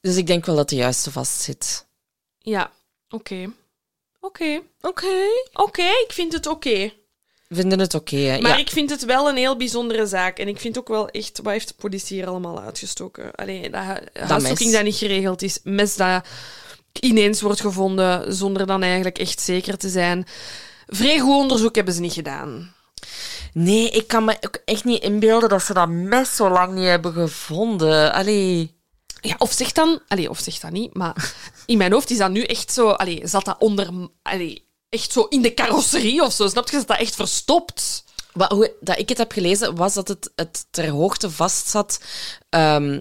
dus 0.00 0.16
ik 0.16 0.26
denk 0.26 0.46
wel 0.46 0.56
dat 0.56 0.68
de 0.68 0.76
juiste 0.76 1.10
vastzit. 1.10 1.86
Ja, 2.38 2.70
oké. 3.10 3.50
Oké. 4.20 4.60
Oké. 4.80 5.14
Oké, 5.52 5.82
ik 5.82 6.10
vind 6.12 6.32
het 6.32 6.46
oké. 6.46 6.92
Vinden 7.48 7.78
het 7.78 7.94
oké, 7.94 8.16
hè? 8.16 8.40
Maar 8.40 8.50
ja. 8.50 8.56
ik 8.56 8.70
vind 8.70 8.90
het 8.90 9.04
wel 9.04 9.28
een 9.28 9.36
heel 9.36 9.56
bijzondere 9.56 10.06
zaak. 10.06 10.38
En 10.38 10.48
ik 10.48 10.60
vind 10.60 10.78
ook 10.78 10.88
wel 10.88 11.08
echt, 11.08 11.40
wat 11.42 11.52
heeft 11.52 11.68
de 11.68 11.74
politie 11.74 12.16
hier 12.16 12.26
allemaal 12.28 12.60
uitgestoken? 12.60 13.34
Alleen 13.34 13.70
dat 13.70 13.82
hu- 13.84 14.20
huiszoeking 14.26 14.72
dat 14.72 14.82
niet 14.84 14.96
geregeld 14.96 15.42
is, 15.42 15.58
mes 15.62 15.96
dat 15.96 16.26
ineens 17.00 17.40
wordt 17.40 17.60
gevonden 17.60 18.34
zonder 18.34 18.66
dan 18.66 18.82
eigenlijk 18.82 19.18
echt 19.18 19.40
zeker 19.40 19.78
te 19.78 19.88
zijn. 19.88 20.26
Vrij 20.86 21.18
goed 21.18 21.36
onderzoek 21.36 21.74
hebben 21.74 21.94
ze 21.94 22.00
niet 22.00 22.12
gedaan. 22.12 22.74
Nee, 23.52 23.90
ik 23.90 24.06
kan 24.06 24.24
me 24.24 24.36
ook 24.40 24.58
echt 24.64 24.84
niet 24.84 25.02
inbeelden 25.02 25.48
dat 25.48 25.62
ze 25.62 25.74
dat 25.74 25.88
mes 25.88 26.36
zo 26.36 26.50
lang 26.50 26.74
niet 26.74 26.84
hebben 26.84 27.12
gevonden. 27.12 28.12
Allee. 28.12 28.80
Ja, 29.20 29.34
of 29.38 29.52
zeg 29.52 29.72
dan, 29.72 30.00
allee, 30.08 30.30
of 30.30 30.38
zeg 30.38 30.58
dat 30.58 30.70
niet, 30.70 30.94
maar 30.94 31.34
in 31.66 31.78
mijn 31.78 31.92
hoofd 31.92 32.10
is 32.10 32.18
dat 32.18 32.30
nu 32.30 32.42
echt 32.42 32.72
zo, 32.72 32.88
allee, 32.88 33.20
zat 33.24 33.44
dat 33.44 33.56
onder, 33.58 33.88
allee, 34.22 34.68
echt 34.88 35.12
zo 35.12 35.22
in 35.22 35.42
de 35.42 35.54
carrosserie 35.54 36.22
of 36.22 36.32
zo, 36.32 36.48
snap 36.48 36.70
je? 36.70 36.76
Zat 36.76 36.86
dat 36.86 36.98
echt 36.98 37.14
verstopt? 37.14 38.04
Wat, 38.32 38.50
hoe 38.50 38.72
dat 38.80 38.98
ik 38.98 39.08
het 39.08 39.18
heb 39.18 39.32
gelezen, 39.32 39.76
was 39.76 39.94
dat 39.94 40.08
het, 40.08 40.30
het 40.36 40.66
ter 40.70 40.88
hoogte 40.88 41.30
vast 41.30 41.68
zat, 41.68 42.00
ehm, 42.48 43.00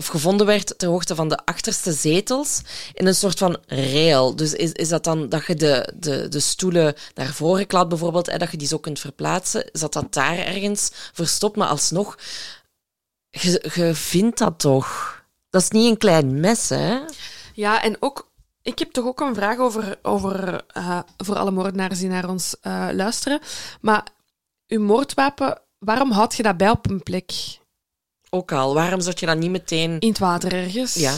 of 0.00 0.06
gevonden 0.06 0.46
werd 0.46 0.78
ter 0.78 0.88
hoogte 0.88 1.14
van 1.14 1.28
de 1.28 1.44
achterste 1.44 1.92
zetels, 1.92 2.62
in 2.92 3.06
een 3.06 3.14
soort 3.14 3.38
van 3.38 3.58
rail. 3.66 4.36
Dus 4.36 4.52
is, 4.52 4.72
is 4.72 4.88
dat 4.88 5.04
dan 5.04 5.28
dat 5.28 5.46
je 5.46 5.54
de, 5.54 5.92
de, 5.96 6.28
de 6.28 6.40
stoelen 6.40 6.94
naar 7.14 7.32
voren 7.32 7.66
klapt 7.66 7.88
bijvoorbeeld, 7.88 8.26
hè, 8.26 8.38
dat 8.38 8.50
je 8.50 8.56
die 8.56 8.68
zo 8.68 8.78
kunt 8.78 9.00
verplaatsen? 9.00 9.68
Zat 9.72 9.92
dat 9.92 10.12
daar 10.12 10.38
ergens 10.38 10.90
verstopt, 11.12 11.56
maar 11.56 11.68
alsnog... 11.68 12.18
Je, 13.30 13.90
vindt 13.94 14.38
dat 14.38 14.58
toch? 14.58 15.22
Dat 15.50 15.62
is 15.62 15.70
niet 15.70 15.90
een 15.90 15.96
klein 15.96 16.40
mes, 16.40 16.68
hè? 16.68 16.98
Ja, 17.54 17.82
en 17.82 17.96
ook, 18.00 18.30
ik 18.62 18.78
heb 18.78 18.92
toch 18.92 19.04
ook 19.04 19.20
een 19.20 19.34
vraag 19.34 19.58
over, 19.58 19.98
over 20.02 20.64
eh, 20.66 21.00
voor 21.16 21.36
alle 21.38 21.50
moordenaars 21.50 21.98
die 21.98 22.08
naar 22.08 22.28
ons 22.28 22.56
eh, 22.60 22.88
luisteren. 22.92 23.40
Maar 23.80 24.06
uw 24.66 24.80
moordwapen, 24.80 25.60
waarom 25.78 26.10
houd 26.10 26.36
je 26.36 26.42
dat 26.42 26.56
bij 26.56 26.70
op 26.70 26.90
een 26.90 27.02
plek? 27.02 27.59
Ook 28.30 28.52
al. 28.52 28.74
Waarom 28.74 29.00
zou 29.00 29.14
je 29.18 29.26
dat 29.26 29.36
niet 29.38 29.50
meteen... 29.50 29.96
In 29.98 30.08
het 30.08 30.18
water 30.18 30.52
ergens? 30.52 30.94
Ja. 30.94 31.14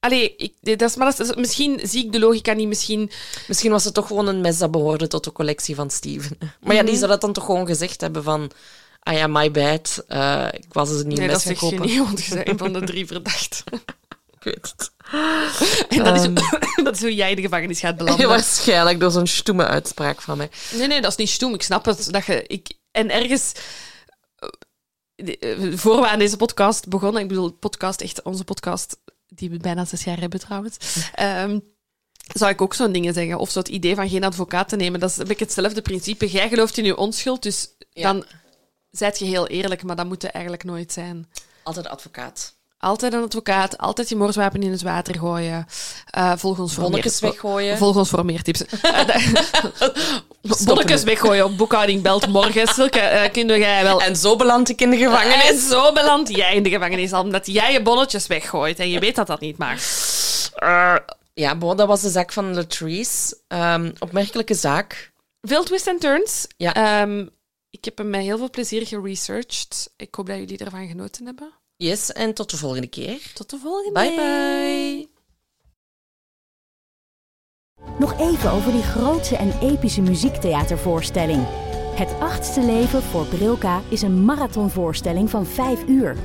Allee, 0.00 0.34
ik, 0.36 0.52
dat 0.78 0.82
is, 0.90 0.96
maar 0.96 1.14
dat 1.16 1.20
is, 1.28 1.34
misschien 1.34 1.80
zie 1.82 2.04
ik 2.04 2.12
de 2.12 2.18
logica 2.18 2.52
niet, 2.52 2.68
misschien... 2.68 3.10
Misschien 3.48 3.70
was 3.70 3.84
het 3.84 3.94
toch 3.94 4.06
gewoon 4.06 4.26
een 4.26 4.40
mes 4.40 4.58
dat 4.58 4.70
behoorde 4.70 5.06
tot 5.06 5.24
de 5.24 5.32
collectie 5.32 5.74
van 5.74 5.90
Steven. 5.90 6.38
Maar 6.60 6.74
ja, 6.74 6.80
die 6.80 6.90
Mhm. 6.90 6.98
zou 6.98 7.10
dat 7.10 7.20
dan 7.20 7.32
toch 7.32 7.44
gewoon 7.44 7.66
gezegd 7.66 8.00
hebben 8.00 8.22
van... 8.22 8.50
Ah 9.02 9.14
ja, 9.14 9.26
my 9.26 9.50
bad. 9.50 10.04
eh, 10.08 10.46
ik 10.52 10.72
was 10.72 10.88
dus 10.88 11.00
een 11.00 11.08
nieuw 11.08 11.16
Nee, 11.16 11.26
mes 11.26 11.34
dat 11.34 11.42
gaan 11.46 11.56
zeg 11.56 11.70
je 11.70 11.76
kopen. 11.76 11.90
niet, 11.94 12.04
want 12.06 12.24
je 12.24 12.34
bent 12.34 12.48
een 12.48 12.58
van 12.64 12.72
de 12.72 12.84
drie 12.84 13.06
verdachten. 13.06 13.64
Ik 14.40 14.42
weet 14.42 14.72
het. 14.76 14.90
En 15.88 16.04
dat 16.04 16.14
is, 16.16 16.22
Ehm. 16.24 16.34
dat 16.84 16.94
is 16.94 17.00
hoe 17.00 17.14
jij 17.14 17.30
in 17.30 17.36
de 17.36 17.42
gevangenis 17.42 17.80
gaat 17.80 17.96
belanden. 17.96 18.28
Waarschijnlijk 18.28 19.00
door 19.00 19.10
zo'n 19.10 19.26
stoeme 19.26 19.66
uitspraak 19.66 20.22
van 20.22 20.36
mij. 20.36 20.50
Nee, 20.72 20.86
nee, 20.86 21.00
dat 21.00 21.10
is 21.10 21.16
niet 21.16 21.28
stoem. 21.30 21.54
Ik 21.54 21.62
snap 21.62 21.84
het. 21.84 22.12
Dat 22.12 22.24
je, 22.26 22.44
ik, 22.46 22.68
en 22.90 23.10
ergens... 23.10 23.52
eh, 25.16 25.26
de- 25.26 25.72
Voor 25.78 26.00
we 26.00 26.08
aan 26.08 26.18
deze 26.18 26.36
podcast 26.36 26.88
begonnen, 26.88 27.22
ik 27.22 27.28
bedoel, 27.28 27.52
podcast, 27.52 28.00
echt 28.00 28.22
onze 28.22 28.44
podcast, 28.44 28.96
die 29.28 29.50
we 29.50 29.56
bijna 29.56 29.84
zes 29.84 30.04
jaar 30.04 30.20
hebben 30.20 30.40
trouwens, 30.40 30.76
ehm, 31.14 31.58
zou 32.34 32.50
ik 32.50 32.60
ook 32.60 32.74
zo'n 32.74 32.92
dingen 32.92 33.14
zeggen. 33.14 33.38
Of 33.38 33.50
zo 33.50 33.58
het 33.58 33.68
idee 33.68 33.94
van 33.94 34.08
geen 34.08 34.24
advocaat 34.24 34.68
te 34.68 34.76
nemen. 34.76 35.00
Dat 35.00 35.10
is 35.10 35.16
een 35.16 35.26
beetje 35.26 35.44
hetzelfde 35.44 35.82
principe. 35.82 36.30
Jij 36.30 36.48
gelooft 36.48 36.78
in 36.78 36.84
je 36.84 36.96
onschuld, 36.96 37.42
dus 37.42 37.68
Ja. 37.90 38.12
dan 38.12 38.24
zijt 38.90 39.18
je 39.18 39.24
heel 39.24 39.46
eerlijk, 39.46 39.82
maar 39.82 39.96
dat 39.96 40.06
moet 40.06 40.22
je 40.22 40.28
eigenlijk 40.30 40.64
nooit 40.64 40.92
zijn. 40.92 41.28
Altijd 41.62 41.86
advocaat. 41.88 42.55
Altijd 42.86 43.12
een 43.12 43.22
advocaat, 43.22 43.78
altijd 43.78 44.08
je 44.08 44.16
moordwapen 44.16 44.62
in 44.62 44.70
het 44.70 44.82
water 44.82 45.18
gooien. 45.18 45.66
Eh 46.10 46.32
volg 46.36 46.58
ons 46.58 46.72
voor 46.74 46.82
meer- 46.82 46.90
Bonnetjes 46.90 47.20
weggooien. 47.20 47.78
Volg 47.78 47.96
ons 47.96 48.08
voor 48.08 48.24
meer 48.24 48.42
tips. 48.42 48.64
Eh, 50.46 50.64
Bonnetjes 50.64 51.02
weggooien 51.02 51.44
op 51.44 51.56
boekhouding 51.56 52.02
belt 52.02 52.26
morgen. 52.28 52.68
Zulke 52.68 52.98
eh 53.00 53.32
kinderen 53.32 53.60
jij 53.62 53.82
wel. 53.82 54.02
En 54.02 54.16
zo 54.16 54.36
beland 54.36 54.68
ik 54.68 54.80
in 54.80 54.90
de 54.90 54.96
En 54.96 55.02
gevangenis. 55.02 55.68
zo 55.68 55.92
beland 55.92 56.28
jij 56.36 56.54
in 56.54 56.62
de 56.62 56.70
gevangenis, 56.70 57.12
omdat 57.12 57.46
jij 57.46 57.72
je 57.72 57.82
bonnetjes 57.82 58.26
weggooit 58.26 58.78
en 58.78 58.90
je 58.90 58.98
weet 58.98 59.14
dat 59.14 59.26
dat 59.26 59.40
niet 59.40 59.58
mag. 59.58 59.80
Eh, 60.54 60.96
ja, 61.34 61.56
bon, 61.56 61.76
dat 61.76 61.86
was 61.88 62.00
de 62.00 62.10
zaak 62.10 62.32
van 62.32 62.54
Latrice. 62.54 63.36
Ehm 63.48 63.90
opmerkelijke 63.98 64.54
zaak. 64.54 65.12
Veel 65.40 65.64
twists 65.64 65.86
en 65.88 65.98
turns. 65.98 66.46
Ja. 66.56 66.74
Ehm, 66.74 67.26
ik 67.70 67.84
heb 67.84 67.98
hem 67.98 68.10
met 68.10 68.20
heel 68.22 68.38
veel 68.38 68.50
plezier 68.50 68.86
geresearched. 68.86 69.92
Ik 69.96 70.14
hoop 70.14 70.26
dat 70.26 70.36
jullie 70.36 70.58
ervan 70.58 70.86
genoten 70.86 71.26
hebben. 71.26 71.52
Yes, 71.76 72.12
en 72.12 72.34
tot 72.34 72.50
de 72.50 72.56
volgende 72.56 72.86
keer. 72.86 73.32
Tot 73.34 73.50
de 73.50 73.58
volgende. 73.58 74.00
Bye 74.00 74.14
bye. 74.14 75.08
Nog 77.98 78.18
even 78.20 78.50
over 78.50 78.72
die 78.72 78.82
grootse 78.82 79.36
en 79.36 79.58
epische 79.60 80.00
muziektheatervoorstelling. 80.00 81.46
Het 81.94 82.14
achtste 82.20 82.60
leven 82.60 83.02
voor 83.02 83.26
Brilka 83.26 83.82
is 83.88 84.02
een 84.02 84.24
marathonvoorstelling 84.24 85.30
van 85.30 85.46
5 85.46 85.86
uur. 85.88 86.16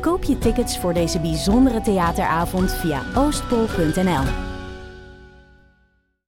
Koop 0.00 0.22
je 0.24 0.38
tickets 0.38 0.78
voor 0.78 0.94
deze 0.94 1.20
bijzondere 1.20 1.80
theateravond 1.80 2.72
via 2.72 3.02
oostpol.nl. 3.16 4.53